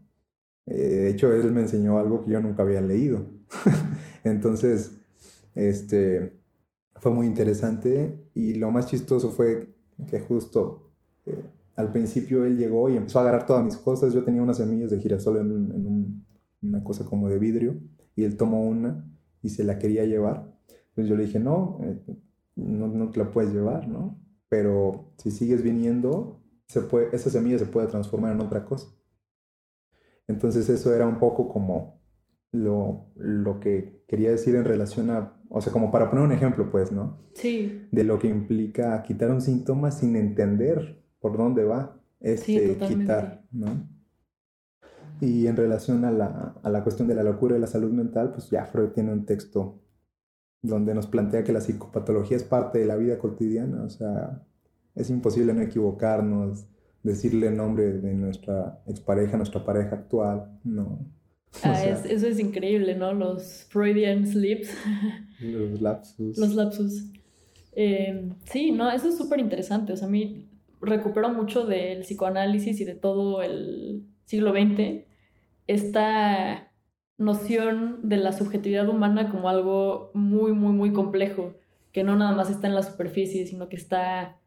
Eh, 0.68 0.74
de 0.76 1.10
hecho, 1.10 1.34
él 1.34 1.52
me 1.52 1.62
enseñó 1.62 1.98
algo 1.98 2.24
que 2.24 2.32
yo 2.32 2.42
nunca 2.42 2.64
había 2.64 2.82
leído. 2.82 3.26
Entonces, 4.24 5.00
este, 5.56 6.40
fue 6.96 7.12
muy 7.12 7.26
interesante 7.26 8.30
y 8.36 8.56
lo 8.56 8.72
más 8.72 8.88
chistoso 8.88 9.32
fue 9.32 9.74
que 10.10 10.20
justo 10.20 10.92
eh, 11.26 11.44
al 11.76 11.92
principio 11.92 12.46
él 12.46 12.58
llegó 12.58 12.90
y 12.90 12.98
empezó 12.98 13.20
a 13.20 13.22
agarrar 13.24 13.46
todas 13.46 13.64
mis 13.64 13.78
cosas. 13.78 14.14
Yo 14.14 14.24
tenía 14.24 14.42
unas 14.42 14.58
semillas 14.58 14.92
de 14.92 15.00
girasol 15.00 15.38
en, 15.38 15.72
en 15.72 16.26
una 16.62 16.84
cosa 16.84 17.06
como 17.06 17.28
de 17.30 17.40
vidrio 17.40 17.80
y 18.16 18.24
él 18.24 18.38
tomó 18.38 18.64
una 18.64 19.06
y 19.42 19.50
se 19.50 19.64
la 19.64 19.80
quería 19.80 20.06
llevar. 20.06 20.54
Entonces 20.90 21.10
yo 21.10 21.16
le 21.16 21.26
dije, 21.26 21.40
no, 21.40 21.80
eh, 21.84 22.00
no, 22.56 22.88
no 22.88 23.10
te 23.10 23.20
la 23.20 23.32
puedes 23.32 23.54
llevar, 23.54 23.88
¿no? 23.88 24.21
Pero 24.52 25.14
si 25.18 25.32
sigues 25.32 25.64
viniendo, 25.64 26.44
se 26.68 26.82
puede, 26.82 27.16
esa 27.16 27.30
semilla 27.30 27.58
se 27.58 27.68
puede 27.68 27.88
transformar 27.88 28.34
en 28.34 28.42
otra 28.42 28.66
cosa. 28.66 28.94
Entonces 30.28 30.68
eso 30.68 30.94
era 30.94 31.08
un 31.08 31.20
poco 31.20 31.48
como 31.48 32.02
lo, 32.52 33.14
lo 33.16 33.62
que 33.62 34.04
quería 34.10 34.30
decir 34.30 34.56
en 34.56 34.66
relación 34.66 35.10
a, 35.10 35.42
o 35.48 35.62
sea, 35.62 35.72
como 35.72 35.90
para 35.90 36.10
poner 36.10 36.26
un 36.26 36.34
ejemplo, 36.34 36.70
pues, 36.70 36.92
¿no? 36.92 37.22
Sí. 37.34 37.88
De 37.94 38.04
lo 38.04 38.20
que 38.20 38.28
implica 38.28 39.02
quitar 39.04 39.32
un 39.32 39.42
síntoma 39.42 39.90
sin 39.90 40.18
entender 40.18 41.02
por 41.22 41.38
dónde 41.38 41.64
va 41.64 42.04
este 42.20 42.76
quitar, 42.76 43.46
¿no? 43.54 43.88
Y 45.22 45.48
en 45.48 45.56
relación 45.56 46.04
a 46.04 46.12
la, 46.12 46.60
a 46.62 46.70
la 46.70 46.84
cuestión 46.84 47.08
de 47.08 47.16
la 47.16 47.24
locura 47.24 47.56
y 47.56 47.62
la 47.62 47.68
salud 47.68 47.94
mental, 47.94 48.34
pues 48.34 48.50
ya 48.50 48.66
Freud 48.66 48.90
tiene 48.90 49.14
un 49.14 49.26
texto 49.26 49.81
donde 50.62 50.94
nos 50.94 51.08
plantea 51.08 51.44
que 51.44 51.54
la 51.54 51.62
psicopatología 51.62 52.38
es 52.38 52.44
parte 52.44 52.80
de 52.80 52.86
la 52.86 52.96
vida 52.96 53.18
cotidiana, 53.18 53.84
o 53.84 53.90
sea, 53.90 54.44
es 54.96 55.10
imposible 55.10 55.54
no 55.54 55.62
equivocarnos, 55.62 56.68
decirle 57.04 57.48
el 57.48 57.58
nombre 57.58 57.94
de 57.94 58.14
nuestra 58.14 58.82
expareja, 58.86 59.38
nuestra 59.38 59.66
pareja 59.66 59.96
actual, 59.96 60.60
no. 60.64 61.00
Ah, 61.64 61.84
eso 61.84 62.28
es 62.28 62.40
increíble, 62.40 62.96
¿no? 62.96 63.14
Los 63.14 63.66
Freudian 63.70 64.26
slips. 64.26 64.70
Los 65.42 65.82
lapsus. 65.82 66.38
Los 66.38 66.56
lapsus. 66.56 67.12
Em, 67.74 68.36
sí, 68.46 68.72
no, 68.72 68.90
eso 68.90 69.10
es 69.10 69.18
súper 69.18 69.40
interesante. 69.40 69.92
O 69.92 69.98
sea, 69.98 70.08
a 70.08 70.12
mí 70.12 70.48
recupero 70.80 71.30
mucho 71.30 71.66
del 71.66 72.02
psicoanálisis 72.02 72.80
y 72.80 72.86
de 72.86 72.96
todo 72.96 73.42
el 73.42 74.06
siglo 74.26 74.52
XX 74.52 75.06
esta 75.68 76.71
noción 77.22 78.00
de 78.04 78.18
la 78.18 78.34
subjetividad 78.34 78.90
humana 78.90 79.30
como 79.30 79.48
algo 79.48 80.12
muy, 80.14 80.52
muy, 80.52 80.74
muy 80.74 80.92
complejo, 80.92 81.54
que 81.92 82.04
no 82.04 82.16
nada 82.16 82.36
más 82.36 82.50
está 82.50 82.68
en 82.68 82.76
la 82.76 82.84
superficie, 82.84 83.46
sino 83.46 83.70
que 83.70 83.78
está 83.78 84.38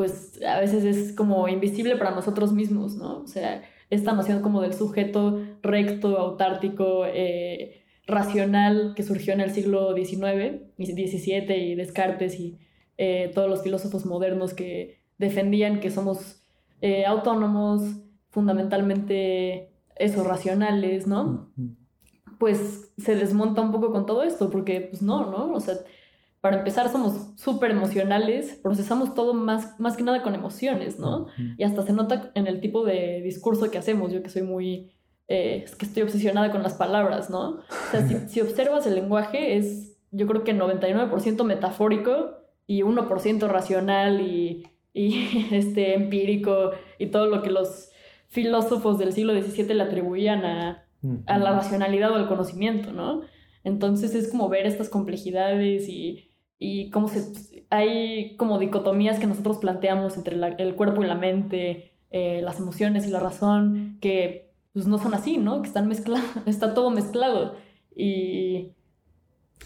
pues 0.00 0.40
a 0.42 0.58
veces 0.58 0.84
es 0.84 1.12
como 1.14 1.46
invisible 1.46 1.94
para 1.96 2.12
nosotros 2.12 2.54
mismos, 2.54 2.94
¿no? 2.94 3.20
O 3.20 3.26
sea, 3.26 3.62
esta 3.90 4.12
noción 4.14 4.40
como 4.40 4.62
del 4.62 4.72
sujeto 4.72 5.42
recto, 5.62 6.16
autártico, 6.16 7.04
eh, 7.04 7.82
racional 8.06 8.94
que 8.96 9.02
surgió 9.02 9.34
en 9.34 9.40
el 9.40 9.50
siglo 9.50 9.94
XIX 9.94 10.62
y 10.78 10.86
XVII 10.86 11.54
y 11.54 11.74
Descartes 11.74 12.40
y 12.40 12.58
eh, 12.96 13.30
todos 13.34 13.50
los 13.50 13.62
filósofos 13.62 14.06
modernos 14.06 14.54
que 14.54 15.02
defendían 15.18 15.80
que 15.80 15.90
somos 15.90 16.42
eh, 16.80 17.04
autónomos, 17.04 17.82
fundamentalmente 18.30 19.70
esos 19.96 20.26
racionales, 20.26 21.06
¿no? 21.06 21.52
Pues 22.40 22.90
se 22.96 23.14
desmonta 23.14 23.60
un 23.60 23.70
poco 23.70 23.92
con 23.92 24.06
todo 24.06 24.22
esto, 24.22 24.48
porque 24.50 24.80
pues 24.80 25.02
no, 25.02 25.30
¿no? 25.30 25.52
O 25.52 25.60
sea, 25.60 25.74
para 26.40 26.56
empezar, 26.56 26.90
somos 26.90 27.38
súper 27.38 27.70
emocionales, 27.70 28.58
procesamos 28.62 29.14
todo 29.14 29.34
más, 29.34 29.78
más 29.78 29.94
que 29.98 30.02
nada 30.02 30.22
con 30.22 30.34
emociones, 30.34 30.98
¿no? 30.98 31.26
Y 31.58 31.64
hasta 31.64 31.82
se 31.82 31.92
nota 31.92 32.32
en 32.34 32.46
el 32.46 32.60
tipo 32.60 32.82
de 32.82 33.20
discurso 33.20 33.70
que 33.70 33.76
hacemos. 33.76 34.10
Yo 34.10 34.22
que 34.22 34.30
soy 34.30 34.42
muy. 34.42 34.90
Eh, 35.28 35.64
es 35.66 35.76
que 35.76 35.84
estoy 35.84 36.02
obsesionada 36.02 36.50
con 36.50 36.62
las 36.62 36.74
palabras, 36.74 37.28
¿no? 37.28 37.58
O 37.58 37.90
sea, 37.90 38.08
si, 38.26 38.40
observas 38.40 38.86
el 38.86 38.94
lenguaje, 38.94 39.58
es 39.58 39.98
yo 40.12 40.26
creo 40.26 40.42
que 40.42 40.56
99% 40.56 41.44
metafórico 41.44 42.38
y 42.66 42.80
1% 42.80 43.46
racional 43.46 44.22
y, 44.22 44.66
y 44.94 45.48
este, 45.52 45.94
empírico 45.94 46.70
y 46.98 47.08
todo 47.08 47.26
lo 47.26 47.42
que 47.42 47.50
los 47.50 47.90
filósofos 48.28 48.98
del 48.98 49.12
siglo 49.12 49.34
XVII 49.34 49.74
le 49.74 49.82
atribuían 49.82 50.46
a, 50.46 50.86
a 51.26 51.38
la 51.38 51.52
racionalidad 51.52 52.12
o 52.12 52.16
al 52.16 52.28
conocimiento, 52.28 52.92
¿no? 52.92 53.22
Entonces 53.64 54.14
es 54.14 54.30
como 54.30 54.48
ver 54.48 54.66
estas 54.66 54.88
complejidades 54.88 55.88
y 55.88 56.30
y 56.62 56.90
cómo 56.90 57.08
se, 57.08 57.64
hay 57.70 58.36
como 58.36 58.58
dicotomías 58.58 59.18
que 59.18 59.26
nosotros 59.26 59.58
planteamos 59.58 60.16
entre 60.18 60.36
el 60.58 60.76
cuerpo 60.76 61.02
y 61.02 61.06
la 61.06 61.14
mente, 61.14 61.94
eh, 62.10 62.42
las 62.42 62.60
emociones 62.60 63.06
y 63.06 63.10
la 63.10 63.18
razón, 63.18 63.96
que 64.00 64.52
pues 64.74 64.86
no 64.86 64.98
son 64.98 65.14
así, 65.14 65.38
¿no? 65.38 65.62
Que 65.62 65.68
están 65.68 65.88
mezclados, 65.88 66.28
está 66.46 66.74
todo 66.74 66.90
mezclado. 66.90 67.56
Y, 67.96 68.74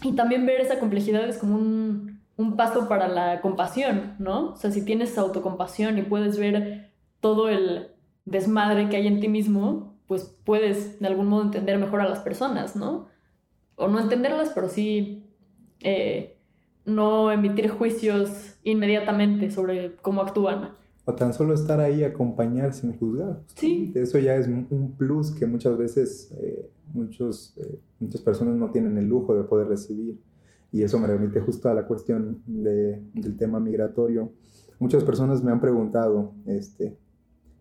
y 0.03 0.13
también 0.15 0.45
ver 0.45 0.61
esa 0.61 0.79
complejidad 0.79 1.27
es 1.27 1.37
como 1.37 1.55
un, 1.55 2.21
un 2.37 2.55
paso 2.55 2.87
para 2.87 3.09
la 3.09 3.41
compasión, 3.41 4.15
¿no? 4.17 4.53
O 4.53 4.55
sea, 4.55 4.71
si 4.71 4.85
tienes 4.85 5.17
autocompasión 5.17 5.97
y 5.97 6.03
puedes 6.03 6.39
ver 6.39 6.93
todo 7.19 7.49
el 7.49 7.89
desmadre 8.23 8.87
que 8.87 8.95
hay 8.95 9.07
en 9.07 9.19
ti 9.19 9.27
mismo, 9.27 9.94
pues 10.07 10.23
puedes 10.43 10.99
de 10.99 11.07
algún 11.07 11.27
modo 11.27 11.43
entender 11.43 11.77
mejor 11.79 12.01
a 12.01 12.09
las 12.09 12.19
personas, 12.19 12.75
¿no? 12.75 13.07
O 13.75 13.87
no 13.87 13.99
entenderlas, 13.99 14.51
pero 14.53 14.69
sí 14.69 15.25
eh, 15.81 16.37
no 16.85 17.31
emitir 17.31 17.69
juicios 17.69 18.55
inmediatamente 18.63 19.51
sobre 19.51 19.95
cómo 19.97 20.21
actúan. 20.21 20.71
O 21.05 21.13
tan 21.13 21.33
solo 21.33 21.53
estar 21.53 21.79
ahí, 21.79 22.03
acompañar 22.03 22.73
sin 22.73 22.97
juzgar. 22.97 23.41
Sí. 23.55 23.91
Eso 23.95 24.17
ya 24.19 24.35
es 24.35 24.47
un 24.47 24.95
plus 24.97 25.31
que 25.31 25.45
muchas 25.45 25.77
veces 25.77 26.31
eh, 26.39 26.69
muchos, 26.93 27.53
eh, 27.57 27.79
muchas 27.99 28.21
personas 28.21 28.55
no 28.55 28.71
tienen 28.71 28.97
el 28.97 29.07
lujo 29.07 29.35
de 29.35 29.43
poder 29.43 29.67
recibir. 29.67 30.19
Y 30.71 30.83
eso 30.83 30.99
me 30.99 31.07
remite 31.07 31.39
justo 31.39 31.69
a 31.69 31.73
la 31.73 31.85
cuestión 31.85 32.41
de, 32.45 33.01
del 33.13 33.37
tema 33.37 33.59
migratorio. 33.59 34.31
Muchas 34.79 35.03
personas 35.03 35.43
me 35.43 35.51
han 35.51 35.61
preguntado, 35.61 36.33
este, 36.45 36.97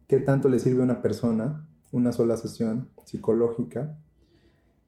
¿qué 0.08 0.18
tanto 0.18 0.48
le 0.48 0.58
sirve 0.58 0.80
a 0.80 0.84
una 0.84 1.02
persona 1.02 1.68
una 1.94 2.12
sola 2.12 2.36
sesión 2.36 2.90
psicológica? 3.04 3.98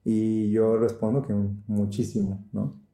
Y 0.04 0.50
yo 0.50 0.76
respondo 0.76 1.22
que 1.22 1.34
muchísimo, 1.66 2.46
¿no? 2.52 2.86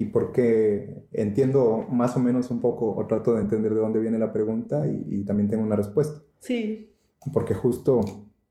y 0.00 0.06
porque 0.06 1.06
entiendo 1.12 1.86
más 1.90 2.16
o 2.16 2.20
menos 2.20 2.50
un 2.50 2.58
poco 2.62 2.96
o 2.96 3.06
trato 3.06 3.34
de 3.34 3.42
entender 3.42 3.74
de 3.74 3.80
dónde 3.80 4.00
viene 4.00 4.18
la 4.18 4.32
pregunta 4.32 4.86
y, 4.86 5.24
también 5.24 5.50
tengo 5.50 5.62
una 5.62 5.76
respuesta. 5.76 6.22
Sí. 6.38 6.90
Porque 7.34 7.52
justo 7.52 8.00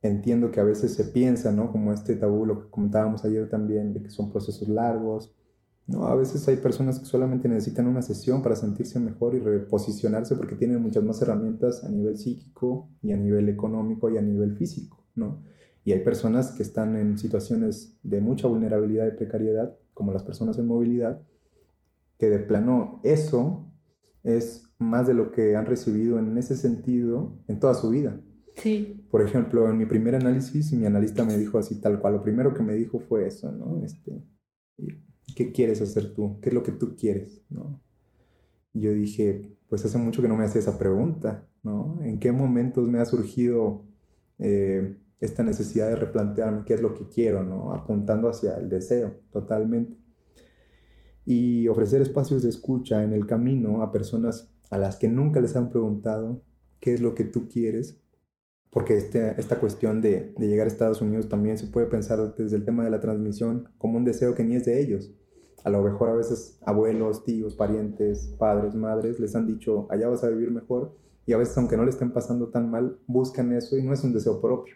entiendo 0.04 0.52
que 0.52 0.60
a 0.60 0.64
veces 0.64 0.94
se 0.94 1.06
piensa, 1.06 1.52
¿no? 1.52 1.72
Como 1.72 1.92
este 1.92 2.16
tabú, 2.18 2.46
lo 2.46 2.62
que 2.62 2.70
comentábamos 2.70 3.26
ayer 3.26 3.50
también, 3.50 3.94
de 3.94 4.04
que 4.04 4.12
son 4.12 4.30
procesos 4.30 4.70
largos. 4.70 5.36
No, 5.88 6.06
a 6.06 6.14
veces 6.14 6.48
hay 6.48 6.58
personas 6.58 7.00
que 7.00 7.06
solamente 7.06 7.50
necesitan 7.50 7.88
una 7.88 8.04
sesión 8.04 8.44
para 8.44 8.56
sentirse 8.56 9.00
mejor 9.00 9.34
y 9.34 9.40
reposicionarse 9.40 10.36
porque 10.36 10.56
tienen 10.56 10.80
muchas 10.84 11.04
más 11.04 11.20
herramientas 11.24 11.84
a 11.84 11.90
nivel 11.90 12.20
psíquico 12.20 12.92
y 13.02 13.12
a 13.12 13.18
nivel 13.18 13.50
económico 13.50 14.08
y 14.12 14.20
a 14.20 14.22
nivel 14.22 14.56
físico, 14.56 14.99
¿no? 15.20 15.44
Y 15.84 15.92
hay 15.92 16.00
personas 16.00 16.52
que 16.52 16.64
están 16.64 16.96
en 16.96 17.18
situaciones 17.18 17.98
de 18.04 18.22
mucha 18.22 18.48
vulnerabilidad 18.48 19.08
y 19.08 19.18
precariedad, 19.18 19.78
como 19.94 20.12
las 20.12 20.24
personas 20.24 20.58
en 20.58 20.68
movilidad, 20.68 21.22
que 22.18 22.30
de 22.30 22.40
plano 22.40 23.00
eso 23.04 23.72
es 24.24 24.64
más 24.78 25.08
de 25.08 25.14
lo 25.14 25.32
que 25.32 25.56
han 25.56 25.66
recibido 25.66 26.20
en 26.20 26.38
ese 26.38 26.56
sentido 26.56 27.38
en 27.48 27.60
toda 27.60 27.74
su 27.74 27.90
vida. 27.90 28.20
Sí. 28.56 29.06
Por 29.10 29.22
ejemplo, 29.22 29.70
en 29.70 29.78
mi 29.78 29.86
primer 29.86 30.16
análisis, 30.16 30.74
mi 30.74 30.86
analista 30.86 31.24
me 31.24 31.38
dijo 31.38 31.58
así 31.58 31.80
tal 31.80 32.00
cual. 32.00 32.16
Lo 32.16 32.24
primero 32.24 32.54
que 32.54 32.64
me 32.64 32.74
dijo 32.74 33.00
fue 33.00 33.26
eso, 33.28 33.52
¿no? 33.52 33.82
Este, 33.84 34.22
¿Qué 35.36 35.52
quieres 35.52 35.82
hacer 35.82 36.14
tú? 36.14 36.40
¿Qué 36.42 36.50
es 36.50 36.56
lo 36.56 36.64
que 36.64 36.72
tú 36.72 36.96
quieres? 36.98 37.42
¿no? 37.50 37.82
Y 38.74 38.82
yo 38.82 38.94
dije, 38.94 39.58
pues 39.68 39.86
hace 39.86 39.98
mucho 39.98 40.22
que 40.22 40.28
no 40.28 40.36
me 40.36 40.44
hace 40.44 40.60
esa 40.60 40.78
pregunta, 40.78 41.48
¿no? 41.64 42.00
¿En 42.02 42.20
qué 42.20 42.32
momentos 42.32 42.88
me 42.88 43.00
ha 43.00 43.06
surgido 43.06 43.86
eh, 44.38 44.98
esta 45.20 45.44
necesidad 45.44 45.90
de 45.90 45.96
replantearme 45.96 46.64
qué 46.66 46.76
es 46.76 46.82
lo 46.82 46.94
que 46.94 47.08
quiero, 47.08 47.44
¿no? 47.44 47.74
Apuntando 47.74 48.30
hacia 48.30 48.56
el 48.58 48.70
deseo, 48.70 49.16
totalmente 49.32 49.98
y 51.30 51.68
ofrecer 51.68 52.02
espacios 52.02 52.42
de 52.42 52.50
escucha 52.50 53.04
en 53.04 53.14
el 53.14 53.28
camino 53.28 53.84
a 53.84 53.92
personas 53.92 54.52
a 54.72 54.80
las 54.80 54.96
que 54.96 55.08
nunca 55.08 55.40
les 55.40 55.56
han 55.56 55.70
preguntado 55.70 56.42
qué 56.80 56.96
es 56.96 57.02
lo 57.02 57.14
que 57.14 57.24
tú 57.24 57.48
quieres, 57.48 58.02
porque 58.72 58.98
este, 58.98 59.40
esta 59.40 59.60
cuestión 59.60 60.02
de, 60.02 60.34
de, 60.36 60.48
llegar 60.48 60.66
a 60.66 60.72
Estados 60.72 61.04
Unidos 61.04 61.30
también 61.30 61.60
se 61.60 61.68
puede 61.68 61.86
pensar 61.86 62.36
desde 62.36 62.56
el 62.56 62.66
tema 62.66 62.84
de 62.84 62.90
la 62.90 63.00
transmisión 63.00 63.70
como 63.78 64.00
un 64.00 64.06
deseo 64.06 64.34
que 64.34 64.44
ni 64.44 64.56
es 64.56 64.66
de 64.66 64.82
ellos. 64.82 65.14
A 65.64 65.70
lo 65.70 65.84
mejor 65.84 66.10
a 66.10 66.16
veces 66.16 66.58
abuelos, 66.66 67.24
tíos, 67.24 67.54
parientes, 67.54 68.34
padres, 68.40 68.74
madres 68.74 69.20
les 69.20 69.36
han 69.36 69.46
dicho, 69.46 69.86
allá 69.92 70.08
vas 70.08 70.24
a 70.24 70.30
vivir 70.30 70.50
mejor, 70.50 70.96
y 71.28 71.34
a 71.34 71.38
veces 71.38 71.56
aunque 71.60 71.78
no 71.78 71.84
le 71.84 71.92
estén 71.92 72.12
pasando 72.12 72.48
tan 72.50 72.72
mal, 72.72 72.98
buscan 73.06 73.54
eso 73.54 73.78
y 73.78 73.84
no 73.84 73.94
es 73.94 74.04
un 74.04 74.14
deseo 74.14 74.42
propio. 74.42 74.74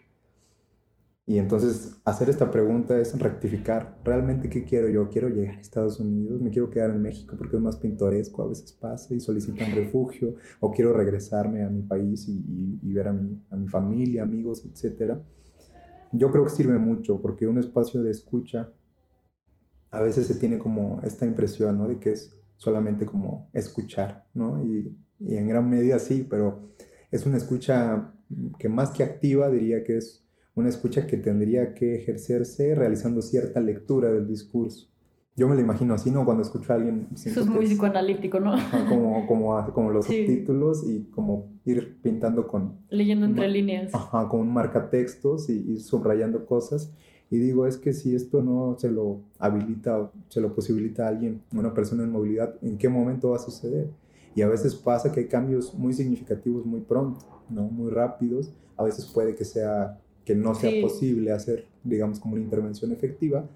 Y 1.26 1.38
entonces 1.38 1.96
hacer 2.04 2.28
esta 2.28 2.50
pregunta 2.50 3.00
es 3.00 3.18
rectificar, 3.18 3.98
¿realmente 4.04 4.50
qué 4.50 4.62
quiero 4.64 4.90
yo? 4.90 5.08
¿Quiero 5.08 5.30
llegar 5.30 5.56
a 5.56 5.60
Estados 5.60 5.98
Unidos? 5.98 6.42
¿Me 6.42 6.50
quiero 6.50 6.68
quedar 6.68 6.90
en 6.90 7.00
México 7.00 7.34
porque 7.38 7.56
es 7.56 7.62
más 7.62 7.78
pintoresco? 7.78 8.42
A 8.42 8.48
veces 8.48 8.72
pasa 8.72 9.14
y 9.14 9.20
solicitan 9.20 9.74
refugio. 9.74 10.34
¿O 10.60 10.70
quiero 10.70 10.92
regresarme 10.92 11.64
a 11.64 11.70
mi 11.70 11.80
país 11.82 12.28
y, 12.28 12.78
y, 12.82 12.92
ver 12.92 13.08
a 13.08 13.12
mi, 13.14 13.42
a 13.50 13.56
mi 13.56 13.68
familia, 13.68 14.22
amigos, 14.22 14.66
etcétera? 14.66 15.22
Yo 16.12 16.30
creo 16.30 16.44
que 16.44 16.50
sirve 16.50 16.78
mucho 16.78 17.20
porque 17.22 17.46
un 17.46 17.58
espacio 17.58 18.02
de 18.02 18.10
escucha 18.10 18.70
a 19.90 20.02
veces 20.02 20.26
se 20.26 20.34
tiene 20.34 20.58
como 20.58 21.00
esta 21.04 21.24
impresión, 21.24 21.78
¿no? 21.78 21.88
De 21.88 21.98
que 21.98 22.12
es 22.12 22.36
solamente 22.56 23.06
como 23.06 23.48
escuchar, 23.54 24.26
¿no? 24.34 24.62
Y, 24.62 24.94
y 25.20 25.36
en 25.36 25.48
gran 25.48 25.70
medida 25.70 25.98
sí, 25.98 26.26
pero 26.28 26.68
es 27.10 27.24
una 27.24 27.38
escucha 27.38 28.12
que 28.58 28.68
más 28.68 28.90
que 28.90 29.04
activa 29.04 29.48
diría 29.48 29.82
que 29.84 29.96
es 29.96 30.23
una 30.54 30.68
escucha 30.68 31.06
que 31.06 31.16
tendría 31.16 31.74
que 31.74 31.96
ejercerse 31.96 32.74
realizando 32.74 33.22
cierta 33.22 33.60
lectura 33.60 34.10
del 34.12 34.26
discurso. 34.26 34.88
Yo 35.36 35.48
me 35.48 35.56
lo 35.56 35.60
imagino 35.60 35.94
así, 35.94 36.12
¿no? 36.12 36.24
Cuando 36.24 36.44
escucho 36.44 36.72
a 36.72 36.76
alguien... 36.76 37.08
Eso 37.12 37.40
es 37.40 37.46
muy 37.46 37.66
psicoanalítico, 37.66 38.38
¿no? 38.38 38.54
como, 38.88 39.26
como, 39.26 39.72
como 39.72 39.90
los 39.90 40.06
subtítulos 40.06 40.88
y 40.88 41.06
como 41.10 41.48
ir 41.64 42.00
pintando 42.00 42.46
con... 42.46 42.78
Leyendo 42.88 43.26
entre 43.26 43.48
líneas. 43.48 43.92
Ajá, 43.92 44.28
con 44.28 44.40
un 44.40 44.52
marcatextos 44.52 45.50
y, 45.50 45.72
y 45.72 45.80
subrayando 45.80 46.46
cosas. 46.46 46.92
Y 47.30 47.38
digo, 47.38 47.66
es 47.66 47.78
que 47.78 47.92
si 47.92 48.14
esto 48.14 48.42
no 48.42 48.76
se 48.78 48.92
lo 48.92 49.22
habilita 49.40 49.98
o 49.98 50.12
se 50.28 50.40
lo 50.40 50.54
posibilita 50.54 51.06
a 51.06 51.08
alguien, 51.08 51.42
una 51.52 51.74
persona 51.74 52.04
en 52.04 52.12
movilidad, 52.12 52.54
¿en 52.62 52.78
qué 52.78 52.88
momento 52.88 53.30
va 53.30 53.36
a 53.36 53.40
suceder? 53.40 53.90
Y 54.36 54.42
a 54.42 54.48
veces 54.48 54.76
pasa 54.76 55.10
que 55.10 55.20
hay 55.20 55.26
cambios 55.26 55.74
muy 55.74 55.94
significativos 55.94 56.64
muy 56.64 56.80
pronto, 56.80 57.24
¿no? 57.50 57.62
Muy 57.62 57.90
rápidos. 57.90 58.52
A 58.76 58.84
veces 58.84 59.06
puede 59.06 59.34
que 59.34 59.44
sea 59.44 60.00
que 60.24 60.34
no 60.34 60.54
sea 60.54 60.80
posible 60.80 61.32
hacer, 61.32 61.66
digamos, 61.82 62.20
como 62.20 62.34
una 62.34 62.42
intervención 62.42 62.92
efectiva, 62.92 63.46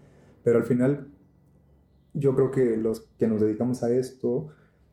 pero 0.45 0.59
al 0.59 0.65
final 0.65 1.09
yo 2.15 2.35
creo 2.35 2.51
que 2.51 2.77
los 2.77 3.01
que 3.19 3.27
nos 3.27 3.41
dedicamos 3.41 3.83
a 3.83 3.91
esto, 3.91 4.49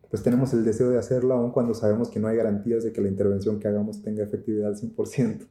pues 0.10 0.24
tenemos 0.24 0.54
el 0.54 0.64
deseo 0.64 0.90
de 0.90 0.98
hacerlo 0.98 1.34
aun 1.34 1.52
cuando 1.52 1.74
sabemos 1.74 2.10
que 2.10 2.20
no 2.20 2.28
hay 2.28 2.38
garantías 2.38 2.84
de 2.84 2.94
que 2.94 3.02
la 3.02 3.10
intervención 3.10 3.60
que 3.60 3.68
hagamos 3.68 4.02
tenga 4.02 4.24
efectividad 4.24 4.70
al 4.70 4.76
100%. 4.76 5.48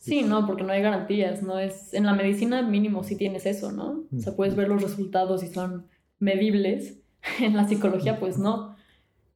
Sí, 0.00 0.22
no, 0.22 0.46
porque 0.46 0.62
no 0.62 0.72
hay 0.72 0.82
garantías, 0.82 1.42
¿no? 1.42 1.58
Es, 1.58 1.92
en 1.92 2.06
la 2.06 2.14
medicina 2.14 2.62
mínimo 2.62 3.04
sí 3.04 3.16
tienes 3.16 3.46
eso, 3.46 3.72
¿no? 3.72 4.04
O 4.16 4.20
sea, 4.20 4.34
puedes 4.34 4.56
ver 4.56 4.68
los 4.68 4.82
resultados 4.82 5.42
y 5.42 5.48
son 5.48 5.86
medibles. 6.18 6.98
En 7.40 7.56
la 7.56 7.66
psicología, 7.66 8.20
pues 8.20 8.38
no. 8.38 8.76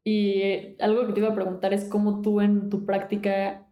Y 0.05 0.81
algo 0.81 1.07
que 1.07 1.13
te 1.13 1.21
iba 1.21 1.31
a 1.31 1.35
preguntar 1.35 1.75
es 1.75 1.85
cómo 1.85 2.23
tú 2.23 2.41
en 2.41 2.71
tu 2.71 2.87
práctica 2.87 3.69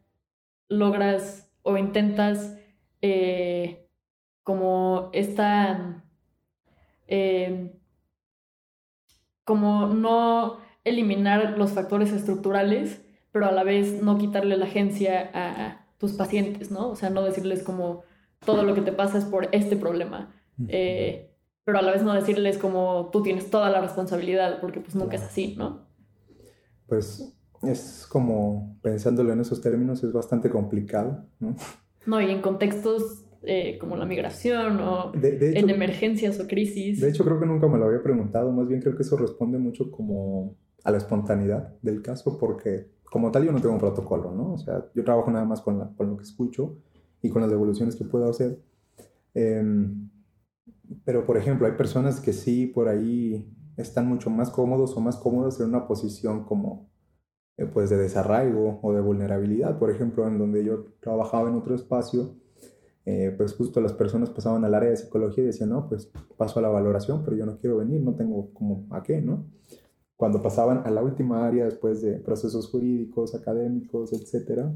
logras 0.69 1.50
o 1.63 1.77
intentas 1.77 2.57
eh, 3.03 3.89
como 4.43 5.11
esta, 5.13 6.05
em, 7.07 7.73
como 9.45 9.87
no 9.89 10.59
eliminar 10.85 11.59
los 11.59 11.73
factores 11.73 12.13
estructurales, 12.13 13.03
pero 13.33 13.47
a 13.47 13.53
la 13.53 13.65
vez 13.65 14.03
no 14.03 14.19
quitarle 14.19 14.57
la 14.57 14.67
agencia 14.67 15.31
a 15.35 15.87
tus 15.99 16.13
pacientes, 16.13 16.71
¿no? 16.71 16.89
O 16.89 16.97
sea, 16.97 17.11
no 17.11 17.23
decirles 17.23 17.63
como 17.63 18.03
todo 18.45 18.63
lo 18.63 18.75
que 18.75 18.81
te 18.81 18.93
pasa 18.93 19.19
es 19.19 19.25
por 19.25 19.49
este 19.53 19.77
problema, 19.77 20.35
eh, 20.69 21.37
pero 21.65 21.79
a 21.79 21.83
la 21.83 21.93
vez 21.93 22.03
no 22.03 22.15
decirles 22.15 22.59
como 22.59 23.11
tú 23.13 23.23
tienes 23.23 23.51
toda 23.51 23.71
la 23.71 23.81
responsabilidad, 23.81 24.61
porque 24.61 24.81
pues 24.81 24.95
nunca 24.95 25.17
es 25.17 25.23
así, 25.23 25.55
¿no? 25.57 25.87
Pues 26.87 27.40
es 27.63 28.07
como, 28.09 28.79
pensándolo 28.83 29.33
en 29.33 29.41
esos 29.41 29.61
términos, 29.61 30.03
es 30.03 30.13
bastante 30.13 30.51
complicado, 30.51 31.27
¿no? 31.39 31.57
No, 32.07 32.21
y 32.21 32.31
en 32.31 32.41
contextos 32.41 33.25
eh, 33.43 33.79
como 33.79 33.97
la 33.97 34.07
migración 34.07 34.81
o 34.81 35.13
en 35.15 35.71
emergencias 35.71 36.41
o 36.41 36.47
crisis. 36.47 37.01
De 37.01 37.09
hecho, 37.09 37.25
creo 37.25 37.41
que 37.41 37.47
nunca 37.47 37.69
me 37.69 37.79
lo 37.79 37.87
había 37.87 38.03
preguntado, 38.03 38.53
más 38.53 38.69
bien 38.69 38.81
creo 38.81 38.97
que 38.97 39.03
eso 39.03 39.17
responde 39.17 39.59
mucho 39.59 39.91
como 39.91 40.57
a 40.85 40.91
la 40.91 40.99
espontaneidad 40.99 41.75
del 41.83 42.03
caso, 42.03 42.39
porque 42.39 42.91
como 43.05 43.31
tal 43.31 43.45
yo 43.45 43.53
no 43.53 43.61
tengo 43.61 43.75
un 43.75 43.81
protocolo, 43.81 44.33
¿no? 44.33 44.55
O 44.55 44.59
sea, 44.59 44.87
yo 44.95 45.05
trabajo 45.05 45.31
nada 45.31 45.45
más 45.45 45.61
con, 45.61 45.79
la, 45.79 45.91
con 45.97 46.09
lo 46.09 46.17
que 46.17 46.25
escucho 46.25 46.79
y 47.23 47.29
con 47.29 47.43
las 47.43 47.51
devoluciones 47.51 47.97
que 47.97 48.05
puedo 48.05 48.29
hacer. 48.29 48.61
Em, 49.35 50.11
pero, 51.05 51.25
por 51.25 51.37
ejemplo, 51.37 51.67
hay 51.67 51.73
personas 51.75 52.21
que 52.21 52.33
sí 52.33 52.67
por 52.67 52.89
ahí 52.89 53.47
están 53.77 54.07
mucho 54.07 54.31
más 54.31 54.51
cómodos 54.51 54.97
o 54.97 55.01
más 55.01 55.17
cómodas 55.17 55.61
en 55.61 55.69
una 55.69 55.87
posición 55.87 56.45
como 56.45 56.90
eh, 56.90 56.90
pues 57.67 57.91
de 57.91 57.97
desarraigo 57.97 58.79
o 58.83 58.93
de 58.93 59.01
vulnerabilidad. 59.01 59.79
Por 59.79 59.91
ejemplo, 59.91 60.27
en 60.27 60.39
donde 60.39 60.65
yo 60.65 60.85
trabajaba 61.01 61.49
en 61.49 61.57
otro 61.57 61.75
espacio, 61.75 62.37
eh, 63.05 63.35
pues 63.37 63.55
justo 63.55 63.81
las 63.81 63.93
personas 63.93 64.31
pasaban 64.31 64.65
al 64.65 64.75
área 64.75 64.91
de 64.91 64.97
psicología 64.97 65.45
y 65.45 65.49
decían, 65.49 65.71
no, 65.71 65.89
pues 65.89 66.11
paso 66.37 66.59
a 66.59 66.63
la 66.63 66.69
valoración, 66.69 67.23
pero 67.25 67.37
yo 67.37 67.47
no 67.47 67.59
quiero 67.59 67.79
venir, 67.79 68.03
no 68.03 68.15
tengo 68.15 68.53
como 68.53 68.87
a 68.91 69.03
qué, 69.03 69.21
¿no? 69.21 69.47
Cuando 70.17 70.43
pasaban 70.43 70.83
a 70.85 70.91
la 70.91 71.03
última 71.03 71.47
área 71.47 71.65
después 71.65 72.03
de 72.03 72.19
procesos 72.19 72.69
jurídicos, 72.69 73.35
académicos, 73.35 74.13
etcétera, 74.13 74.73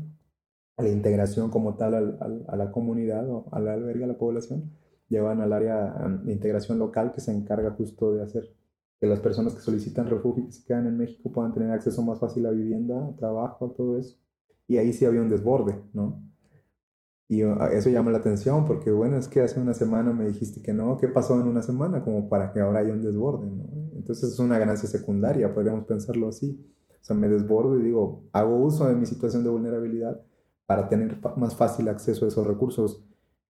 a 0.76 0.82
la 0.82 0.89
integración 0.89 1.51
como 1.51 1.76
tal 1.76 1.95
al, 1.95 2.45
a 2.49 2.57
la 2.57 2.72
comunidad 2.72 3.28
o 3.28 3.47
al 3.53 3.68
albergue, 3.68 4.05
a 4.05 4.09
la 4.09 4.18
población, 4.18 4.72
llevan 5.09 5.41
al 5.41 5.53
área 5.53 5.95
um, 6.05 6.24
de 6.24 6.32
integración 6.32 6.78
local 6.78 7.12
que 7.12 7.20
se 7.20 7.32
encarga 7.32 7.72
justo 7.72 8.14
de 8.14 8.22
hacer 8.22 8.55
que 9.01 9.07
las 9.07 9.20
personas 9.20 9.55
que 9.55 9.61
solicitan 9.61 10.09
refugio 10.09 10.45
y 10.49 10.53
se 10.53 10.64
quedan 10.64 10.86
en 10.86 10.97
México 10.97 11.32
puedan 11.32 11.53
tener 11.53 11.70
acceso 11.70 12.03
más 12.03 12.18
fácil 12.18 12.47
a 12.47 12.51
vivienda, 12.51 13.14
trabajo, 13.16 13.66
a 13.66 13.74
todo 13.74 13.99
eso. 13.99 14.18
Y 14.66 14.78
ahí 14.78 14.92
sí 14.92 15.05
había 15.05 15.20
un 15.20 15.28
desborde, 15.28 15.82
¿no? 15.92 16.22
Y 17.28 17.42
uh, 17.42 17.57
eso 17.72 17.90
llama 17.90 18.11
la 18.11 18.18
atención 18.18 18.64
porque, 18.64 18.90
bueno, 18.90 19.16
es 19.16 19.28
que 19.28 19.40
hace 19.40 19.59
una 19.59 19.74
semana 19.74 20.12
me 20.12 20.26
dijiste 20.26 20.62
que 20.62 20.72
no, 20.72 20.99
¿qué 20.99 21.09
pasó 21.09 21.40
en 21.40 21.49
una 21.49 21.62
semana? 21.62 22.05
Como 22.05 22.28
para 22.28 22.53
que 22.53 22.61
ahora 22.61 22.80
haya 22.80 22.92
un 22.92 23.03
desborde, 23.03 23.51
¿no? 23.51 23.64
Entonces 23.95 24.32
es 24.32 24.38
una 24.38 24.59
ganancia 24.59 24.88
secundaria, 24.88 25.53
podríamos 25.55 25.84
pensarlo 25.84 26.28
así. 26.28 26.61
O 26.90 27.05
sea, 27.05 27.16
me 27.16 27.28
desbordo 27.28 27.78
y 27.78 27.82
digo, 27.82 28.24
hago 28.32 28.57
uso 28.57 28.86
de 28.86 28.95
mi 28.95 29.07
situación 29.07 29.45
de 29.45 29.51
vulnerabilidad 29.51 30.20
para 30.66 30.88
tener 30.88 31.18
más 31.36 31.55
fácil 31.55 31.88
acceso 31.88 32.24
a 32.24 32.28
esos 32.28 32.47
recursos, 32.47 33.05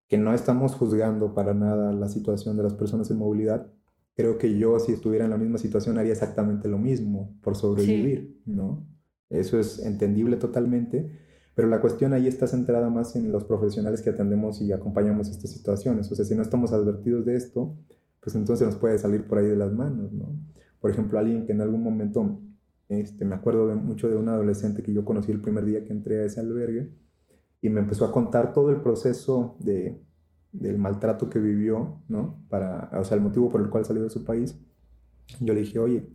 que 0.08 0.18
no 0.18 0.34
estamos 0.34 0.74
juzgando 0.74 1.34
para 1.34 1.54
nada 1.54 1.92
la 1.92 2.08
situación 2.08 2.56
de 2.56 2.64
las 2.64 2.74
personas 2.74 3.10
en 3.10 3.18
movilidad, 3.18 3.66
creo 4.14 4.38
que 4.38 4.56
yo 4.58 4.78
si 4.78 4.92
estuviera 4.92 5.24
en 5.24 5.30
la 5.30 5.38
misma 5.38 5.58
situación 5.58 5.98
haría 5.98 6.12
exactamente 6.12 6.68
lo 6.68 6.78
mismo 6.78 7.36
por 7.42 7.56
sobrevivir, 7.56 8.40
¿no? 8.46 8.86
Eso 9.30 9.58
es 9.58 9.80
entendible 9.84 10.36
totalmente, 10.36 11.10
pero 11.54 11.68
la 11.68 11.80
cuestión 11.80 12.12
ahí 12.12 12.28
está 12.28 12.46
centrada 12.46 12.90
más 12.90 13.16
en 13.16 13.32
los 13.32 13.44
profesionales 13.44 14.02
que 14.02 14.10
atendemos 14.10 14.60
y 14.60 14.72
acompañamos 14.72 15.28
estas 15.28 15.50
situaciones. 15.50 16.10
O 16.10 16.14
sea, 16.14 16.24
si 16.24 16.34
no 16.34 16.42
estamos 16.42 16.72
advertidos 16.72 17.24
de 17.24 17.36
esto, 17.36 17.76
pues 18.20 18.36
entonces 18.36 18.66
nos 18.66 18.76
puede 18.76 18.98
salir 18.98 19.26
por 19.26 19.38
ahí 19.38 19.46
de 19.46 19.56
las 19.56 19.72
manos, 19.72 20.12
¿no? 20.12 20.36
Por 20.80 20.90
ejemplo, 20.90 21.18
alguien 21.18 21.46
que 21.46 21.52
en 21.52 21.60
algún 21.60 21.82
momento, 21.82 22.40
este, 22.88 23.24
me 23.24 23.34
acuerdo 23.34 23.68
de, 23.68 23.74
mucho 23.74 24.08
de 24.08 24.16
un 24.16 24.28
adolescente 24.28 24.82
que 24.82 24.92
yo 24.92 25.04
conocí 25.04 25.32
el 25.32 25.40
primer 25.40 25.64
día 25.64 25.84
que 25.84 25.92
entré 25.92 26.20
a 26.20 26.24
ese 26.24 26.40
albergue 26.40 26.90
y 27.60 27.70
me 27.70 27.80
empezó 27.80 28.04
a 28.04 28.12
contar 28.12 28.52
todo 28.52 28.70
el 28.70 28.80
proceso 28.82 29.56
de 29.60 30.00
del 30.54 30.78
maltrato 30.78 31.28
que 31.28 31.38
vivió, 31.38 32.00
¿no? 32.08 32.42
Para, 32.48 32.90
o 32.98 33.04
sea, 33.04 33.16
el 33.16 33.22
motivo 33.22 33.48
por 33.48 33.60
el 33.60 33.68
cual 33.68 33.84
salió 33.84 34.02
de 34.02 34.10
su 34.10 34.24
país. 34.24 34.56
Yo 35.40 35.52
le 35.52 35.60
dije, 35.60 35.78
oye, 35.78 36.08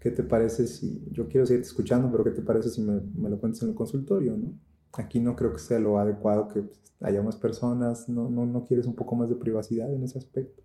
¿qué 0.00 0.10
te 0.10 0.22
parece 0.22 0.66
si, 0.66 1.06
yo 1.12 1.28
quiero 1.28 1.46
seguirte 1.46 1.68
escuchando, 1.68 2.10
pero 2.10 2.24
¿qué 2.24 2.32
te 2.32 2.42
parece 2.42 2.68
si 2.68 2.82
me, 2.82 3.00
me 3.14 3.30
lo 3.30 3.38
cuentas 3.38 3.62
en 3.62 3.70
el 3.70 3.74
consultorio, 3.74 4.36
¿no? 4.36 4.58
Aquí 4.92 5.20
no 5.20 5.36
creo 5.36 5.52
que 5.52 5.58
sea 5.60 5.78
lo 5.78 5.98
adecuado 5.98 6.48
que 6.48 6.62
pues, 6.62 6.80
haya 7.00 7.22
más 7.22 7.36
personas, 7.36 8.08
no, 8.08 8.28
no, 8.28 8.44
no 8.44 8.64
quieres 8.64 8.86
un 8.86 8.94
poco 8.94 9.14
más 9.14 9.28
de 9.28 9.36
privacidad 9.36 9.92
en 9.92 10.02
ese 10.02 10.18
aspecto. 10.18 10.62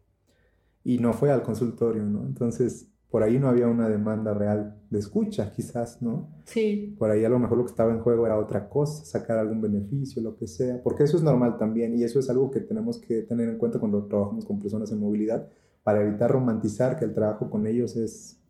Y 0.83 0.97
no 0.97 1.13
fue 1.13 1.31
al 1.31 1.43
consultorio, 1.43 2.03
¿no? 2.03 2.25
Entonces, 2.25 2.90
por 3.11 3.23
ahí 3.23 3.37
no 3.37 3.49
había 3.49 3.67
una 3.67 3.89
demanda 3.89 4.33
real 4.33 4.77
de 4.89 4.97
escucha, 4.97 5.51
quizás, 5.51 6.01
¿no? 6.01 6.29
Sí. 6.45 6.95
Por 6.97 7.11
ahí 7.11 7.25
a 7.25 7.29
lo 7.29 7.39
mejor 7.39 7.57
lo 7.57 7.65
que 7.65 7.71
estaba 7.71 7.91
en 7.91 7.99
juego 7.99 8.25
era 8.25 8.39
otra 8.39 8.69
cosa, 8.69 9.03
sacar 9.03 9.37
algún 9.37 9.61
beneficio, 9.61 10.21
lo 10.21 10.37
que 10.37 10.47
sea, 10.47 10.81
porque 10.81 11.03
eso 11.03 11.17
es 11.17 11.23
normal 11.23 11.57
también 11.57 11.93
y 11.97 12.03
eso 12.03 12.19
es 12.19 12.29
algo 12.29 12.49
que 12.49 12.61
tenemos 12.61 12.99
que 12.99 13.23
tener 13.23 13.49
en 13.49 13.57
cuenta 13.57 13.79
cuando 13.79 14.05
trabajamos 14.05 14.45
con 14.45 14.59
personas 14.59 14.93
en 14.93 15.01
movilidad 15.01 15.49
para 15.83 16.01
evitar 16.01 16.31
romantizar 16.31 16.97
que 16.97 17.03
el 17.03 17.13
trabajo 17.13 17.49
con 17.49 17.67
ellos 17.67 17.97
es, 17.97 18.41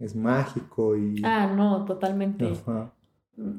es 0.00 0.16
mágico 0.16 0.96
y... 0.96 1.22
Ah, 1.24 1.54
no, 1.54 1.84
totalmente. 1.84 2.52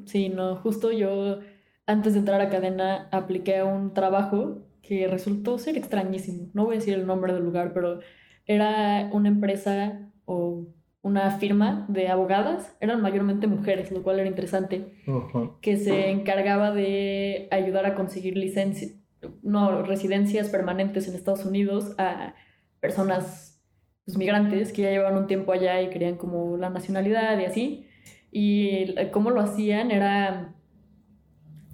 Sí, 0.06 0.28
no, 0.28 0.58
justo 0.58 0.92
yo 0.92 1.40
antes 1.86 2.14
de 2.14 2.20
entrar 2.20 2.42
a 2.42 2.50
cadena 2.50 3.08
apliqué 3.12 3.64
un 3.64 3.94
trabajo 3.94 4.68
que 4.82 5.08
resultó 5.08 5.58
ser 5.58 5.78
extrañísimo. 5.78 6.50
No 6.54 6.66
voy 6.66 6.76
a 6.76 6.80
decir 6.80 6.96
el 6.96 7.08
nombre 7.08 7.34
del 7.34 7.44
lugar, 7.44 7.72
pero 7.74 8.00
era 8.46 9.10
una 9.12 9.30
empresa 9.30 10.12
o 10.26 10.68
una 11.02 11.32
firma 11.32 11.86
de 11.88 12.10
abogadas, 12.10 12.76
eran 12.80 13.02
mayormente 13.02 13.48
mujeres, 13.48 13.92
lo 13.92 14.04
cual 14.04 14.20
era 14.20 14.30
interesante, 14.30 14.94
que 15.62 15.78
se 15.78 16.12
encargaba 16.12 16.72
de 16.72 17.48
ayudar 17.52 17.86
a 17.86 17.96
conseguir 17.96 18.38
licencias, 18.38 18.94
no, 19.42 19.82
residencias 19.82 20.50
permanentes 20.50 21.08
en 21.08 21.16
Estados 21.16 21.46
Unidos 21.46 21.96
a 21.98 22.36
personas 22.80 23.60
pues, 24.06 24.18
migrantes 24.18 24.72
que 24.74 24.84
ya 24.84 24.92
llevaban 24.92 25.18
un 25.18 25.28
tiempo 25.28 25.52
allá 25.52 25.82
y 25.82 25.90
querían 25.90 26.18
como 26.18 26.58
la 26.58 26.70
nacionalidad 26.70 27.40
y 27.40 27.46
así. 27.46 27.88
Y 28.32 28.96
cómo 29.12 29.32
lo 29.32 29.42
hacían 29.42 29.92
era 29.92 30.56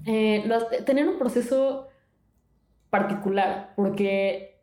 eh, 0.05 0.49
tener 0.86 1.07
un 1.07 1.20
proceso 1.20 1.88
particular, 2.89 3.74
porque 3.76 4.57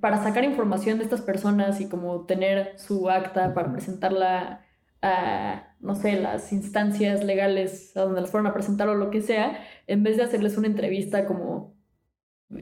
para 0.00 0.22
sacar 0.22 0.44
información 0.44 0.98
de 0.98 1.04
estas 1.04 1.22
personas 1.22 1.80
y 1.80 1.88
como 1.88 2.26
tener 2.26 2.78
su 2.78 3.10
acta 3.10 3.54
para 3.54 3.72
presentarla 3.72 4.64
a, 5.02 5.74
no 5.80 5.94
sé, 5.94 6.20
las 6.20 6.52
instancias 6.52 7.24
legales 7.24 7.96
a 7.96 8.02
donde 8.02 8.20
las 8.20 8.30
fueron 8.30 8.46
a 8.46 8.54
presentar 8.54 8.88
o 8.88 8.94
lo 8.94 9.10
que 9.10 9.20
sea, 9.20 9.58
en 9.86 10.02
vez 10.02 10.16
de 10.16 10.24
hacerles 10.24 10.56
una 10.56 10.68
entrevista 10.68 11.26
como 11.26 11.74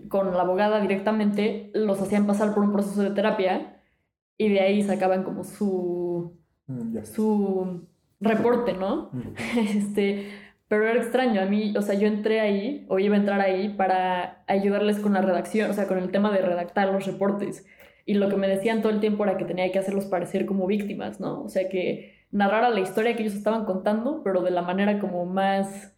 con 0.08 0.32
la 0.32 0.42
abogada 0.42 0.80
directamente, 0.80 1.70
los 1.74 2.00
hacían 2.00 2.26
pasar 2.26 2.54
por 2.54 2.62
un 2.62 2.72
proceso 2.72 3.02
de 3.02 3.10
terapia 3.10 3.82
y 4.38 4.48
de 4.48 4.60
ahí 4.60 4.82
sacaban 4.82 5.24
como 5.24 5.44
su, 5.44 6.40
Mm, 6.70 7.04
su 7.04 7.86
reporte, 8.20 8.74
¿no? 8.74 9.10
Este, 9.56 10.30
pero 10.70 10.88
era 10.88 11.00
extraño, 11.00 11.40
a 11.40 11.46
mí, 11.46 11.74
o 11.76 11.82
sea, 11.82 11.96
yo 11.96 12.06
entré 12.06 12.38
ahí, 12.38 12.86
o 12.86 13.00
iba 13.00 13.16
a 13.16 13.18
entrar 13.18 13.40
ahí 13.40 13.70
para 13.70 14.44
ayudarles 14.46 15.00
con 15.00 15.14
la 15.14 15.20
redacción, 15.20 15.68
o 15.68 15.74
sea, 15.74 15.88
con 15.88 15.98
el 15.98 16.12
tema 16.12 16.30
de 16.30 16.42
redactar 16.42 16.92
los 16.92 17.06
reportes. 17.06 17.66
Y 18.06 18.14
lo 18.14 18.28
que 18.28 18.36
me 18.36 18.46
decían 18.46 18.80
todo 18.80 18.92
el 18.92 19.00
tiempo 19.00 19.24
era 19.24 19.36
que 19.36 19.44
tenía 19.44 19.72
que 19.72 19.80
hacerlos 19.80 20.04
parecer 20.04 20.46
como 20.46 20.68
víctimas, 20.68 21.18
¿no? 21.18 21.42
O 21.42 21.48
sea, 21.48 21.68
que 21.68 22.14
narrara 22.30 22.70
la 22.70 22.78
historia 22.78 23.16
que 23.16 23.22
ellos 23.24 23.34
estaban 23.34 23.64
contando, 23.64 24.22
pero 24.22 24.42
de 24.42 24.52
la 24.52 24.62
manera 24.62 25.00
como 25.00 25.26
más 25.26 25.92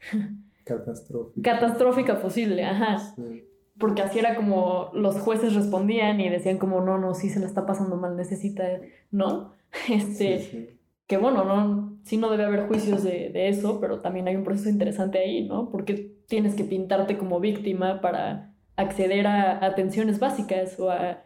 Catastrófico. 0.64 1.42
catastrófica 1.42 2.18
posible, 2.22 2.64
ajá. 2.64 2.98
Sí. 3.14 3.44
Porque 3.78 4.00
así 4.00 4.20
era 4.20 4.36
como 4.36 4.90
los 4.94 5.18
jueces 5.18 5.54
respondían 5.54 6.18
y 6.22 6.30
decían 6.30 6.56
como, 6.56 6.80
no, 6.80 6.96
no, 6.96 7.12
sí 7.12 7.28
se 7.28 7.40
la 7.40 7.46
está 7.46 7.66
pasando 7.66 7.96
mal, 7.96 8.16
necesita, 8.16 8.64
¿no? 9.10 9.52
Este, 9.90 10.38
Sí, 10.38 10.48
sí. 10.50 10.68
Que 11.06 11.16
bueno, 11.18 11.44
no, 11.44 11.98
sí 12.04 12.16
no 12.16 12.30
debe 12.30 12.44
haber 12.44 12.66
juicios 12.68 13.02
de, 13.04 13.30
de 13.32 13.48
eso, 13.48 13.80
pero 13.80 14.00
también 14.00 14.28
hay 14.28 14.36
un 14.36 14.44
proceso 14.44 14.68
interesante 14.70 15.18
ahí, 15.18 15.46
¿no? 15.46 15.70
Porque 15.70 16.16
tienes 16.28 16.54
que 16.54 16.64
pintarte 16.64 17.18
como 17.18 17.40
víctima 17.40 18.00
para 18.00 18.54
acceder 18.76 19.26
a 19.26 19.64
atenciones 19.64 20.18
básicas 20.18 20.78
o 20.80 20.90
a 20.90 21.24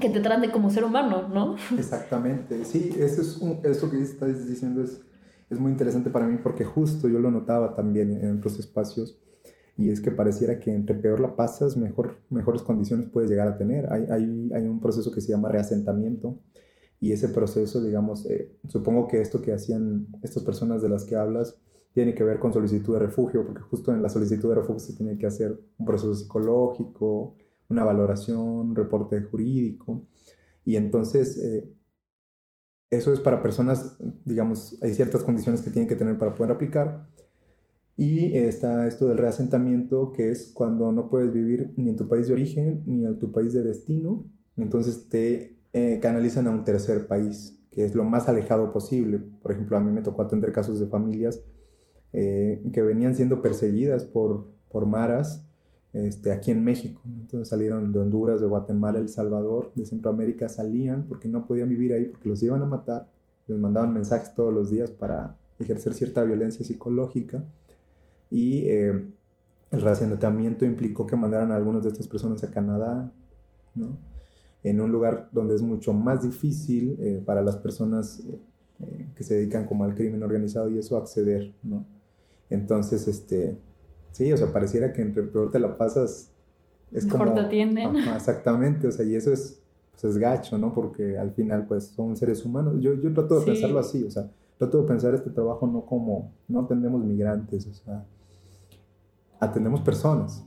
que 0.00 0.08
te 0.10 0.20
trate 0.20 0.50
como 0.50 0.70
ser 0.70 0.84
humano, 0.84 1.28
¿no? 1.28 1.56
Exactamente, 1.78 2.64
sí, 2.64 2.94
eso, 2.98 3.20
es 3.22 3.36
un- 3.38 3.60
eso 3.64 3.90
que 3.90 4.00
estás 4.00 4.48
diciendo 4.48 4.82
es, 4.82 5.00
es 5.50 5.58
muy 5.60 5.70
interesante 5.72 6.10
para 6.10 6.26
mí 6.26 6.38
porque 6.42 6.64
justo 6.64 7.08
yo 7.08 7.18
lo 7.20 7.30
notaba 7.30 7.74
también 7.74 8.12
en 8.24 8.38
otros 8.38 8.58
espacios 8.58 9.18
y 9.76 9.90
es 9.90 10.00
que 10.00 10.10
pareciera 10.10 10.58
que 10.58 10.72
entre 10.74 10.96
peor 10.96 11.20
la 11.20 11.36
pasas, 11.36 11.76
mejor, 11.76 12.18
mejores 12.30 12.62
condiciones 12.62 13.08
puedes 13.10 13.30
llegar 13.30 13.46
a 13.48 13.58
tener. 13.58 13.92
Hay, 13.92 14.06
hay, 14.10 14.50
hay 14.54 14.66
un 14.66 14.80
proceso 14.80 15.12
que 15.12 15.20
se 15.20 15.32
llama 15.32 15.50
reasentamiento 15.50 16.38
y 17.00 17.12
ese 17.12 17.28
proceso, 17.28 17.82
digamos, 17.82 18.26
eh, 18.26 18.56
supongo 18.68 19.06
que 19.06 19.20
esto 19.20 19.42
que 19.42 19.52
hacían 19.52 20.08
estas 20.22 20.42
personas 20.42 20.82
de 20.82 20.88
las 20.88 21.04
que 21.04 21.16
hablas 21.16 21.56
tiene 21.92 22.14
que 22.14 22.24
ver 22.24 22.38
con 22.38 22.52
solicitud 22.52 22.94
de 22.94 23.00
refugio, 23.00 23.44
porque 23.44 23.62
justo 23.62 23.92
en 23.92 24.02
la 24.02 24.08
solicitud 24.08 24.48
de 24.48 24.56
refugio 24.56 24.80
se 24.80 24.94
tiene 24.94 25.16
que 25.18 25.26
hacer 25.26 25.58
un 25.78 25.86
proceso 25.86 26.14
psicológico, 26.14 27.34
una 27.68 27.84
valoración, 27.84 28.38
un 28.38 28.76
reporte 28.76 29.20
jurídico. 29.22 30.06
Y 30.64 30.76
entonces, 30.76 31.38
eh, 31.38 31.72
eso 32.90 33.12
es 33.12 33.20
para 33.20 33.42
personas, 33.42 33.96
digamos, 34.24 34.78
hay 34.82 34.94
ciertas 34.94 35.22
condiciones 35.22 35.62
que 35.62 35.70
tienen 35.70 35.88
que 35.88 35.96
tener 35.96 36.18
para 36.18 36.34
poder 36.34 36.52
aplicar. 36.52 37.08
Y 37.96 38.36
está 38.36 38.86
esto 38.86 39.08
del 39.08 39.16
reasentamiento, 39.18 40.12
que 40.12 40.30
es 40.30 40.52
cuando 40.52 40.92
no 40.92 41.08
puedes 41.08 41.32
vivir 41.32 41.72
ni 41.76 41.88
en 41.88 41.96
tu 41.96 42.08
país 42.08 42.28
de 42.28 42.34
origen 42.34 42.82
ni 42.86 43.06
en 43.06 43.18
tu 43.18 43.32
país 43.32 43.54
de 43.54 43.62
destino. 43.62 44.24
Entonces 44.56 45.08
te 45.08 45.55
eh, 45.76 46.00
canalizan 46.00 46.46
a 46.46 46.50
un 46.50 46.64
tercer 46.64 47.06
país, 47.06 47.60
que 47.70 47.84
es 47.84 47.94
lo 47.94 48.02
más 48.02 48.30
alejado 48.30 48.72
posible. 48.72 49.20
Por 49.42 49.52
ejemplo, 49.52 49.76
a 49.76 49.80
mí 49.80 49.92
me 49.92 50.00
tocó 50.00 50.22
atender 50.22 50.50
casos 50.50 50.80
de 50.80 50.86
familias 50.86 51.42
eh, 52.14 52.62
que 52.72 52.80
venían 52.80 53.14
siendo 53.14 53.42
perseguidas 53.42 54.06
por, 54.06 54.46
por 54.70 54.86
maras 54.86 55.44
este, 55.92 56.32
aquí 56.32 56.50
en 56.50 56.64
México. 56.64 57.02
Entonces 57.04 57.48
salieron 57.48 57.92
de 57.92 57.98
Honduras, 57.98 58.40
de 58.40 58.46
Guatemala, 58.46 59.00
El 59.00 59.10
Salvador, 59.10 59.70
de 59.74 59.84
Centroamérica, 59.84 60.48
salían 60.48 61.04
porque 61.06 61.28
no 61.28 61.46
podían 61.46 61.68
vivir 61.68 61.92
ahí, 61.92 62.06
porque 62.06 62.30
los 62.30 62.42
iban 62.42 62.62
a 62.62 62.66
matar. 62.66 63.10
Les 63.46 63.58
mandaban 63.58 63.92
mensajes 63.92 64.34
todos 64.34 64.54
los 64.54 64.70
días 64.70 64.90
para 64.90 65.36
ejercer 65.58 65.92
cierta 65.92 66.24
violencia 66.24 66.64
psicológica. 66.64 67.44
Y 68.30 68.60
eh, 68.70 69.10
el 69.72 69.80
reasentamiento 69.82 70.64
implicó 70.64 71.06
que 71.06 71.16
mandaran 71.16 71.52
a 71.52 71.56
algunas 71.56 71.82
de 71.82 71.90
estas 71.90 72.08
personas 72.08 72.42
a 72.44 72.50
Canadá, 72.50 73.12
¿no? 73.74 74.15
En 74.70 74.80
un 74.80 74.90
lugar 74.90 75.28
donde 75.30 75.54
es 75.54 75.62
mucho 75.62 75.92
más 75.92 76.22
difícil 76.22 76.96
eh, 77.00 77.22
para 77.24 77.40
las 77.40 77.56
personas 77.56 78.18
eh, 78.20 78.38
eh, 78.80 79.06
que 79.14 79.22
se 79.22 79.34
dedican 79.36 79.64
como 79.64 79.84
al 79.84 79.94
crimen 79.94 80.22
organizado 80.24 80.68
y 80.68 80.78
eso 80.78 80.96
acceder, 80.96 81.54
¿no? 81.62 81.84
Entonces, 82.50 83.06
este, 83.06 83.56
sí, 84.10 84.32
o 84.32 84.36
sea, 84.36 84.52
pareciera 84.52 84.92
que 84.92 85.02
entre 85.02 85.22
peor 85.22 85.52
te 85.52 85.60
la 85.60 85.78
pasas, 85.78 86.32
es 86.90 87.04
Mejor 87.04 87.20
como... 87.28 87.34
te 87.34 87.40
atienden. 87.42 87.96
Ajá, 87.96 88.16
exactamente, 88.16 88.88
o 88.88 88.90
sea, 88.90 89.04
y 89.04 89.14
eso 89.14 89.32
es, 89.32 89.60
pues 89.92 90.04
es 90.04 90.18
gacho, 90.18 90.58
¿no? 90.58 90.74
Porque 90.74 91.16
al 91.16 91.30
final, 91.30 91.66
pues, 91.68 91.84
son 91.84 92.16
seres 92.16 92.44
humanos. 92.44 92.74
Yo, 92.80 92.94
yo 92.94 93.12
trato 93.14 93.36
de 93.36 93.40
Sí. 93.42 93.46
pensarlo 93.52 93.78
así, 93.78 94.02
o 94.02 94.10
sea, 94.10 94.28
trato 94.58 94.82
de 94.82 94.88
pensar 94.88 95.14
este 95.14 95.30
trabajo 95.30 95.68
no 95.68 95.86
como, 95.86 96.32
no 96.48 96.60
atendemos 96.62 97.04
migrantes, 97.04 97.68
o 97.68 97.72
sea, 97.74 98.04
atendemos 99.38 99.80
personas. 99.82 100.44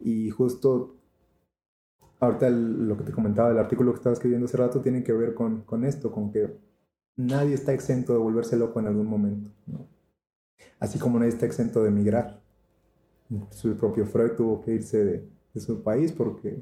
Y 0.00 0.30
justo 0.30 0.95
ahorita 2.20 2.46
el- 2.48 2.88
lo 2.88 2.96
que 2.96 3.04
te 3.04 3.12
comentaba, 3.12 3.50
el 3.50 3.58
artículo 3.58 3.92
que 3.92 3.96
estaba 3.96 4.12
escribiendo 4.14 4.46
hace 4.46 4.56
rato 4.56 4.80
tiene 4.80 5.02
que 5.02 5.12
ver 5.12 5.34
con, 5.34 5.62
con 5.62 5.84
esto, 5.84 6.10
con 6.10 6.30
que 6.30 6.56
nadie 7.16 7.54
está 7.54 7.72
exento 7.72 8.12
de 8.12 8.18
volverse 8.18 8.56
loco 8.56 8.80
en 8.80 8.86
algún 8.86 9.06
momento, 9.06 9.50
¿no? 9.66 9.86
Así 10.78 10.98
como 10.98 11.18
nadie 11.18 11.30
está 11.32 11.46
exento 11.46 11.82
de 11.82 11.90
migrar. 11.90 12.40
Su 13.50 13.76
propio 13.76 14.06
Freud 14.06 14.32
tuvo 14.32 14.60
que 14.60 14.74
irse 14.74 15.04
de, 15.04 15.28
de 15.54 15.60
su 15.60 15.82
país 15.82 16.12
porque, 16.12 16.58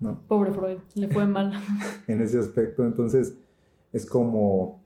¿no? 0.00 0.20
Pobre 0.26 0.52
Freud, 0.52 0.78
le 0.94 1.08
fue 1.08 1.26
mal. 1.26 1.52
En 2.08 2.20
ese 2.20 2.38
aspecto, 2.38 2.84
entonces 2.84 3.34
es 3.92 4.04
como, 4.06 4.82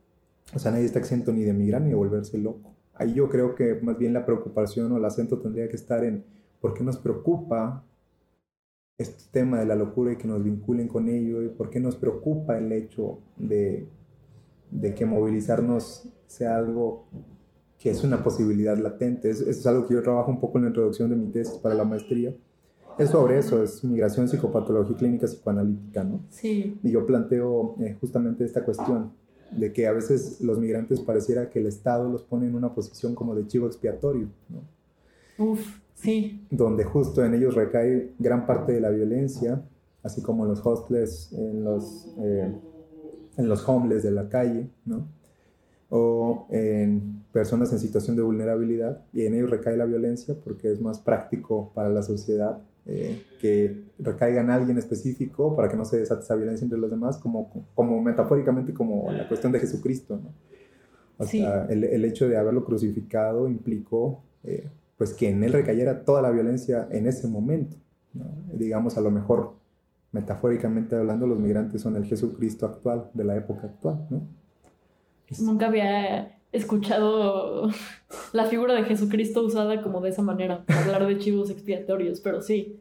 o 0.54 0.58
sea, 0.58 0.70
nadie 0.70 0.84
está 0.84 0.98
exento 0.98 1.32
ni 1.32 1.44
de 1.44 1.52
migrar 1.54 1.80
ni 1.82 1.88
de 1.90 1.94
volverse 1.94 2.36
loco. 2.38 2.74
Ahí 2.94 3.14
yo 3.14 3.28
creo 3.28 3.54
que 3.54 3.74
más 3.80 3.96
bien 3.96 4.12
la 4.12 4.26
preocupación 4.26 4.90
o 4.92 4.96
el 4.98 5.04
acento 5.04 5.38
tendría 5.38 5.68
que 5.68 5.76
estar 5.76 6.04
en 6.04 6.24
por 6.60 6.74
qué 6.74 6.82
nos 6.84 6.98
preocupa 6.98 7.84
este 8.98 9.22
tema 9.30 9.60
de 9.60 9.66
la 9.66 9.76
locura 9.76 10.12
y 10.12 10.16
que 10.16 10.26
nos 10.26 10.42
vinculen 10.42 10.88
con 10.88 11.08
ello 11.08 11.40
y 11.42 11.48
por 11.48 11.70
qué 11.70 11.78
nos 11.78 11.94
preocupa 11.96 12.58
el 12.58 12.72
hecho 12.72 13.20
de, 13.36 13.86
de 14.72 14.94
que 14.94 15.06
movilizarnos 15.06 16.08
sea 16.26 16.56
algo 16.56 17.04
que 17.78 17.90
es 17.90 18.02
una 18.02 18.24
posibilidad 18.24 18.76
latente. 18.76 19.30
Es- 19.30 19.40
Eso 19.40 19.50
es 19.60 19.66
algo 19.68 19.86
que 19.86 19.94
yo 19.94 20.02
trabajo 20.02 20.32
un 20.32 20.40
poco 20.40 20.58
en 20.58 20.64
la 20.64 20.68
introducción 20.70 21.08
de 21.10 21.16
mi 21.16 21.28
tesis 21.30 21.54
para 21.54 21.76
la 21.76 21.84
maestría. 21.84 22.34
Es 22.98 23.10
sobre 23.10 23.38
eso, 23.38 23.62
es 23.62 23.84
migración, 23.84 24.26
psicopatología 24.28 24.96
clínica 24.96 25.26
psicoanalítica, 25.28 26.02
¿no? 26.02 26.20
Sí, 26.30 26.76
Y 26.82 26.90
yo 26.90 27.06
planteo 27.06 27.76
eh, 27.78 27.96
justamente 28.00 28.44
esta 28.44 28.64
cuestión 28.64 29.12
de 29.52 29.72
que 29.72 29.86
a 29.86 29.92
veces 29.92 30.40
los 30.40 30.58
migrantes 30.58 30.98
pareciera 31.00 31.48
que 31.48 31.60
el 31.60 31.66
Estado 31.66 32.10
los 32.10 32.24
pone 32.24 32.48
en 32.48 32.56
una 32.56 32.74
posición 32.74 33.14
como 33.14 33.36
de 33.36 33.46
chivo 33.46 33.68
expiatorio, 33.68 34.26
¿no? 34.48 34.58
Uff, 35.38 35.78
sí, 35.94 36.46
donde 36.50 36.84
justo 36.84 37.24
en 37.24 37.34
ellos 37.34 37.54
recae 37.54 38.12
gran 38.18 38.46
parte 38.46 38.72
de 38.72 38.80
la 38.80 38.90
violencia, 38.90 39.62
así 40.02 40.22
como 40.22 40.44
en 40.44 40.50
los 40.50 40.64
hostels, 40.64 41.32
en 41.32 41.64
los, 41.64 42.08
eh, 42.20 42.52
en 43.36 43.48
los 43.48 43.68
homeless 43.68 44.02
de 44.02 44.10
la 44.10 44.28
calle, 44.28 44.68
¿no? 44.84 45.06
o 45.90 46.46
en 46.50 47.22
personas 47.32 47.72
en 47.72 47.78
situación 47.78 48.14
de 48.14 48.22
vulnerabilidad, 48.22 49.04
y 49.12 49.24
en 49.24 49.34
ellos 49.34 49.48
recae 49.50 49.76
la 49.76 49.86
violencia 49.86 50.34
porque 50.44 50.70
es 50.70 50.80
más 50.82 50.98
práctico 50.98 51.70
para 51.74 51.88
la 51.88 52.02
sociedad 52.02 52.58
eh, 52.84 53.22
que 53.40 53.84
recaiga 53.98 54.40
en 54.42 54.50
alguien 54.50 54.76
específico 54.78 55.54
para 55.56 55.68
que 55.68 55.76
no 55.76 55.84
se 55.86 55.98
desate 55.98 56.22
esa 56.22 56.34
violencia 56.36 56.64
entre 56.64 56.78
los 56.78 56.90
demás, 56.90 57.16
como, 57.18 57.50
como 57.74 58.02
metafóricamente 58.02 58.72
como 58.74 59.10
la 59.12 59.26
cuestión 59.28 59.50
de 59.52 59.60
Jesucristo, 59.60 60.20
¿no? 60.22 60.30
O 61.18 61.24
Sí. 61.26 61.38
sea, 61.40 61.64
el, 61.68 61.84
el 61.84 62.04
hecho 62.04 62.28
de 62.28 62.36
haberlo 62.36 62.64
crucificado 62.64 63.48
implicó 63.48 64.22
eh, 64.44 64.68
pues 64.98 65.14
que 65.14 65.30
en 65.30 65.42
él 65.44 65.52
recayera 65.52 66.04
toda 66.04 66.20
la 66.20 66.30
violencia 66.30 66.86
en 66.90 67.06
ese 67.06 67.26
momento. 67.28 67.76
¿no? 68.12 68.24
Digamos, 68.52 68.98
a 68.98 69.00
lo 69.00 69.10
mejor, 69.10 69.54
metafóricamente 70.12 70.96
hablando, 70.96 71.26
los 71.26 71.38
migrantes 71.38 71.80
son 71.80 71.96
el 71.96 72.04
Jesucristo 72.04 72.66
actual, 72.66 73.10
de 73.14 73.24
la 73.24 73.36
época 73.36 73.68
actual, 73.68 74.06
¿no? 74.10 74.22
Nunca 75.40 75.66
había 75.66 76.38
escuchado 76.52 77.68
la 78.32 78.46
figura 78.46 78.74
de 78.74 78.84
Jesucristo 78.84 79.44
usada 79.44 79.82
como 79.82 80.00
de 80.00 80.10
esa 80.10 80.22
manera, 80.22 80.64
para 80.66 80.80
hablar 80.84 81.06
de 81.06 81.18
chivos 81.18 81.50
expiatorios, 81.50 82.20
pero 82.20 82.40
sí, 82.42 82.80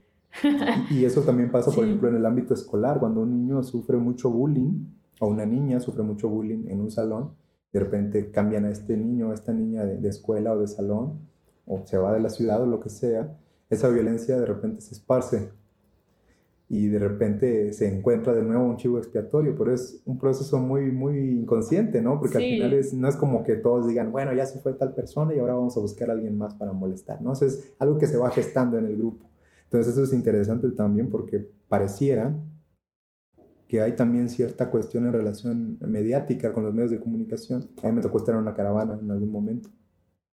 Y 0.91 1.03
eso 1.05 1.22
también 1.22 1.49
pasa, 1.51 1.72
por 1.72 1.84
Sí. 1.84 1.89
ejemplo, 1.89 2.09
en 2.09 2.15
el 2.15 2.26
ámbito 2.26 2.53
escolar, 2.53 2.99
cuando 2.99 3.22
un 3.22 3.32
niño 3.32 3.63
sufre 3.63 3.97
mucho 3.97 4.30
bullying 4.30 4.86
o 5.20 5.28
una 5.28 5.45
niña 5.45 5.80
sufre 5.80 6.03
mucho 6.03 6.30
bullying 6.30 6.68
en 6.68 6.80
un 6.82 6.91
salón, 6.91 7.32
de 7.74 7.80
repente 7.80 8.30
cambian 8.32 8.65
a 8.65 8.70
este 8.70 8.95
niño 8.97 9.28
o 9.28 9.32
a 9.32 9.34
esta 9.34 9.51
niña 9.53 9.84
de, 9.86 9.97
de 9.97 10.09
escuela 10.09 10.53
o 10.53 10.59
de 10.59 10.68
salón, 10.68 11.20
o 11.68 11.86
se 11.86 11.97
va 11.97 12.13
de 12.13 12.20
la 12.22 12.30
ciudad 12.30 12.61
o 12.61 12.65
lo 12.65 12.80
que 12.80 12.89
sea, 12.89 13.38
esa 13.70 13.89
violencia 13.89 14.39
de 14.39 14.45
repente 14.45 14.82
se 14.82 14.95
esparce 14.95 15.51
y 16.70 16.88
de 16.88 16.99
repente 16.99 17.72
se 17.72 17.88
encuentra 17.88 18.34
de 18.34 18.43
nuevo 18.43 18.65
un 18.65 18.76
chivo 18.78 18.97
expiatorio, 18.97 19.55
pero 19.57 19.74
es 19.74 20.01
un 20.05 20.18
proceso 20.18 20.57
muy, 20.59 20.91
muy 20.91 21.18
inconsciente, 21.18 22.01
¿no? 22.01 22.20
Porque 22.20 22.38
al 22.38 22.43
Sí. 22.43 22.49
final 22.55 22.74
es, 22.74 22.93
no 22.93 23.07
es 23.07 23.15
como 23.15 23.43
que 23.43 23.55
todos 23.55 23.88
digan, 23.88 24.11
bueno, 24.11 24.34
ya 24.34 24.45
se 24.45 24.59
fue 24.59 24.74
tal 24.74 24.93
persona 24.93 25.34
y 25.34 25.39
ahora 25.39 25.53
vamos 25.53 25.78
a 25.78 25.80
buscar 25.80 26.09
a 26.09 26.13
alguien 26.13 26.38
más 26.38 26.55
para 26.55 26.74
molestar, 26.74 27.22
¿no? 27.22 27.32
Es 27.34 27.74
algo 27.80 27.97
que 27.97 28.07
se 28.07 28.18
va 28.18 28.30
gestando 28.32 28.78
en 28.78 28.86
el 28.86 28.97
grupo. 28.97 29.26
Entonces 29.65 29.93
eso 29.93 30.03
es 30.03 30.13
interesante 30.13 30.70
también 30.72 31.09
porque 31.09 31.49
pareciera 31.70 32.36
que 33.68 33.82
hay 33.82 33.95
también 33.95 34.30
cierta 34.30 34.70
cuestión 34.70 35.05
en 35.05 35.13
relación 35.13 35.78
mediática 35.82 36.53
con 36.53 36.63
los 36.63 36.74
medios 36.74 36.91
de 36.91 36.99
comunicación. 36.99 37.70
A 37.84 37.88
mí 37.88 37.93
me 37.93 38.01
tocó 38.01 38.18
estar 38.18 38.36
en 38.36 38.41
una 38.41 38.53
caravana 38.53 38.97
en 39.01 39.11
algún 39.11 39.30
momento, 39.32 39.70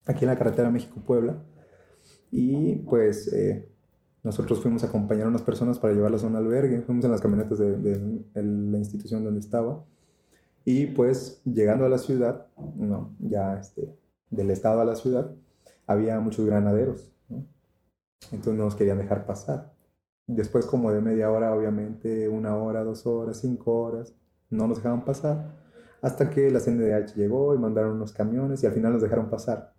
aquí 0.07 0.25
en 0.25 0.31
la 0.31 0.39
carretera 0.39 0.71
México-Puebla, 0.71 1.43
y 2.31 2.77
pues 2.77 3.33
eh, 3.33 3.69
nosotros 4.23 4.61
fuimos 4.61 4.83
a 4.83 4.89
acompañar 4.89 5.27
a 5.27 5.29
unas 5.29 5.43
personas 5.43 5.79
para 5.79 5.95
llevarlas 5.95 6.25
a 6.25 6.27
un 6.27 6.37
albergue, 6.37 6.81
fuimos 6.83 7.05
en 7.05 7.11
las 7.11 7.21
camionetas 7.21 7.59
de, 7.59 8.25
la 8.35 8.79
institución 8.79 9.23
donde 9.23 9.41
estaba, 9.41 9.85
y 10.65 10.87
pues 10.87 11.43
llegando 11.45 11.85
a 11.85 11.89
la 11.89 11.99
ciudad, 11.99 12.47
no, 12.77 13.15
ya 13.19 13.59
este, 13.59 13.95
del 14.31 14.51
estado 14.51 14.81
a 14.81 14.85
la 14.85 14.97
ciudad, 14.97 15.31
había 15.87 16.19
muchos 16.21 16.47
granaderos, 16.47 17.13
¿no? 17.29 17.47
entonces 18.33 18.55
no 18.55 18.65
nos 18.65 18.75
querían 18.75 18.99
dejar 18.99 19.27
pasar. 19.27 19.75
Después 20.27 20.65
como 20.65 20.91
de 20.91 21.03
media 21.03 21.31
hora, 21.31 21.55
obviamente, 21.55 22.31
una 22.31 22.57
hora, 22.57 22.83
dos 22.83 23.07
horas, 23.07 23.41
cinco 23.43 23.83
horas, 23.83 24.15
no 24.49 24.67
nos 24.67 24.79
dejaban 24.79 25.05
pasar, 25.05 25.55
hasta 26.01 26.31
que 26.31 26.51
la 26.51 26.61
CNDH 26.61 27.15
llegó 27.15 27.55
y 27.55 27.59
mandaron 27.59 27.93
unos 27.93 28.13
camiones 28.13 28.63
y 28.63 28.67
al 28.67 28.73
final 28.73 28.95
nos 28.95 29.03
dejaron 29.03 29.29
pasar. 29.29 29.74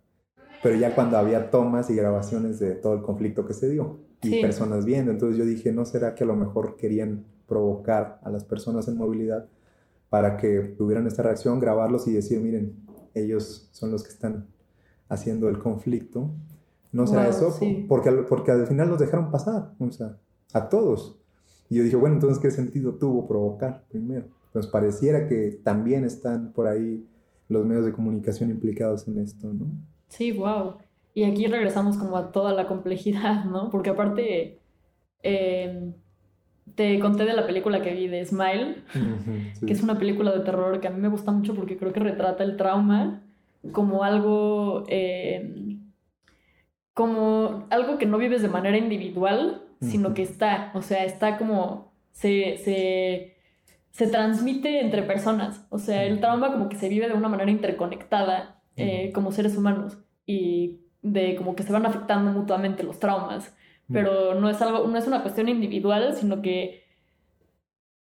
Pero 0.62 0.76
ya 0.76 0.94
cuando 0.94 1.18
había 1.18 1.50
tomas 1.50 1.90
y 1.90 1.94
grabaciones 1.94 2.58
de 2.58 2.74
todo 2.74 2.94
el 2.94 3.02
conflicto 3.02 3.46
que 3.46 3.54
se 3.54 3.68
dio 3.68 3.98
y 4.22 4.40
personas 4.40 4.84
viendo, 4.84 5.12
entonces 5.12 5.38
yo 5.38 5.44
dije, 5.44 5.72
¿no 5.72 5.84
será 5.84 6.14
que 6.14 6.24
a 6.24 6.26
lo 6.26 6.36
mejor 6.36 6.76
querían 6.76 7.24
provocar 7.46 8.20
a 8.22 8.30
las 8.30 8.44
personas 8.44 8.88
en 8.88 8.96
movilidad 8.96 9.46
para 10.08 10.36
que 10.36 10.60
tuvieran 10.60 11.06
esta 11.06 11.22
reacción, 11.22 11.60
grabarlos 11.60 12.06
y 12.08 12.12
decir, 12.12 12.40
miren, 12.40 12.74
ellos 13.14 13.68
son 13.72 13.90
los 13.90 14.02
que 14.02 14.10
están 14.10 14.46
haciendo 15.08 15.48
el 15.48 15.58
conflicto? 15.58 16.30
¿No 16.92 17.06
será 17.06 17.28
eso? 17.28 17.56
Porque, 17.88 18.10
porque 18.28 18.50
al 18.50 18.66
final 18.66 18.88
los 18.88 18.98
dejaron 18.98 19.30
pasar, 19.30 19.72
o 19.78 19.90
sea, 19.90 20.16
a 20.52 20.68
todos. 20.68 21.20
Y 21.68 21.76
yo 21.76 21.82
dije, 21.82 21.96
bueno, 21.96 22.14
entonces, 22.14 22.38
¿qué 22.38 22.50
sentido 22.50 22.94
tuvo 22.94 23.26
provocar 23.26 23.84
primero? 23.88 24.26
Pues 24.52 24.66
pareciera 24.66 25.28
que 25.28 25.60
también 25.62 26.04
están 26.04 26.52
por 26.52 26.66
ahí 26.66 27.06
los 27.48 27.66
medios 27.66 27.84
de 27.84 27.92
comunicación 27.92 28.50
implicados 28.50 29.06
en 29.08 29.18
esto, 29.18 29.52
¿no? 29.52 29.66
Sí, 30.08 30.32
wow. 30.32 30.78
Y 31.14 31.24
aquí 31.24 31.46
regresamos 31.46 31.96
como 31.96 32.16
a 32.16 32.30
toda 32.30 32.52
la 32.52 32.66
complejidad, 32.66 33.44
¿no? 33.44 33.70
Porque 33.70 33.90
aparte, 33.90 34.60
em, 35.22 35.94
te 36.74 36.98
conté 37.00 37.24
de 37.24 37.32
la 37.32 37.46
película 37.46 37.80
que 37.80 37.94
vi 37.94 38.06
de 38.06 38.24
Smile, 38.24 38.82
que 39.66 39.72
es 39.72 39.82
una 39.82 39.98
película 39.98 40.32
de 40.32 40.40
terror 40.44 40.80
que 40.80 40.88
a 40.88 40.90
mí 40.90 41.00
me 41.00 41.08
gusta 41.08 41.32
mucho 41.32 41.54
porque 41.54 41.78
creo 41.78 41.92
que 41.92 42.00
retrata 42.00 42.44
el 42.44 42.56
trauma 42.56 43.22
como 43.72 44.04
algo, 44.04 44.84
em, 44.88 45.90
como 46.92 47.66
algo 47.70 47.98
que 47.98 48.06
no 48.06 48.18
vives 48.18 48.42
de 48.42 48.48
manera 48.48 48.76
individual, 48.76 49.62
sino 49.80 50.14
que 50.14 50.22
está, 50.22 50.70
o 50.74 50.82
sea, 50.82 51.04
está 51.04 51.38
como, 51.38 51.92
se, 52.12 52.58
se, 52.58 53.36
se 53.90 54.06
transmite 54.06 54.80
entre 54.80 55.02
personas, 55.02 55.66
o 55.70 55.78
sea, 55.78 56.04
el 56.04 56.20
trauma 56.20 56.52
como 56.52 56.68
que 56.68 56.76
se 56.76 56.88
vive 56.88 57.08
de 57.08 57.14
una 57.14 57.28
manera 57.28 57.50
interconectada 57.50 58.55
eh, 58.76 59.10
como 59.12 59.32
seres 59.32 59.56
humanos 59.56 59.98
y 60.26 60.80
de 61.02 61.36
como 61.36 61.56
que 61.56 61.62
se 61.62 61.72
van 61.72 61.86
afectando 61.86 62.32
mutuamente 62.32 62.82
los 62.82 62.98
traumas, 62.98 63.54
pero 63.88 64.34
no 64.34 64.50
es 64.50 64.60
algo, 64.60 64.86
no 64.88 64.98
es 64.98 65.06
una 65.06 65.22
cuestión 65.22 65.48
individual, 65.48 66.16
sino 66.16 66.42
que, 66.42 66.84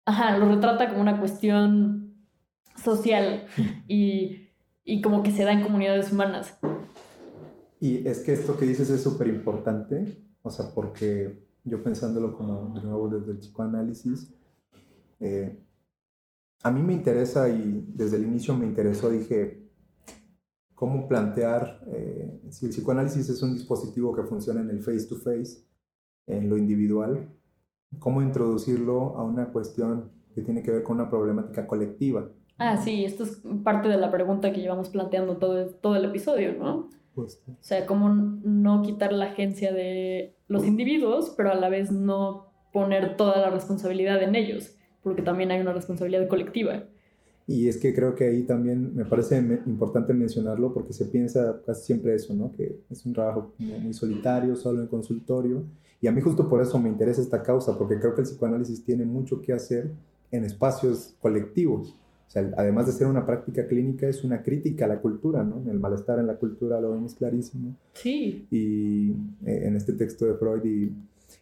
ajá, 0.05 0.37
lo 0.37 0.49
retrata 0.49 0.89
como 0.89 1.01
una 1.01 1.19
cuestión 1.19 2.15
social 2.75 3.45
y, 3.87 4.49
y 4.83 5.01
como 5.01 5.21
que 5.21 5.31
se 5.31 5.43
da 5.43 5.53
en 5.53 5.61
comunidades 5.61 6.11
humanas. 6.11 6.57
Y 7.79 8.07
es 8.07 8.19
que 8.19 8.33
esto 8.33 8.57
que 8.57 8.65
dices 8.65 8.89
es 8.89 9.01
súper 9.01 9.27
importante, 9.27 10.17
o 10.41 10.49
sea, 10.49 10.73
porque 10.73 11.47
yo 11.63 11.83
pensándolo 11.83 12.35
como 12.35 12.73
de 12.73 12.81
nuevo 12.81 13.07
desde 13.07 13.31
el 13.31 13.37
psicoanálisis, 13.37 14.33
eh, 15.19 15.59
a 16.63 16.71
mí 16.71 16.81
me 16.81 16.93
interesa 16.93 17.47
y 17.47 17.85
desde 17.93 18.17
el 18.17 18.23
inicio 18.23 18.55
me 18.55 18.65
interesó, 18.65 19.09
dije, 19.09 19.68
cómo 20.79 21.09
plantear, 21.09 21.81
eh, 21.87 22.39
si 22.51 22.67
el 22.67 22.71
psicoanálisis 22.71 23.27
es 23.27 23.43
un 23.43 23.53
dispositivo 23.53 24.15
que 24.15 24.23
funciona 24.23 24.61
en 24.61 24.69
el 24.69 24.79
face 24.79 25.07
to 25.09 25.17
face, 25.17 25.61
en 26.25 26.49
lo 26.49 26.57
individual, 26.57 27.27
cómo 27.99 28.21
introducirlo 28.21 29.17
a 29.17 29.25
una 29.25 29.51
cuestión 29.51 30.09
que 30.33 30.41
tiene 30.41 30.63
que 30.63 30.71
ver 30.71 30.83
con 30.83 30.95
una 30.95 31.09
problemática 31.09 31.67
colectiva. 31.67 32.29
Ah, 32.57 32.77
sí, 32.77 33.03
esto 33.03 33.25
es 33.25 33.41
parte 33.61 33.89
de 33.89 33.97
la 33.97 34.09
pregunta 34.09 34.53
que 34.53 34.61
llevamos 34.61 34.87
planteando 34.87 35.35
todo, 35.35 35.65
todo 35.67 35.97
el 35.97 36.05
episodio, 36.05 36.53
¿no? 36.53 36.87
O 37.13 37.27
sea, 37.59 37.85
cómo 37.85 38.07
no 38.07 38.81
quitar 38.81 39.11
la 39.11 39.25
agencia 39.25 39.73
de 39.73 40.37
los 40.47 40.65
individuos, 40.65 41.33
pero 41.35 41.51
a 41.51 41.55
la 41.55 41.67
vez 41.67 41.91
no 41.91 42.53
poner 42.71 43.17
toda 43.17 43.41
la 43.41 43.49
responsabilidad 43.49 44.23
en 44.23 44.33
ellos, 44.33 44.77
porque 45.03 45.23
también 45.23 45.51
hay 45.51 45.59
una 45.59 45.73
responsabilidad 45.73 46.29
colectiva. 46.29 46.85
Y 47.49 47.67
es 47.67 47.77
que 47.77 47.95
creo 47.95 48.13
que 48.13 48.25
ahí 48.25 48.43
también 48.43 48.95
me 48.95 49.05
parece 49.05 49.39
importante 49.65 50.13
mencionarlo 50.13 50.71
porque 50.71 50.93
se 50.93 51.05
piensa 51.05 51.59
casi 51.65 51.83
siempre 51.83 52.13
eso, 52.13 52.35
¿no? 52.35 52.51
Que 52.55 52.77
es 52.91 53.03
un 53.07 53.13
trabajo 53.13 53.53
muy 53.57 53.91
solitario, 53.91 54.55
solo 54.55 54.81
en 54.81 54.87
consultorio. 54.87 55.63
Y 55.99 56.05
a 56.05 56.11
mí 56.11 56.21
justo 56.21 56.47
por 56.47 56.61
eso 56.61 56.77
me 56.77 56.89
interesa 56.89 57.23
esta 57.23 57.41
causa, 57.41 57.75
porque 57.75 57.97
creo 57.97 58.13
que 58.13 58.21
el 58.21 58.27
psicoanálisis 58.27 58.85
tiene 58.85 59.03
mucho 59.03 59.41
que 59.41 59.51
hacer 59.51 59.89
en 60.29 60.43
espacios 60.43 61.15
colectivos. 61.19 61.95
O 62.27 62.31
sea, 62.31 62.53
además 62.55 62.85
de 62.85 62.91
ser 62.91 63.07
una 63.07 63.25
práctica 63.25 63.65
clínica, 63.65 64.07
es 64.07 64.23
una 64.23 64.43
crítica 64.43 64.85
a 64.85 64.89
la 64.89 65.01
cultura, 65.01 65.43
¿no? 65.43 65.63
El 65.71 65.79
malestar 65.79 66.19
en 66.19 66.27
la 66.27 66.35
cultura 66.35 66.79
lo 66.79 66.91
vemos 66.91 67.15
clarísimo. 67.15 67.75
Sí. 67.93 68.45
Y 68.51 69.09
eh, 69.43 69.63
en 69.65 69.75
este 69.75 69.93
texto 69.93 70.27
de 70.27 70.35
Freud, 70.35 70.63
y, 70.65 70.93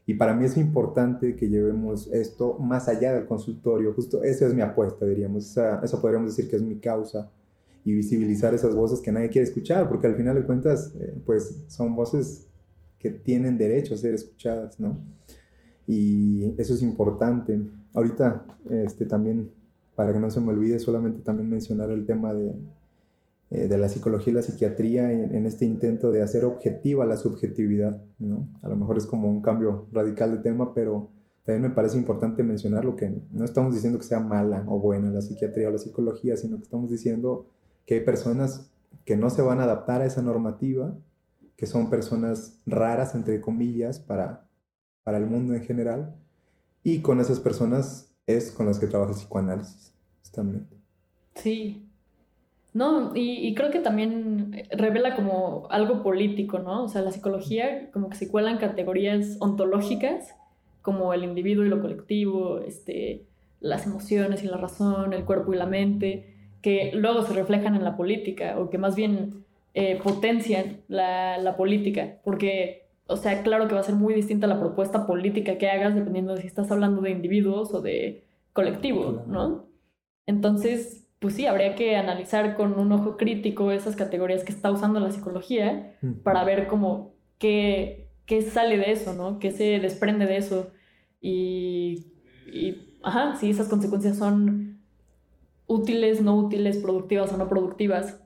y, 0.07 0.13
para 0.15 0.33
mí 0.33 0.45
es 0.45 0.57
importante 0.57 1.35
que 1.35 1.49
llevemos 1.49 2.07
esto 2.13 2.57
más 2.59 2.87
allá 2.87 3.13
del 3.13 3.27
consultorio. 3.27 3.93
Justo 3.93 4.23
esa 4.23 4.47
es 4.47 4.53
mi 4.53 4.61
apuesta, 4.61 5.05
diríamos. 5.05 5.45
Esa, 5.45 5.81
eso 5.83 6.01
podríamos 6.01 6.35
decir 6.35 6.49
que 6.49 6.55
es 6.55 6.61
mi 6.61 6.77
causa. 6.77 7.29
Y 7.83 7.93
visibilizar 7.93 8.53
esas 8.53 8.73
voces 8.75 8.99
que 9.01 9.11
nadie 9.11 9.29
quiere 9.29 9.47
escuchar, 9.47 9.87
porque 9.87 10.07
al 10.07 10.15
final 10.15 10.35
de 10.35 10.43
cuentas, 10.43 10.93
eh, 10.99 11.13
pues 11.25 11.63
son 11.67 11.95
voces 11.95 12.47
que 12.99 13.11
tienen 13.11 13.57
derecho 13.57 13.93
a 13.93 13.97
ser 13.97 14.13
escuchadas, 14.13 14.79
¿no? 14.79 14.97
Y 15.85 16.53
eso 16.57 16.73
es 16.73 16.81
importante. 16.81 17.61
Ahorita, 17.93 18.45
este, 18.69 19.05
también 19.05 19.51
para 19.95 20.13
que 20.13 20.19
no 20.19 20.29
se 20.29 20.39
me 20.39 20.49
olvide 20.49 20.79
solamente 20.79 21.21
también 21.21 21.49
mencionar 21.49 21.89
el 21.89 22.05
tema 22.05 22.33
de, 22.33 22.53
eh, 23.49 23.67
de 23.67 23.77
la 23.77 23.87
psicología 23.87 24.31
y 24.31 24.35
la 24.35 24.41
psiquiatría 24.41 25.11
en, 25.11 25.45
este 25.45 25.63
intento 25.63 26.11
de 26.11 26.21
hacer 26.21 26.43
objetiva 26.43 27.05
la 27.05 27.15
subjetividad, 27.15 28.01
¿no? 28.19 28.49
A 28.61 28.67
lo 28.67 28.75
mejor 28.75 28.97
es 28.97 29.05
como 29.05 29.29
un 29.29 29.41
cambio 29.41 29.87
radical 29.93 30.31
de 30.31 30.39
tema, 30.39 30.73
pero 30.73 31.11
también 31.45 31.61
me 31.61 31.69
parece 31.69 31.97
importante 31.97 32.43
mencionar 32.43 32.83
lo 32.83 32.97
que 32.97 33.21
no 33.31 33.45
estamos 33.45 33.73
diciendo 33.73 33.99
que 33.99 34.05
sea 34.05 34.19
mala 34.19 34.65
o 34.67 34.79
buena 34.79 35.09
la 35.11 35.21
psiquiatría 35.21 35.69
o 35.69 35.71
la 35.71 35.77
psicología, 35.77 36.35
sino 36.35 36.57
que 36.57 36.63
estamos 36.63 36.91
diciendo 36.91 37.47
que 37.85 37.95
hay 37.95 38.01
personas 38.01 38.69
que 39.05 39.15
no 39.15 39.29
se 39.29 39.41
van 39.41 39.61
a 39.61 39.63
adaptar 39.63 40.01
a 40.01 40.05
esa 40.05 40.21
normativa, 40.21 40.93
que 41.55 41.67
son 41.67 41.89
personas 41.89 42.59
raras, 42.65 43.15
entre 43.15 43.39
comillas, 43.39 43.97
para, 43.99 44.49
para 45.03 45.19
el 45.19 45.25
mundo 45.25 45.53
en 45.53 45.63
general, 45.63 46.17
y 46.83 46.99
con 46.99 47.21
esas 47.21 47.39
personas 47.39 48.13
es 48.25 48.51
con 48.51 48.65
las 48.65 48.77
que 48.77 48.87
trabaja 48.87 49.11
el 49.11 49.17
psicoanálisis, 49.17 49.93
justamente. 50.19 50.75
Sí. 51.35 51.89
No, 52.77 53.11
y, 53.15 53.55
creo 53.55 53.71
que 53.71 53.79
también 53.79 54.63
revela 54.69 55.15
como 55.15 55.65
algo 55.71 56.03
político, 56.03 56.59
¿no? 56.59 56.83
O 56.83 56.87
sea, 56.87 57.01
la 57.01 57.11
psicología 57.11 57.89
como 57.91 58.07
que 58.11 58.17
se 58.17 58.29
cuelan 58.29 58.59
categorías 58.59 59.37
ontológicas, 59.39 60.35
como 60.83 61.11
el 61.11 61.23
individuo 61.23 61.65
y 61.65 61.69
lo 61.69 61.81
colectivo, 61.81 62.59
este, 62.59 63.25
las 63.61 63.87
emociones 63.87 64.43
y 64.43 64.47
la 64.47 64.57
razón, 64.57 65.13
el 65.13 65.25
cuerpo 65.25 65.55
y 65.55 65.57
la 65.57 65.65
mente, 65.65 66.35
que 66.61 66.91
luego 66.93 67.23
se 67.23 67.33
reflejan 67.33 67.73
en 67.73 67.83
la 67.83 67.97
política, 67.97 68.59
o 68.59 68.69
que 68.69 68.77
más 68.77 68.95
bien 68.95 69.43
eh, 69.73 69.99
potencian 70.03 70.81
la, 70.87 71.39
la 71.39 71.57
política, 71.57 72.19
porque 72.23 72.85
o 73.07 73.17
sea, 73.17 73.41
claro 73.41 73.67
que 73.67 73.73
va 73.73 73.79
a 73.79 73.83
ser 73.85 73.95
muy 73.95 74.13
distinta 74.13 74.45
la 74.45 74.59
propuesta 74.59 75.07
política 75.07 75.57
que 75.57 75.67
hagas 75.71 75.95
dependiendo 75.95 76.35
de 76.35 76.41
si 76.41 76.47
estás 76.47 76.69
hablando 76.69 77.01
de 77.01 77.09
individuos 77.09 77.73
o 77.73 77.81
de 77.81 78.23
colectivos, 78.53 79.25
¿no? 79.25 79.65
Entonces, 80.27 81.06
pues 81.19 81.35
sí, 81.35 81.45
habría 81.45 81.75
que 81.75 81.95
analizar 81.95 82.55
con 82.55 82.79
un 82.79 82.91
ojo 82.91 83.17
crítico 83.17 83.71
esas 83.71 83.95
categorías 83.95 84.43
que 84.43 84.51
está 84.51 84.71
usando 84.71 84.99
la 84.99 85.11
psicología 85.11 85.97
para 86.23 86.43
ver 86.43 86.67
cómo 86.67 87.13
qué, 87.39 88.09
qué 88.25 88.41
sale 88.41 88.77
de 88.77 88.91
eso, 88.91 89.13
¿no? 89.13 89.39
¿Qué 89.39 89.51
se 89.51 89.79
desprende 89.79 90.25
de 90.25 90.37
eso? 90.37 90.71
Y, 91.21 92.07
y, 92.45 92.97
ajá, 93.03 93.35
si 93.35 93.49
esas 93.49 93.67
consecuencias 93.67 94.17
son 94.17 94.79
útiles, 95.65 96.21
no 96.21 96.35
útiles, 96.35 96.77
productivas 96.77 97.33
o 97.33 97.37
no 97.37 97.49
productivas. 97.49 98.19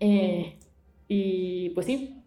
Eh, 0.00 0.58
y 1.06 1.70
pues 1.70 1.86
sí, 1.86 2.24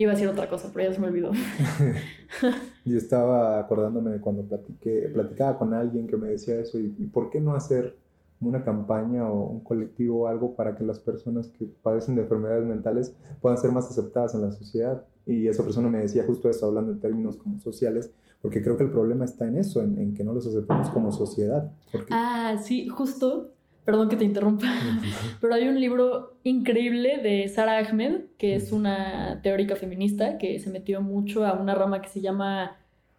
Iba 0.00 0.12
a 0.12 0.14
decir 0.14 0.28
otra 0.28 0.48
cosa, 0.48 0.70
pero 0.72 0.88
ya 0.88 0.94
se 0.94 1.00
me 1.02 1.08
olvidó. 1.08 1.30
Yo 2.86 2.96
estaba 2.96 3.60
acordándome 3.60 4.12
de 4.12 4.18
cuando 4.18 4.44
platiqué, 4.44 5.10
platicaba 5.12 5.58
con 5.58 5.74
alguien 5.74 6.06
que 6.06 6.16
me 6.16 6.28
decía 6.28 6.58
eso, 6.58 6.78
y, 6.78 6.88
por 7.12 7.28
qué 7.28 7.38
no 7.38 7.54
hacer 7.54 7.98
una 8.40 8.64
campaña 8.64 9.30
o 9.30 9.50
un 9.50 9.60
colectivo 9.60 10.22
o 10.22 10.26
algo 10.26 10.54
para 10.54 10.74
que 10.74 10.84
las 10.84 10.98
personas 10.98 11.48
que 11.48 11.66
padecen 11.82 12.14
de 12.14 12.22
enfermedades 12.22 12.64
mentales 12.64 13.14
puedan 13.40 13.58
ser 13.58 13.70
más 13.72 13.90
aceptadas 13.90 14.34
en 14.34 14.42
la 14.42 14.52
sociedad. 14.52 15.04
Y 15.26 15.46
esa 15.46 15.62
persona 15.62 15.88
me 15.88 15.98
decía 15.98 16.24
justo 16.26 16.48
eso, 16.48 16.66
hablando 16.66 16.92
en 16.92 17.00
términos 17.00 17.36
como 17.36 17.58
sociales, 17.58 18.12
porque 18.40 18.62
creo 18.62 18.76
que 18.76 18.84
el 18.84 18.90
problema 18.90 19.24
está 19.24 19.46
en 19.46 19.58
eso, 19.58 19.82
en, 19.82 20.14
que 20.14 20.24
no 20.24 20.32
los 20.32 20.46
aceptamos 20.46 20.88
como 20.90 21.12
sociedad. 21.12 21.70
Ah, 22.10 22.56
sí, 22.62 22.88
justo. 22.88 23.52
Perdón 23.84 24.10
que 24.10 24.16
te 24.16 24.24
interrumpa, 24.24 24.66
pero 25.40 25.54
hay 25.54 25.66
un 25.66 25.80
libro 25.80 26.34
increíble 26.44 27.18
de 27.18 27.48
Sara 27.48 27.78
Ahmed, 27.78 28.26
que 28.36 28.54
es 28.54 28.72
una 28.72 29.40
teórica 29.42 29.74
feminista 29.74 30.36
que 30.36 30.60
se 30.60 30.70
metió 30.70 31.00
mucho 31.00 31.46
a 31.46 31.54
una 31.54 31.74
rama 31.74 32.02
que 32.02 32.10
se 32.10 32.20
llama 32.20 32.76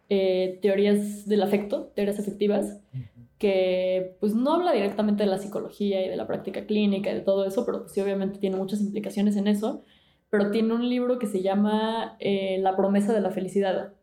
eh, 0.08 0.58
teorías 0.62 1.26
del 1.26 1.42
afecto, 1.42 1.90
teorías 1.94 2.18
afectivas, 2.18 2.80
que 3.42 4.16
pues 4.20 4.36
no 4.36 4.54
habla 4.54 4.70
directamente 4.70 5.24
de 5.24 5.28
la 5.28 5.38
psicología 5.38 6.06
y 6.06 6.08
de 6.08 6.14
la 6.14 6.28
práctica 6.28 6.64
clínica 6.64 7.10
y 7.10 7.14
de 7.14 7.22
todo 7.22 7.44
eso, 7.44 7.66
pero 7.66 7.80
pues 7.80 7.90
sí 7.92 8.00
obviamente 8.00 8.38
tiene 8.38 8.56
muchas 8.56 8.80
implicaciones 8.80 9.34
en 9.34 9.48
eso, 9.48 9.82
pero 10.30 10.52
tiene 10.52 10.72
un 10.74 10.88
libro 10.88 11.18
que 11.18 11.26
se 11.26 11.42
llama 11.42 12.16
eh, 12.20 12.58
La 12.60 12.76
promesa 12.76 13.12
de 13.12 13.20
la 13.20 13.32
felicidad. 13.32 13.94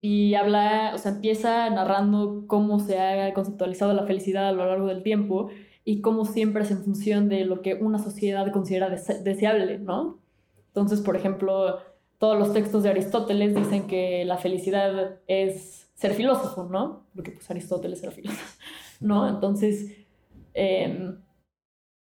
Y 0.00 0.32
habla, 0.34 0.92
o 0.94 0.98
sea, 0.98 1.12
empieza 1.12 1.68
narrando 1.68 2.44
cómo 2.46 2.78
se 2.80 2.98
ha 2.98 3.34
conceptualizado 3.34 3.92
la 3.92 4.06
felicidad 4.06 4.48
a 4.48 4.52
lo 4.52 4.64
largo 4.64 4.86
del 4.86 5.02
tiempo 5.02 5.50
y 5.84 6.00
cómo 6.00 6.24
siempre 6.24 6.62
es 6.62 6.70
en 6.70 6.82
función 6.82 7.28
de 7.28 7.44
lo 7.44 7.60
que 7.60 7.74
una 7.74 7.98
sociedad 7.98 8.50
considera 8.50 8.88
deseable, 8.88 9.78
¿no? 9.78 10.20
Entonces, 10.68 11.02
por 11.02 11.16
ejemplo, 11.16 11.80
todos 12.16 12.38
los 12.38 12.54
textos 12.54 12.82
de 12.82 12.88
Aristóteles 12.88 13.54
dicen 13.54 13.86
que 13.86 14.24
la 14.24 14.38
felicidad 14.38 15.18
es 15.26 15.77
ser 15.98 16.14
filósofo, 16.14 16.68
¿no? 16.70 17.06
Porque 17.14 17.32
pues 17.32 17.50
Aristóteles 17.50 18.02
era 18.02 18.12
filósofo, 18.12 18.56
¿no? 19.00 19.28
Entonces, 19.28 19.96
em, 20.54 21.18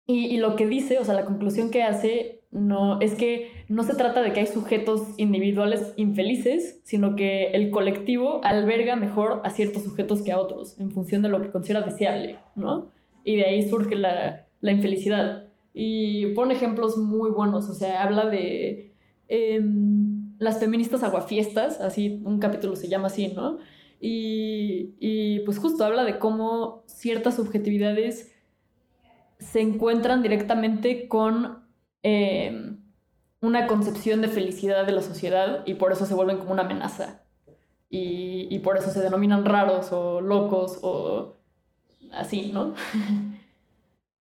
y, 0.08 0.38
lo 0.38 0.56
que 0.56 0.68
dice, 0.68 0.98
o 0.98 1.06
sea, 1.06 1.14
la 1.14 1.26
conclusión 1.26 1.70
que 1.70 1.84
hace, 1.84 2.42
no, 2.52 3.00
es 3.00 3.14
que 3.14 3.52
no 3.70 3.84
se 3.84 3.94
trata 3.94 4.22
de 4.22 4.34
que 4.34 4.42
hay 4.42 4.48
sujetos 4.48 5.08
individuales 5.18 5.94
infelices, 5.96 6.82
sino 6.84 7.16
que 7.16 7.52
el 7.52 7.70
colectivo 7.70 8.42
alberga 8.44 8.96
mejor 8.96 9.42
a 9.46 9.52
ciertos 9.52 9.84
sujetos 9.84 10.24
que 10.24 10.32
a 10.32 10.40
otros, 10.40 10.78
en 10.80 10.92
función 10.92 11.22
de 11.22 11.30
lo 11.30 11.42
que 11.42 11.52
considera 11.52 11.82
deseable, 11.82 12.40
¿no? 12.56 12.92
Y 13.24 13.38
de 13.38 13.46
ahí 13.46 13.70
surge 13.70 13.96
la, 13.96 14.48
la 14.60 14.72
infelicidad. 14.72 15.48
Y 15.74 16.34
pone 16.34 16.56
ejemplos 16.56 16.98
muy 16.98 17.30
buenos, 17.30 17.70
o 17.70 17.74
sea, 17.74 18.04
habla 18.04 18.26
de 18.26 18.96
em, 19.28 20.36
las 20.40 20.60
feministas 20.60 21.04
aguafiestas, 21.04 21.80
así, 21.80 22.22
un 22.26 22.40
capítulo 22.40 22.76
se 22.76 22.90
llama 22.90 23.08
así, 23.08 23.30
¿no? 23.30 23.60
Y, 24.06 25.40
pues 25.46 25.60
justo 25.60 25.86
habla 25.86 26.04
de 26.04 26.20
cómo 26.20 26.84
ciertas 26.88 27.38
subjetividades 27.38 28.36
se 29.40 29.62
encuentran 29.62 30.22
directamente 30.22 31.08
con 31.08 31.64
em, 32.02 32.84
una 33.40 33.66
concepción 33.66 34.22
de 34.22 34.28
felicidad 34.28 34.86
de 34.86 34.92
la 34.92 35.02
sociedad 35.02 35.64
y 35.66 35.76
por 35.76 35.94
eso 35.94 36.06
se 36.06 36.16
vuelven 36.16 36.38
como 36.38 36.52
una 36.52 36.64
amenaza. 36.64 37.24
Y, 37.90 38.60
por 38.60 38.78
eso 38.78 38.92
se 38.92 39.00
denominan 39.00 39.46
raros 39.46 39.94
o 39.94 40.20
locos 40.20 40.80
o 40.82 41.38
así, 42.12 42.52
¿no? 42.52 42.76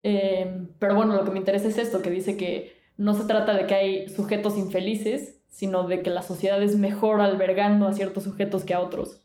Em, 0.02 0.68
pero 0.78 0.94
bueno, 0.94 1.14
lo 1.14 1.24
que 1.26 1.30
me 1.30 1.38
interesa 1.38 1.68
es 1.68 1.76
esto, 1.76 2.00
que 2.00 2.08
dice 2.08 2.38
que 2.38 2.72
no 2.96 3.12
se 3.12 3.24
trata 3.24 3.52
de 3.52 3.66
que 3.66 3.74
hay 3.74 4.08
sujetos 4.08 4.56
infelices, 4.56 5.42
sino 5.50 5.86
de 5.86 6.00
que 6.02 6.08
la 6.08 6.22
sociedad 6.22 6.62
es 6.62 6.76
mejor 6.78 7.20
albergando 7.20 7.86
a 7.86 7.92
ciertos 7.92 8.24
sujetos 8.24 8.64
que 8.64 8.72
a 8.72 8.80
otros. 8.80 9.20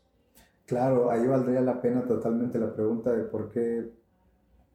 Claro, 0.66 1.10
ahí 1.10 1.26
valdría 1.26 1.60
la 1.60 1.80
pena 1.80 2.04
totalmente 2.04 2.58
la 2.58 2.74
pregunta 2.74 3.12
de 3.12 3.22
por 3.22 3.50
qué, 3.50 3.92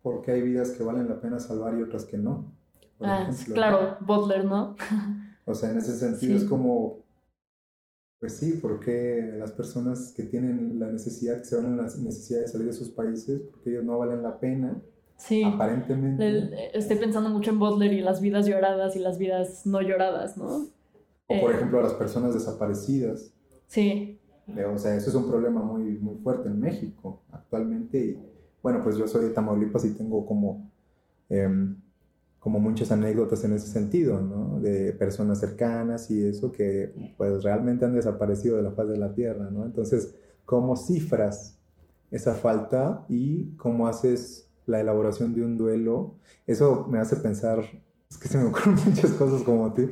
por 0.01 0.21
qué 0.21 0.31
hay 0.31 0.41
vidas 0.41 0.71
que 0.71 0.83
valen 0.83 1.09
la 1.09 1.19
pena 1.19 1.39
salvar 1.39 1.77
y 1.77 1.83
otras 1.83 2.05
que 2.05 2.17
no. 2.17 2.45
Ah, 3.01 3.29
claro, 3.53 3.97
Butler, 3.99 4.45
¿no? 4.45 4.75
o 5.45 5.53
sea, 5.53 5.71
en 5.71 5.79
ese 5.79 5.97
sentido 5.97 6.37
es 6.37 6.45
como, 6.45 6.99
pues 8.19 8.37
sí, 8.37 8.59
porque 8.61 9.33
las 9.37 9.51
personas 9.51 10.13
que 10.15 10.23
tienen 10.23 10.79
la 10.79 10.87
necesidad, 10.87 11.39
que 11.39 11.45
se 11.45 11.57
van 11.57 11.65
en 11.65 11.77
la 11.77 11.83
necesidad 11.83 12.41
de 12.41 12.47
salir 12.47 12.67
de 12.67 12.73
sus 12.73 12.89
países, 12.89 13.41
porque 13.51 13.71
ellos 13.71 13.83
no 13.83 13.97
valen 13.97 14.23
la 14.23 14.39
pena. 14.39 14.81
Sí. 15.17 15.43
Aparentemente. 15.43 16.77
estoy 16.77 16.97
pensando 16.97 17.29
mucho 17.29 17.51
en 17.51 17.59
Butler 17.59 17.91
y 17.91 18.01
las 18.01 18.21
vidas 18.21 18.47
lloradas 18.47 18.95
y 18.95 18.99
las 18.99 19.17
vidas 19.17 19.65
no 19.65 19.81
lloradas, 19.81 20.37
¿no? 20.37 20.67
O 21.27 21.39
por 21.41 21.51
eh, 21.51 21.55
ejemplo 21.55 21.79
a 21.79 21.83
las 21.83 21.93
personas 21.93 22.33
desaparecidas. 22.33 23.33
Sí. 23.67 24.20
O 24.73 24.77
sea, 24.77 24.95
eso 24.95 25.09
es 25.09 25.15
un 25.15 25.29
problema 25.29 25.61
muy, 25.61 25.97
muy 25.97 26.15
fuerte 26.17 26.49
en 26.49 26.59
México 26.59 27.21
actualmente. 27.31 27.97
Y 27.97 28.19
bueno, 28.61 28.81
pues 28.83 28.97
yo 28.97 29.07
soy 29.07 29.25
de 29.25 29.29
Tamaulipas 29.31 29.85
y 29.85 29.91
tengo 29.91 30.25
como, 30.25 30.71
em, 31.29 31.75
como 32.39 32.59
muchas 32.59 32.91
anécdotas 32.91 33.43
en 33.43 33.53
ese 33.53 33.67
sentido, 33.67 34.21
¿no? 34.21 34.59
De 34.59 34.93
personas 34.93 35.39
cercanas 35.39 36.09
y 36.11 36.23
eso 36.23 36.51
que 36.51 36.93
pues 37.17 37.43
realmente 37.43 37.85
han 37.85 37.93
desaparecido 37.93 38.57
de 38.57 38.63
la 38.63 38.71
faz 38.71 38.89
de 38.89 38.97
la 38.97 39.13
tierra, 39.13 39.49
¿no? 39.51 39.65
Entonces, 39.65 40.15
¿cómo 40.45 40.75
cifras 40.75 41.59
esa 42.09 42.33
falta 42.33 43.05
y 43.07 43.55
cómo 43.57 43.87
haces 43.87 44.49
la 44.65 44.81
elaboración 44.81 45.33
de 45.33 45.43
un 45.43 45.57
duelo? 45.57 46.15
Eso 46.47 46.87
me 46.89 46.99
hace 46.99 47.15
pensar 47.15 47.63
es 48.11 48.17
que 48.17 48.27
se 48.27 48.37
me 48.37 48.43
ocurren 48.43 48.75
muchas 48.85 49.11
cosas 49.11 49.41
como 49.43 49.67
a 49.67 49.73
ti, 49.73 49.83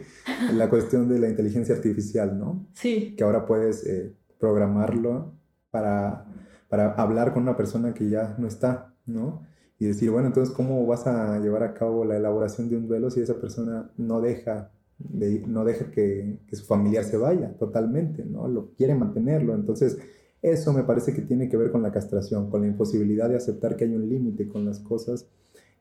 la 0.54 0.70
cuestión 0.70 1.08
de 1.08 1.20
la 1.20 1.30
inteligencia 1.30 1.74
artificial, 1.74 2.38
¿no? 2.38 2.68
Sí. 2.74 3.16
Que 3.18 3.24
ahora 3.24 3.46
puedes 3.46 3.86
eh, 3.86 4.14
programarlo 4.40 5.34
para, 5.72 6.26
para 6.70 6.94
hablar 6.94 7.34
con 7.34 7.44
una 7.44 7.58
persona 7.58 7.94
que 7.94 8.10
ya 8.10 8.36
no 8.40 8.48
está, 8.48 8.94
¿no? 9.06 9.44
Y 9.78 9.86
decir, 9.86 10.12
bueno, 10.12 10.28
entonces, 10.28 10.54
¿cómo 10.54 10.86
vas 10.86 11.08
a 11.08 11.40
llevar 11.40 11.64
a 11.64 11.74
cabo 11.74 12.04
la 12.04 12.18
elaboración 12.18 12.70
de 12.70 12.78
un 12.78 12.88
duelo 12.88 13.10
si 13.10 13.22
esa 13.22 13.40
persona 13.40 13.90
no 13.98 14.20
deja, 14.20 14.72
de, 14.98 15.42
no 15.48 15.64
deja 15.64 15.90
que, 15.92 16.40
que, 16.48 16.56
su 16.56 16.66
familiar 16.66 17.06
se 17.06 17.16
vaya 17.18 17.54
totalmente, 17.58 18.26
¿no? 18.26 18.48
Lo 18.48 18.72
quiere 18.74 18.94
mantenerlo. 18.96 19.56
Entonces, 19.56 19.98
eso 20.42 20.74
me 20.74 20.84
parece 20.84 21.14
que 21.14 21.22
tiene 21.22 21.48
que 21.48 21.58
ver 21.58 21.72
con 21.72 21.82
la 21.82 21.92
castración, 21.92 22.50
con 22.50 22.62
la 22.62 22.68
imposibilidad 22.68 23.30
de 23.30 23.38
aceptar 23.38 23.78
que 23.78 23.86
hay 23.86 23.96
un 23.96 24.10
límite 24.10 24.50
con 24.50 24.66
las 24.66 24.80
cosas. 24.80 25.28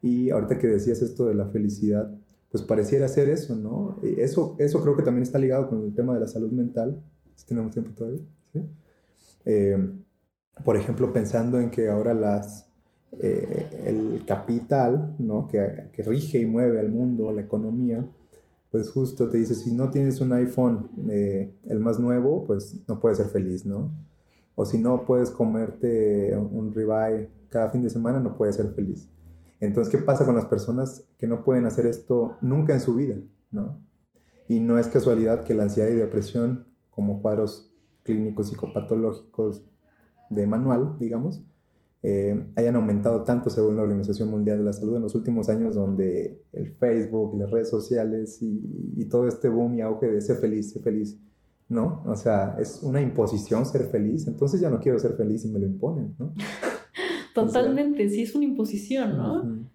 Y 0.00 0.30
ahorita 0.30 0.58
que 0.58 0.68
decías 0.68 1.02
esto 1.02 1.26
de 1.26 1.34
la 1.34 1.46
felicidad, 1.46 2.08
pues 2.50 2.62
pareciera 2.62 3.08
ser 3.08 3.28
eso, 3.28 3.56
¿no? 3.56 3.98
Eso, 4.02 4.56
eso 4.58 4.80
creo 4.80 4.96
que 4.96 5.02
también 5.02 5.22
está 5.22 5.38
ligado 5.38 5.68
con 5.68 5.82
el 5.82 5.94
tema 5.94 6.14
de 6.14 6.20
la 6.20 6.28
salud 6.28 6.50
mental. 6.50 7.02
Si 7.34 7.46
tenemos 7.46 7.72
tiempo 7.72 7.92
todavía. 7.96 8.22
Eh, 9.44 9.78
por 10.64 10.76
ejemplo, 10.76 11.12
pensando 11.12 11.60
en 11.60 11.70
que 11.70 11.88
ahora 11.88 12.14
las, 12.14 12.68
eh, 13.20 13.66
el 13.86 14.24
capital 14.26 15.14
¿no? 15.18 15.48
que, 15.48 15.90
rige 16.02 16.40
y 16.40 16.46
mueve 16.46 16.80
al 16.80 16.90
mundo, 16.90 17.32
la 17.32 17.42
economía, 17.42 18.04
pues 18.70 18.90
justo 18.90 19.28
te 19.30 19.38
dice, 19.38 19.54
si 19.54 19.72
no 19.72 19.90
tienes 19.90 20.20
un 20.20 20.32
iPhone, 20.32 20.90
eh, 21.08 21.54
el 21.66 21.80
más 21.80 21.98
nuevo, 21.98 22.44
pues 22.44 22.76
no 22.86 23.00
puedes 23.00 23.18
ser 23.18 23.28
feliz, 23.28 23.64
¿no? 23.64 23.90
O 24.54 24.66
si 24.66 24.76
no 24.76 25.06
puedes 25.06 25.30
comerte 25.30 26.36
un 26.36 26.74
ribeye 26.74 27.30
cada 27.48 27.70
fin 27.70 27.82
de 27.82 27.88
semana, 27.88 28.20
no 28.20 28.36
puedes 28.36 28.56
ser 28.56 28.74
feliz. 28.74 29.08
Entonces, 29.60 29.90
¿qué 29.90 29.98
pasa 29.98 30.26
con 30.26 30.34
las 30.34 30.44
personas 30.46 31.04
que 31.16 31.26
no 31.26 31.44
pueden 31.44 31.64
hacer 31.64 31.86
esto 31.86 32.36
nunca 32.40 32.74
en 32.74 32.80
su 32.80 32.94
vida, 32.94 33.16
¿no? 33.50 33.80
Y 34.48 34.60
no 34.60 34.78
es 34.78 34.88
casualidad 34.88 35.44
que 35.44 35.54
la 35.54 35.64
ansiedad 35.64 35.88
y 35.88 35.94
depresión, 35.94 36.66
como 36.90 37.22
cuadros 37.22 37.72
clínicos 38.08 38.48
psicopatológicos 38.48 39.62
de 40.30 40.46
manual, 40.46 40.96
digamos, 40.98 41.42
eh, 42.02 42.46
hayan 42.56 42.76
aumentado 42.76 43.22
tanto 43.24 43.50
según 43.50 43.76
la 43.76 43.82
Organización 43.82 44.30
Mundial 44.30 44.58
de 44.58 44.64
la 44.64 44.72
Salud 44.72 44.96
en 44.96 45.02
los 45.02 45.14
últimos 45.14 45.48
años, 45.48 45.74
donde 45.74 46.42
el 46.52 46.70
Facebook, 46.76 47.36
las 47.38 47.50
redes 47.50 47.68
sociales 47.68 48.38
y, 48.40 49.04
todo 49.10 49.26
este 49.26 49.48
boom 49.48 49.74
y 49.74 49.80
auge 49.80 50.06
de 50.06 50.20
ser 50.20 50.36
feliz, 50.36 50.72
ser 50.72 50.82
feliz, 50.82 51.18
¿no? 51.68 52.02
O 52.06 52.14
sea, 52.14 52.56
es 52.58 52.82
una 52.82 53.00
imposición 53.00 53.66
ser 53.66 53.86
feliz, 53.86 54.26
entonces 54.26 54.60
ya 54.60 54.70
no 54.70 54.80
quiero 54.80 54.98
ser 54.98 55.14
feliz 55.14 55.44
y 55.44 55.48
me 55.48 55.58
lo 55.58 55.66
imponen, 55.66 56.14
¿no? 56.18 56.34
Totalmente, 57.34 58.08
sí 58.10 58.22
es 58.22 58.34
una 58.34 58.44
imposición, 58.44 59.16
¿no? 59.16 59.68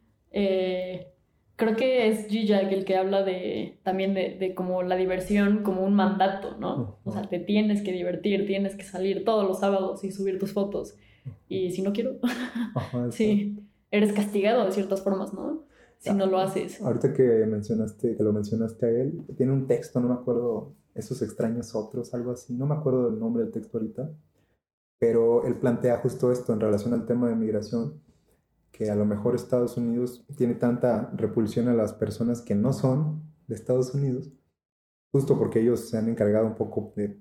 Creo 1.56 1.76
que 1.76 2.08
es 2.08 2.28
Zizek 2.28 2.72
el 2.72 2.86
que 2.86 2.98
habla 2.98 3.24
de 3.24 3.80
también 3.84 4.14
de, 4.14 4.38
de, 4.40 4.56
como 4.56 4.84
la 4.84 4.96
diversión 4.96 5.64
como 5.64 5.84
un 5.84 5.94
mandato, 5.94 6.58
¿no? 6.58 6.98
O 7.04 7.12
sea, 7.12 7.24
te 7.24 7.40
tienes 7.40 7.82
que 7.82 7.92
divertir, 7.92 8.46
tienes 8.46 8.76
que 8.76 8.84
salir 8.84 9.24
todos 9.24 9.48
los 9.48 9.60
sábados 9.60 10.04
y 10.04 10.12
subir 10.12 10.40
tus 10.40 10.54
fotos. 10.54 10.96
Y 11.48 11.72
si 11.72 11.82
no 11.82 11.94
quiero, 11.94 12.18
sí, 13.12 13.60
eres 13.92 14.14
castigado 14.14 14.66
de 14.66 14.72
ciertas 14.72 15.02
formas, 15.04 15.34
¿no? 15.34 15.64
Si 16.00 16.12
no 16.14 16.26
lo 16.26 16.40
haces. 16.40 16.82
Ahorita 16.82 17.14
que 17.14 17.24
mencionaste, 17.24 18.18
que 18.18 18.24
lo 18.24 18.34
mencionaste 18.34 18.86
a 18.86 18.90
él, 18.90 19.24
tiene 19.38 19.54
un 19.54 19.68
texto, 19.68 20.02
no 20.02 20.10
me 20.10 20.16
acuerdo, 20.16 20.74
esos 20.96 21.22
extraños 21.22 21.74
otros, 21.76 22.14
algo 22.14 22.32
así, 22.32 22.54
no 22.54 22.66
me 22.66 22.76
acuerdo 22.76 23.10
del 23.10 23.20
nombre 23.20 23.44
del 23.44 23.54
texto 23.54 23.78
ahorita, 23.78 24.12
pero 25.00 25.46
él 25.46 25.56
plantea 25.56 25.98
justo 26.00 26.32
esto 26.32 26.54
en 26.54 26.60
relación 26.60 26.94
al 26.94 27.06
tema 27.06 27.30
de 27.30 27.36
migración 27.36 28.02
que 28.74 28.90
a 28.90 28.96
lo 28.96 29.06
mejor 29.06 29.36
Estados 29.36 29.78
Unidos 29.78 30.26
tiene 30.36 30.56
tanta 30.56 31.12
repulsión 31.16 31.68
a 31.68 31.74
las 31.74 31.94
personas 31.94 32.42
que 32.42 32.56
no 32.56 32.74
son 32.74 33.22
de 33.48 33.54
Estados 33.56 33.94
Unidos, 33.94 34.32
justo 35.12 35.38
porque 35.38 35.62
ellos 35.62 35.88
se 35.90 35.98
han 35.98 36.10
encargado 36.10 36.48
un 36.48 36.56
poco 36.56 36.92
de 36.96 37.20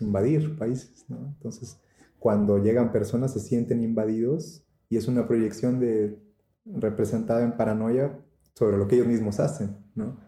invadir 0.00 0.56
países, 0.56 1.04
¿no? 1.08 1.26
Entonces, 1.26 1.80
cuando 2.20 2.62
llegan 2.62 2.92
personas 2.92 3.32
se 3.32 3.40
sienten 3.40 3.82
invadidos 3.82 4.64
y 4.88 4.96
es 4.96 5.08
una 5.08 5.26
proyección 5.26 5.80
de 5.80 6.16
representada 6.64 7.42
en 7.42 7.56
paranoia 7.56 8.16
sobre 8.54 8.78
lo 8.78 8.86
que 8.86 8.94
ellos 8.94 9.08
mismos 9.08 9.40
hacen, 9.40 9.76
¿no? 9.96 10.20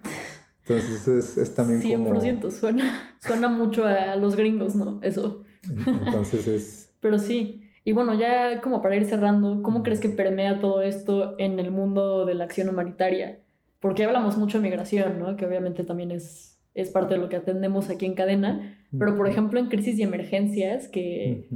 Entonces 0.62 1.07
es, 1.07 1.39
es 1.39 1.55
también 1.55 1.81
100%, 1.81 2.41
como... 2.41 2.51
suena, 2.51 3.17
suena 3.21 3.49
mucho 3.49 3.85
a 3.85 4.17
los 4.17 4.35
gringos, 4.35 4.75
¿no? 4.75 4.99
Eso. 5.01 5.45
Entonces 5.62 6.49
es... 6.49 6.93
Pero 6.99 7.21
sí. 7.21 7.62
Y 7.87 7.93
bueno, 7.93 8.14
ya 8.14 8.61
como 8.62 8.82
para 8.82 8.97
ir 8.97 9.05
cerrando, 9.05 9.62
¿cómo 9.62 9.84
crees 9.84 10.01
que 10.01 10.09
permea 10.09 10.59
todo 10.59 10.82
esto 10.82 11.37
en 11.39 11.61
el 11.61 11.70
mundo 11.70 12.26
de 12.26 12.34
la 12.34 12.43
acción 12.43 12.68
humanitaria? 12.68 13.39
Porque 13.78 14.03
hablamos 14.03 14.37
mucho 14.37 14.59
de 14.59 14.64
migración, 14.64 15.20
¿no? 15.20 15.37
Que 15.37 15.47
obviamente 15.47 15.84
también 15.84 16.11
es, 16.11 16.61
es 16.74 16.91
parte 16.91 17.14
de 17.14 17.20
lo 17.20 17.28
que 17.28 17.37
atendemos 17.37 17.89
aquí 17.89 18.05
en 18.05 18.14
cadena. 18.14 18.76
Pero 18.99 19.16
por 19.16 19.28
ejemplo 19.28 19.61
en 19.61 19.68
crisis 19.68 20.01
y 20.01 20.03
emergencias, 20.03 20.89
que 20.89 21.49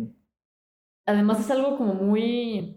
además 1.05 1.41
es 1.41 1.51
algo 1.51 1.77
como 1.77 1.95
muy... 1.95 2.77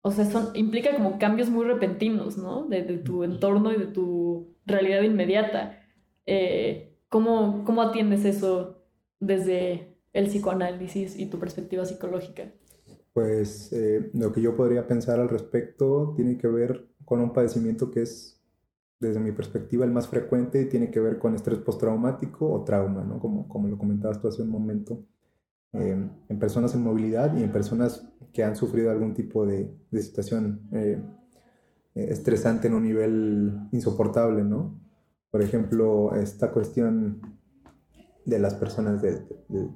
O 0.00 0.10
sea, 0.10 0.24
son, 0.24 0.56
implica 0.56 0.94
como 0.94 1.18
cambios 1.18 1.50
muy 1.50 1.66
repentinos, 1.66 2.38
¿no? 2.38 2.64
De, 2.64 2.84
de 2.84 2.96
tu 2.96 3.22
entorno 3.22 3.70
y 3.70 3.76
de 3.76 3.86
tu 3.86 4.56
realidad 4.64 5.02
inmediata. 5.02 5.78
Eh, 6.24 6.96
¿cómo, 7.10 7.64
¿Cómo 7.66 7.82
atiendes 7.82 8.24
eso 8.24 8.82
desde 9.20 9.95
el 10.16 10.28
psicoanálisis 10.28 11.18
y 11.18 11.26
tu 11.26 11.38
perspectiva 11.38 11.84
psicológica? 11.84 12.50
Pues 13.12 13.70
eh, 13.72 14.10
lo 14.14 14.32
que 14.32 14.40
yo 14.40 14.56
podría 14.56 14.86
pensar 14.86 15.20
al 15.20 15.28
respecto 15.28 16.14
tiene 16.16 16.38
que 16.38 16.48
ver 16.48 16.88
con 17.04 17.20
un 17.20 17.34
padecimiento 17.34 17.90
que 17.90 18.02
es, 18.02 18.40
desde 18.98 19.20
mi 19.20 19.32
perspectiva, 19.32 19.84
el 19.84 19.92
más 19.92 20.08
frecuente 20.08 20.62
y 20.62 20.68
tiene 20.70 20.90
que 20.90 21.00
ver 21.00 21.18
con 21.18 21.34
estrés 21.34 21.58
postraumático 21.58 22.50
o 22.50 22.64
trauma, 22.64 23.04
¿no? 23.04 23.20
Como, 23.20 23.46
como 23.46 23.68
lo 23.68 23.76
comentabas 23.76 24.18
tú 24.18 24.28
hace 24.28 24.40
un 24.40 24.48
momento, 24.48 25.04
eh, 25.74 26.08
en 26.28 26.38
personas 26.38 26.74
en 26.74 26.82
movilidad 26.82 27.36
y 27.36 27.42
en 27.42 27.52
personas 27.52 28.08
que 28.32 28.42
han 28.42 28.56
sufrido 28.56 28.90
algún 28.90 29.12
tipo 29.12 29.44
de, 29.44 29.70
situación 29.92 30.68
eh, 30.72 31.02
estresante 31.94 32.68
en 32.68 32.74
un 32.74 32.84
nivel 32.84 33.68
insoportable, 33.70 34.44
¿no? 34.44 34.80
Por 35.30 35.42
ejemplo, 35.42 36.14
esta 36.14 36.52
cuestión 36.52 37.35
de 38.26 38.38
las 38.38 38.54
personas 38.54 39.00
del, 39.00 39.26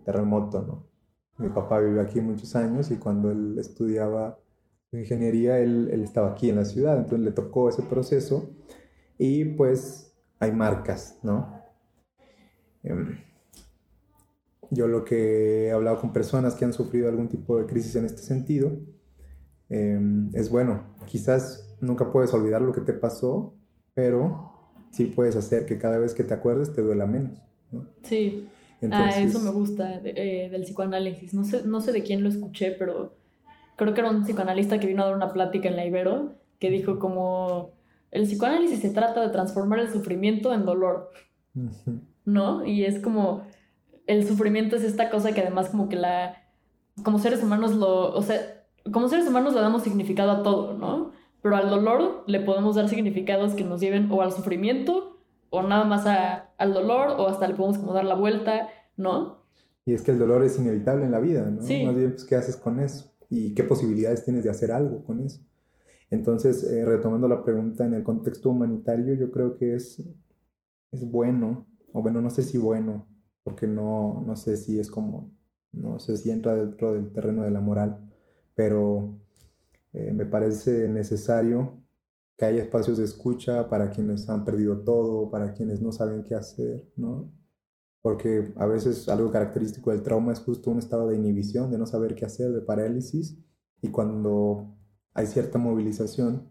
terremoto, 0.04 0.62
¿no? 0.62 0.90
Mi 1.38 1.48
papá 1.48 1.80
vivió 1.80 2.02
aquí 2.02 2.20
muchos 2.20 2.54
años 2.54 2.90
y 2.90 2.96
cuando 2.96 3.30
él 3.30 3.56
estudiaba 3.58 4.38
ingeniería, 4.92 5.58
él, 5.58 5.88
él 5.90 6.02
estaba 6.02 6.32
aquí 6.32 6.50
en 6.50 6.56
la 6.56 6.66
ciudad, 6.66 6.98
entonces 6.98 7.20
le 7.20 7.30
tocó 7.30 7.70
ese 7.70 7.82
proceso 7.82 8.50
y 9.16 9.44
pues 9.44 10.12
hay 10.38 10.52
marcas, 10.52 11.18
¿no? 11.22 11.62
Em, 12.82 13.18
Yo 14.70 14.86
lo 14.86 15.04
que 15.04 15.66
he 15.66 15.72
hablado 15.72 16.00
con 16.00 16.12
personas 16.12 16.54
que 16.54 16.64
han 16.64 16.72
sufrido 16.72 17.08
algún 17.08 17.28
tipo 17.28 17.58
de 17.58 17.66
crisis 17.66 17.96
en 17.96 18.04
este 18.04 18.22
sentido, 18.22 18.70
em, 19.68 20.30
es 20.34 20.50
bueno, 20.50 20.94
quizás 21.06 21.76
nunca 21.80 22.12
puedes 22.12 22.32
olvidar 22.34 22.62
lo 22.62 22.72
que 22.72 22.80
te 22.80 22.92
pasó, 22.92 23.54
pero 23.94 24.52
sí 24.92 25.06
puedes 25.06 25.36
hacer 25.36 25.66
que 25.66 25.78
cada 25.78 25.98
vez 25.98 26.14
que 26.14 26.24
te 26.24 26.34
acuerdes 26.34 26.72
te 26.72 26.82
duela 26.82 27.06
menos, 27.06 27.42
¿no? 27.70 27.86
Sí. 28.02 28.48
Ah, 28.90 29.10
eso 29.18 29.40
me 29.40 29.50
gusta 29.50 30.00
eh, 30.04 30.48
del 30.50 30.62
psicoanálisis. 30.62 31.34
No 31.34 31.44
sé, 31.44 31.62
no 31.66 31.80
sé 31.80 31.92
de 31.92 32.02
quién 32.02 32.22
lo 32.22 32.28
escuché, 32.28 32.70
pero 32.72 33.14
creo 33.76 33.94
que 33.94 34.00
era 34.00 34.10
un 34.10 34.24
psicoanalista 34.24 34.80
que 34.80 34.86
vino 34.86 35.02
a 35.02 35.06
dar 35.06 35.16
una 35.16 35.32
plática 35.32 35.68
en 35.68 35.76
la 35.76 35.84
Ibero 35.84 36.34
que 36.58 36.70
dijo 36.70 36.98
como 36.98 37.72
el 38.10 38.24
psicoanálisis 38.24 38.80
se 38.80 38.90
trata 38.90 39.20
de 39.20 39.30
transformar 39.30 39.80
el 39.80 39.90
sufrimiento 39.90 40.52
en 40.52 40.64
dolor. 40.64 41.10
¿no? 42.24 42.64
Y 42.64 42.84
es 42.84 43.00
como 43.00 43.42
el 44.06 44.26
sufrimiento 44.26 44.76
es 44.76 44.82
esta 44.82 45.10
cosa 45.10 45.32
que 45.32 45.40
además 45.40 45.68
como 45.68 45.88
que 45.88 45.96
la 45.96 46.36
como 47.02 47.18
seres 47.18 47.42
humanos 47.42 47.74
lo, 47.74 48.12
o 48.12 48.22
sea, 48.22 48.64
como 48.92 49.08
seres 49.08 49.26
humanos 49.26 49.54
le 49.54 49.60
damos 49.60 49.82
significado 49.82 50.30
a 50.32 50.42
todo, 50.42 50.74
¿no? 50.74 51.12
Pero 51.42 51.56
al 51.56 51.70
dolor 51.70 52.24
le 52.26 52.40
podemos 52.40 52.76
dar 52.76 52.88
significados 52.88 53.54
que 53.54 53.64
nos 53.64 53.80
lleven 53.80 54.10
o 54.10 54.20
al 54.20 54.32
sufrimiento 54.32 55.19
o 55.50 55.62
nada 55.62 55.84
más 55.84 56.06
a- 56.06 56.50
al 56.58 56.72
dolor 56.74 57.10
o 57.18 57.28
hasta 57.28 57.48
le 57.48 57.54
podemos 57.54 57.78
como 57.78 57.92
dar 57.92 58.04
la 58.04 58.14
vuelta, 58.14 58.68
¿no? 58.96 59.40
Y 59.84 59.94
es 59.94 60.02
que 60.02 60.12
el 60.12 60.18
dolor 60.18 60.44
es 60.44 60.58
inevitable 60.58 61.04
en 61.04 61.12
la 61.12 61.20
vida, 61.20 61.50
¿no? 61.50 61.62
Sí. 61.62 61.84
Más 61.84 61.96
bien, 61.96 62.12
pues, 62.12 62.24
¿qué 62.24 62.36
haces 62.36 62.56
con 62.56 62.80
eso? 62.80 63.12
¿Y 63.28 63.54
qué 63.54 63.64
posibilidades 63.64 64.24
tienes 64.24 64.44
de 64.44 64.50
hacer 64.50 64.72
algo 64.72 65.04
con 65.04 65.20
eso? 65.20 65.40
Entonces, 66.10 66.64
eh, 66.64 66.84
retomando 66.84 67.28
la 67.28 67.44
pregunta 67.44 67.84
en 67.86 67.94
el 67.94 68.02
contexto 68.02 68.50
humanitario, 68.50 69.14
yo 69.14 69.30
creo 69.30 69.56
que 69.56 69.74
es, 69.74 70.02
es 70.92 71.10
bueno, 71.10 71.66
o 71.92 72.02
bueno, 72.02 72.20
no 72.20 72.30
sé 72.30 72.42
si 72.42 72.58
bueno, 72.58 73.06
porque 73.42 73.66
no, 73.66 74.22
no 74.26 74.36
sé 74.36 74.56
si 74.56 74.78
es 74.78 74.90
como, 74.90 75.30
no 75.72 75.98
sé 75.98 76.16
si 76.16 76.30
entra 76.30 76.54
dentro 76.54 76.92
del 76.94 77.12
terreno 77.12 77.42
de 77.42 77.50
la 77.50 77.60
moral, 77.60 78.10
pero 78.54 79.18
eh, 79.92 80.12
me 80.12 80.26
parece 80.26 80.88
necesario 80.88 81.79
que 82.40 82.46
haya 82.46 82.62
espacios 82.62 82.96
de 82.96 83.04
escucha 83.04 83.68
para 83.68 83.90
quienes 83.90 84.26
han 84.30 84.46
perdido 84.46 84.80
todo, 84.80 85.30
para 85.30 85.52
quienes 85.52 85.82
no 85.82 85.92
saben 85.92 86.24
qué 86.24 86.34
hacer, 86.34 86.90
¿no? 86.96 87.30
porque 88.02 88.52
a 88.56 88.66
veces 88.66 89.08
algo 89.08 89.30
característico 89.30 89.90
del 89.90 90.02
trauma 90.02 90.32
es 90.32 90.40
justo 90.40 90.70
un 90.70 90.78
estado 90.78 91.08
de 91.08 91.16
inhibición, 91.16 91.70
de 91.70 91.78
no 91.78 91.86
saber 91.86 92.14
qué 92.14 92.24
hacer, 92.24 92.52
de 92.52 92.62
parálisis, 92.62 93.38
y 93.82 93.90
cuando 93.90 94.74
hay 95.12 95.26
cierta 95.26 95.58
movilización, 95.58 96.48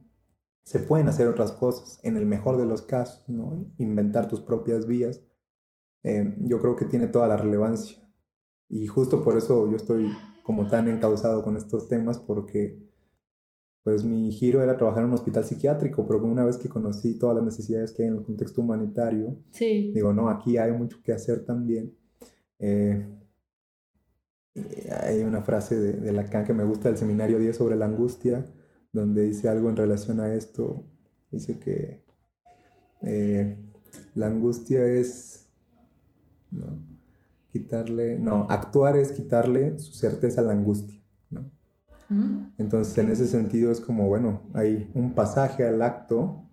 se 0.64 0.80
pueden 0.80 1.08
hacer 1.08 1.28
otras 1.28 1.52
cosas, 1.52 2.00
en 2.04 2.18
el 2.18 2.26
mejor 2.28 2.58
de 2.58 2.66
los 2.66 2.84
casos, 2.84 3.28
¿no? 3.28 3.66
Inventar 3.78 4.28
tus 4.28 4.42
propias 4.42 4.86
vías, 4.86 5.24
eh, 6.04 6.36
yo 6.42 6.62
creo 6.62 6.76
que 6.76 6.86
tiene 6.86 7.08
toda 7.08 7.28
la 7.28 7.38
relevancia. 7.38 7.98
Y 8.68 8.86
justo 8.86 9.24
por 9.24 9.36
eso 9.36 9.68
yo 9.70 9.76
estoy 9.76 10.12
como 10.44 10.68
tan 10.68 10.88
encauzado 10.88 11.44
con 11.44 11.58
estos 11.58 11.88
temas, 11.88 12.20
porque 12.20 12.89
pues 13.90 14.04
mi 14.04 14.32
giro 14.32 14.62
era 14.62 14.78
trabajar 14.78 15.04
en 15.04 15.10
un 15.10 15.16
hospital 15.16 15.44
psiquiátrico, 15.44 16.06
pero 16.08 16.24
una 16.24 16.46
vez 16.46 16.58
que 16.58 16.70
conocí 16.70 17.18
todas 17.18 17.36
las 17.36 17.46
necesidades 17.46 17.92
que 17.92 18.04
hay 18.04 18.10
en 18.10 18.18
el 18.18 18.24
contexto 18.24 18.62
humanitario, 18.62 19.36
Sí. 19.52 19.92
Digo, 19.94 20.14
no, 20.14 20.30
aquí 20.30 20.58
hay 20.58 20.72
mucho 20.72 21.02
que 21.04 21.12
hacer 21.12 21.44
también. 21.44 21.96
Eh, 22.60 23.04
eh, 24.54 24.90
hay 24.92 25.22
una 25.22 25.42
frase 25.42 25.80
de, 25.80 25.94
de 25.94 26.12
Lacan 26.12 26.46
que 26.46 26.54
me 26.54 26.64
gusta 26.64 26.90
del 26.90 26.98
seminario 26.98 27.40
10 27.40 27.56
sobre 27.58 27.76
la 27.76 27.86
angustia, 27.86 28.46
donde 28.94 29.24
dice 29.24 29.50
algo 29.50 29.70
en 29.70 29.76
relación 29.76 30.20
a 30.20 30.34
esto. 30.36 30.86
Dice 31.32 31.58
que 31.58 32.04
eh, 33.02 33.58
la 34.14 34.28
angustia 34.28 34.86
es 34.86 35.48
¿no? 36.52 36.80
quitarle, 37.52 38.20
no, 38.20 38.46
actuar 38.50 38.98
es 38.98 39.12
quitarle 39.12 39.80
su 39.80 39.94
certeza 39.94 40.42
a 40.42 40.44
la 40.44 40.54
angustia. 40.54 40.99
Entonces, 42.58 42.98
en 42.98 43.12
ese 43.12 43.28
sentido 43.28 43.72
es 43.72 43.80
como, 43.80 44.08
bueno, 44.08 44.42
hay 44.54 44.90
un 44.96 45.14
pasaje 45.14 45.68
al 45.68 45.82
acto 45.82 46.44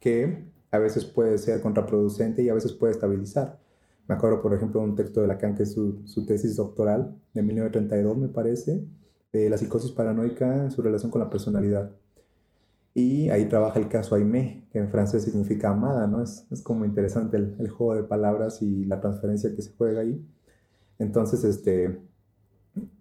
que 0.00 0.44
a 0.70 0.78
veces 0.78 1.04
puede 1.06 1.38
ser 1.38 1.60
contraproducente 1.62 2.42
y 2.42 2.50
a 2.50 2.54
veces 2.54 2.72
puede 2.72 2.92
estabilizar. 2.92 3.58
Me 4.06 4.14
acuerdo, 4.14 4.42
por 4.42 4.54
ejemplo, 4.54 4.80
de 4.80 4.88
un 4.88 4.96
texto 4.96 5.20
de 5.20 5.28
Lacan 5.28 5.54
que 5.54 5.62
es 5.64 5.72
su, 5.72 6.02
su 6.06 6.26
tesis 6.26 6.56
doctoral 6.56 7.16
de 7.32 7.42
1932, 7.42 8.18
me 8.18 8.28
parece, 8.28 8.84
de 9.32 9.50
la 9.50 9.58
psicosis 9.58 9.92
paranoica 9.92 10.64
en 10.64 10.70
su 10.70 10.82
relación 10.82 11.10
con 11.10 11.20
la 11.20 11.30
personalidad. 11.30 11.92
Y 12.94 13.28
ahí 13.30 13.46
trabaja 13.48 13.78
el 13.78 13.88
caso 13.88 14.14
Aimé, 14.14 14.66
que 14.70 14.78
en 14.78 14.90
francés 14.90 15.24
significa 15.24 15.70
amada, 15.70 16.06
¿no? 16.06 16.22
Es, 16.22 16.46
es 16.50 16.62
como 16.62 16.84
interesante 16.84 17.36
el, 17.36 17.54
el 17.58 17.68
juego 17.68 17.94
de 17.94 18.02
palabras 18.02 18.60
y 18.62 18.84
la 18.84 19.00
transferencia 19.00 19.54
que 19.54 19.62
se 19.62 19.72
juega 19.72 20.00
ahí. 20.00 20.22
Entonces, 20.98 21.44
este, 21.44 22.00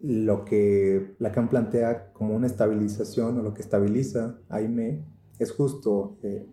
lo 0.02 0.46
que 0.46 1.16
Lacan 1.20 1.50
plantea 1.50 2.12
como 2.14 2.36
una 2.36 2.48
estabilización 2.48 3.38
o 3.38 3.44
lo 3.44 3.54
que 3.54 3.62
estabiliza 3.62 4.38
a 4.50 4.58
Aimé 4.58 5.04
es 5.40 5.52
justo 5.52 6.18
eh, 6.24 6.46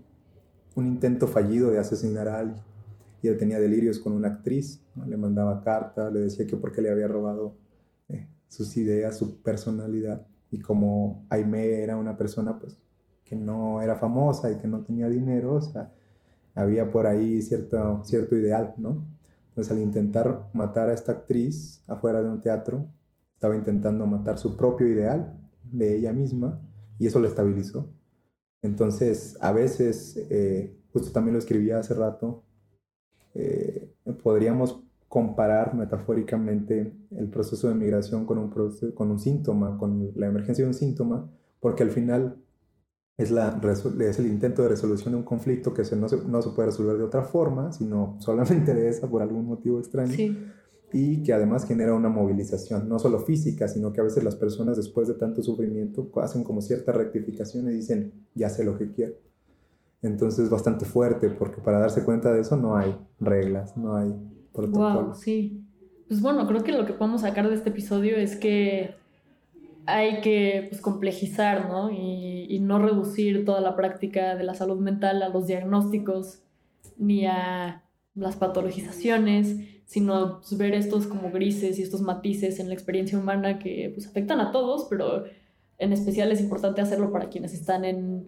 un 0.75 0.87
intento 0.87 1.27
fallido 1.27 1.70
de 1.70 1.79
asesinar 1.79 2.29
a 2.29 2.39
alguien. 2.39 2.62
Y 3.22 3.29
él 3.29 3.39
tenía 3.39 3.59
delirios 3.59 3.99
con 3.99 4.12
una 4.12 4.29
actriz, 4.29 4.81
le 5.07 5.16
mandaba 5.16 5.62
cartas, 5.62 6.12
le 6.12 6.20
decía 6.20 6.47
que 6.47 6.57
porque 6.57 6.83
le 6.83 6.91
había 6.91 7.09
robado 7.09 7.55
eh, 8.09 8.29
sus 8.49 8.77
ideas, 8.77 9.16
su 9.16 9.41
personalidad. 9.41 10.27
Y 10.51 10.61
como 10.61 11.25
Aimé 11.31 11.83
era 11.83 11.97
una 11.97 12.16
persona 12.16 12.59
pues, 12.59 12.77
que 13.25 13.35
no 13.35 13.81
era 13.81 13.97
famosa 13.97 14.51
y 14.51 14.57
que 14.57 14.68
no 14.68 14.83
tenía 14.83 15.09
dinero, 15.09 15.55
o 15.55 15.62
sea, 15.62 15.91
había 16.55 16.91
por 16.91 17.07
ahí 17.07 17.41
cierto, 17.43 18.03
cierto 18.05 18.37
ideal, 18.37 18.75
¿no? 18.77 19.05
Entonces 19.49 19.72
al 19.72 19.83
intentar 19.83 20.49
matar 20.53 20.89
a 20.91 20.93
esta 20.93 21.12
actriz 21.12 21.83
afuera 21.87 22.22
de 22.22 22.29
un 22.29 22.41
teatro, 22.41 22.87
estaba 23.45 23.57
intentando 23.57 24.07
matar 24.07 24.38
su 24.38 24.57
propio 24.57 24.88
ideal 24.88 25.38
de 25.70 25.99
ella 25.99 26.14
misma 26.14 26.62
y 26.99 27.07
eso 27.07 27.20
la 27.20 27.28
estabilizó. 27.28 27.92
Entonces, 28.62 29.36
a 29.38 29.53
veces, 29.53 30.16
eh, 30.30 30.80
justo 30.95 31.12
también 31.12 31.34
lo 31.34 31.40
escribía 31.40 31.78
hace 31.78 31.92
rato, 31.92 32.42
eh, 33.34 33.92
podríamos 34.22 34.82
comparar 35.09 35.74
metafóricamente 35.74 36.97
el 37.11 37.28
proceso 37.28 37.68
de 37.68 37.74
migración 37.74 38.24
con 38.24 38.38
un, 38.38 38.51
con 38.95 39.11
un 39.11 39.18
síntoma, 39.18 39.76
con 39.76 40.12
la 40.14 40.26
emergencia 40.26 40.64
de 40.64 40.68
un 40.70 40.74
síntoma, 40.74 41.30
porque 41.61 41.82
al 41.82 41.90
final 41.90 42.42
es, 43.18 43.30
la, 43.30 43.61
es 44.01 44.18
el 44.18 44.26
intento 44.26 44.62
de 44.62 44.70
resolución 44.70 45.12
de 45.12 45.18
un 45.18 45.24
conflicto 45.24 45.74
que 45.74 45.84
se, 45.84 45.97
no, 45.97 46.09
se, 46.09 46.16
no 46.26 46.40
se 46.40 46.49
puede 46.49 46.68
resolver 46.70 46.97
de 46.97 47.05
otra 47.05 47.24
forma, 47.24 47.72
sino 47.72 48.16
solamente 48.20 48.72
de 48.72 48.88
esa 48.88 49.07
por 49.07 49.20
algún 49.20 49.45
motivo 49.45 49.78
extraño. 49.78 50.14
Sí. 50.14 50.34
Y 50.97 51.24
que 51.24 51.32
además 51.32 51.66
genera 51.66 51.92
una 51.92 52.09
movilización, 52.09 52.88
no 52.88 53.01
solo 53.01 53.18
física, 53.18 53.66
sino 53.66 53.92
que 53.92 54.01
a 54.01 54.05
veces 54.05 54.22
las 54.22 54.36
personas 54.36 54.76
después 54.76 55.09
de 55.09 55.14
tanto 55.14 55.42
sufrimiento 55.42 56.09
hacen 56.22 56.45
como 56.45 56.61
cierta 56.61 56.92
rectificación 56.92 57.68
y 57.68 57.74
dicen, 57.74 58.12
ya 58.36 58.49
sé 58.49 58.64
lo 58.64 58.78
que 58.78 58.92
quiero. 58.92 59.14
Entonces 60.03 60.45
es 60.45 60.51
bastante 60.51 60.84
fuerte 60.84 61.30
porque 61.30 61.61
para 61.61 61.80
darse 61.80 62.05
cuenta 62.05 62.32
de 62.32 62.42
eso 62.42 62.57
no 62.57 62.76
hay 62.76 62.97
reglas, 63.18 63.76
no 63.76 63.97
hay 63.97 64.14
protocolos. 64.53 65.07
Wow, 65.07 65.14
sí. 65.16 65.64
Pues 66.07 66.22
bueno, 66.22 66.47
creo 66.47 66.62
que 66.62 66.70
lo 66.70 66.86
que 66.86 66.92
podemos 66.92 67.22
sacar 67.22 67.49
de 67.49 67.57
este 67.57 67.70
episodio 67.70 68.16
es 68.16 68.36
que 68.36 68.95
hay 69.86 70.20
que 70.20 70.66
pues, 70.68 70.80
complejizar, 70.80 71.68
¿no? 71.68 71.90
Y, 71.90 72.47
y, 72.49 72.61
no 72.61 72.78
reducir 72.78 73.45
toda 73.45 73.61
la 73.61 73.74
práctica 73.74 74.36
de 74.36 74.45
la 74.45 74.55
salud 74.55 74.78
mental 74.78 75.24
a 75.24 75.28
los 75.28 75.49
diagnósticos 75.49 76.45
ni 76.97 77.26
a 77.26 77.82
las 78.14 78.36
patologizaciones, 78.36 79.74
sino 79.95 80.40
pues, 80.40 80.59
ver 80.59 80.74
estos 80.74 81.07
como 81.07 81.30
grises 81.30 81.78
y 81.78 81.82
estos 81.82 82.01
matices 82.01 82.59
en 82.59 82.66
la 82.66 82.74
experiencia 82.74 83.16
humana 83.16 83.61
que 83.61 83.92
pues, 83.95 84.09
afectan 84.09 84.40
a 84.40 84.51
todos, 84.51 84.88
pero 84.90 85.22
en 85.78 85.92
especial 85.92 86.32
es 86.32 86.40
importante 86.40 86.80
hacerlo 86.80 87.12
para 87.12 87.28
quienes 87.28 87.55
están 87.55 87.84
en 87.84 88.26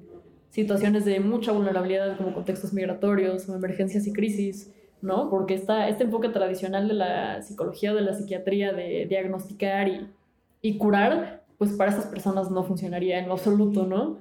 situaciones 0.50 1.04
de 1.04 1.18
mucha 1.18 1.50
vulnerabilidad 1.50 2.16
como 2.18 2.34
contextos 2.34 2.72
migratorios 2.72 3.48
o 3.48 3.56
emergencias 3.56 4.06
y 4.06 4.12
crisis, 4.12 4.72
¿no? 5.02 5.28
Porque 5.28 5.54
está 5.54 5.88
este 5.88 6.04
enfoque 6.04 6.28
tradicional 6.28 6.86
de 6.86 6.94
la 6.94 7.42
psicología 7.42 7.90
o 7.90 7.96
de 7.96 8.02
la 8.02 8.14
psiquiatría 8.14 8.72
de 8.72 9.06
diagnosticar 9.06 9.88
y, 9.88 10.08
y 10.62 10.78
curar, 10.78 11.42
pues 11.58 11.72
para 11.72 11.90
esas 11.90 12.06
personas 12.06 12.48
no 12.48 12.62
funcionaría 12.62 13.18
en 13.18 13.26
lo 13.26 13.32
absoluto, 13.32 13.84
¿no? 13.86 14.20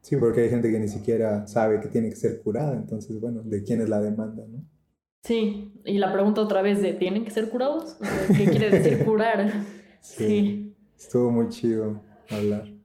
Sí, 0.00 0.14
porque 0.14 0.42
hay 0.42 0.50
gente 0.50 0.70
que 0.70 0.78
ni 0.78 0.86
siquiera 0.86 1.44
sabe 1.48 1.80
que 1.80 1.88
tiene 1.88 2.08
que 2.08 2.14
ser 2.14 2.40
curada, 2.40 2.76
entonces, 2.76 3.20
bueno, 3.20 3.42
¿de 3.42 3.64
quién 3.64 3.80
es 3.80 3.88
la 3.88 4.00
demanda, 4.00 4.44
no? 4.48 4.75
Sí, 5.22 5.72
y 5.84 5.98
la 5.98 6.12
pregunta 6.12 6.40
otra 6.40 6.62
vez 6.62 6.80
de, 6.80 6.92
¿tienen 6.92 7.24
que 7.24 7.30
ser 7.30 7.50
curados? 7.50 7.96
¿Qué 8.36 8.44
quiere 8.44 8.70
decir 8.70 9.04
curar? 9.04 9.52
Sí, 10.06 10.24
sí. 10.28 10.76
Estuvo 10.96 11.32
muy 11.32 11.48
chido 11.48 12.00
hablar. 12.30 12.76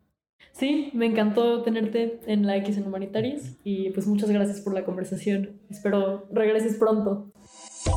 Sí, 0.53 0.89
me 0.93 1.05
encantó 1.05 1.61
tenerte 1.61 2.19
en 2.25 2.45
la 2.45 2.57
X 2.57 2.77
en 2.77 2.87
Humanitarias 2.87 3.57
y 3.63 3.91
pues 3.91 4.07
muchas 4.07 4.29
gracias 4.29 4.61
por 4.61 4.73
la 4.73 4.83
conversación. 4.83 5.59
Espero 5.69 6.27
regreses 6.31 6.77
pronto. 6.77 7.31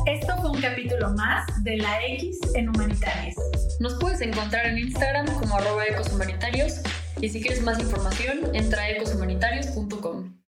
Esto 0.05 0.33
fue 0.41 0.51
un 0.51 0.61
capítulo 0.61 1.11
más 1.13 1.45
de 1.63 1.77
la 1.77 2.05
X 2.07 2.39
en 2.55 2.69
Humanitarias. 2.69 3.35
Nos 3.79 3.95
puedes 3.99 4.21
encontrar 4.21 4.67
en 4.67 4.77
Instagram 4.77 5.25
como 5.39 5.57
arroba 5.57 5.85
ecoshumanitarios 5.85 6.81
y 7.21 7.29
si 7.29 7.41
quieres 7.41 7.61
más 7.61 7.79
información 7.79 8.55
entra 8.55 8.83
a 8.83 8.91
ecoshumanitarios.com. 8.91 10.44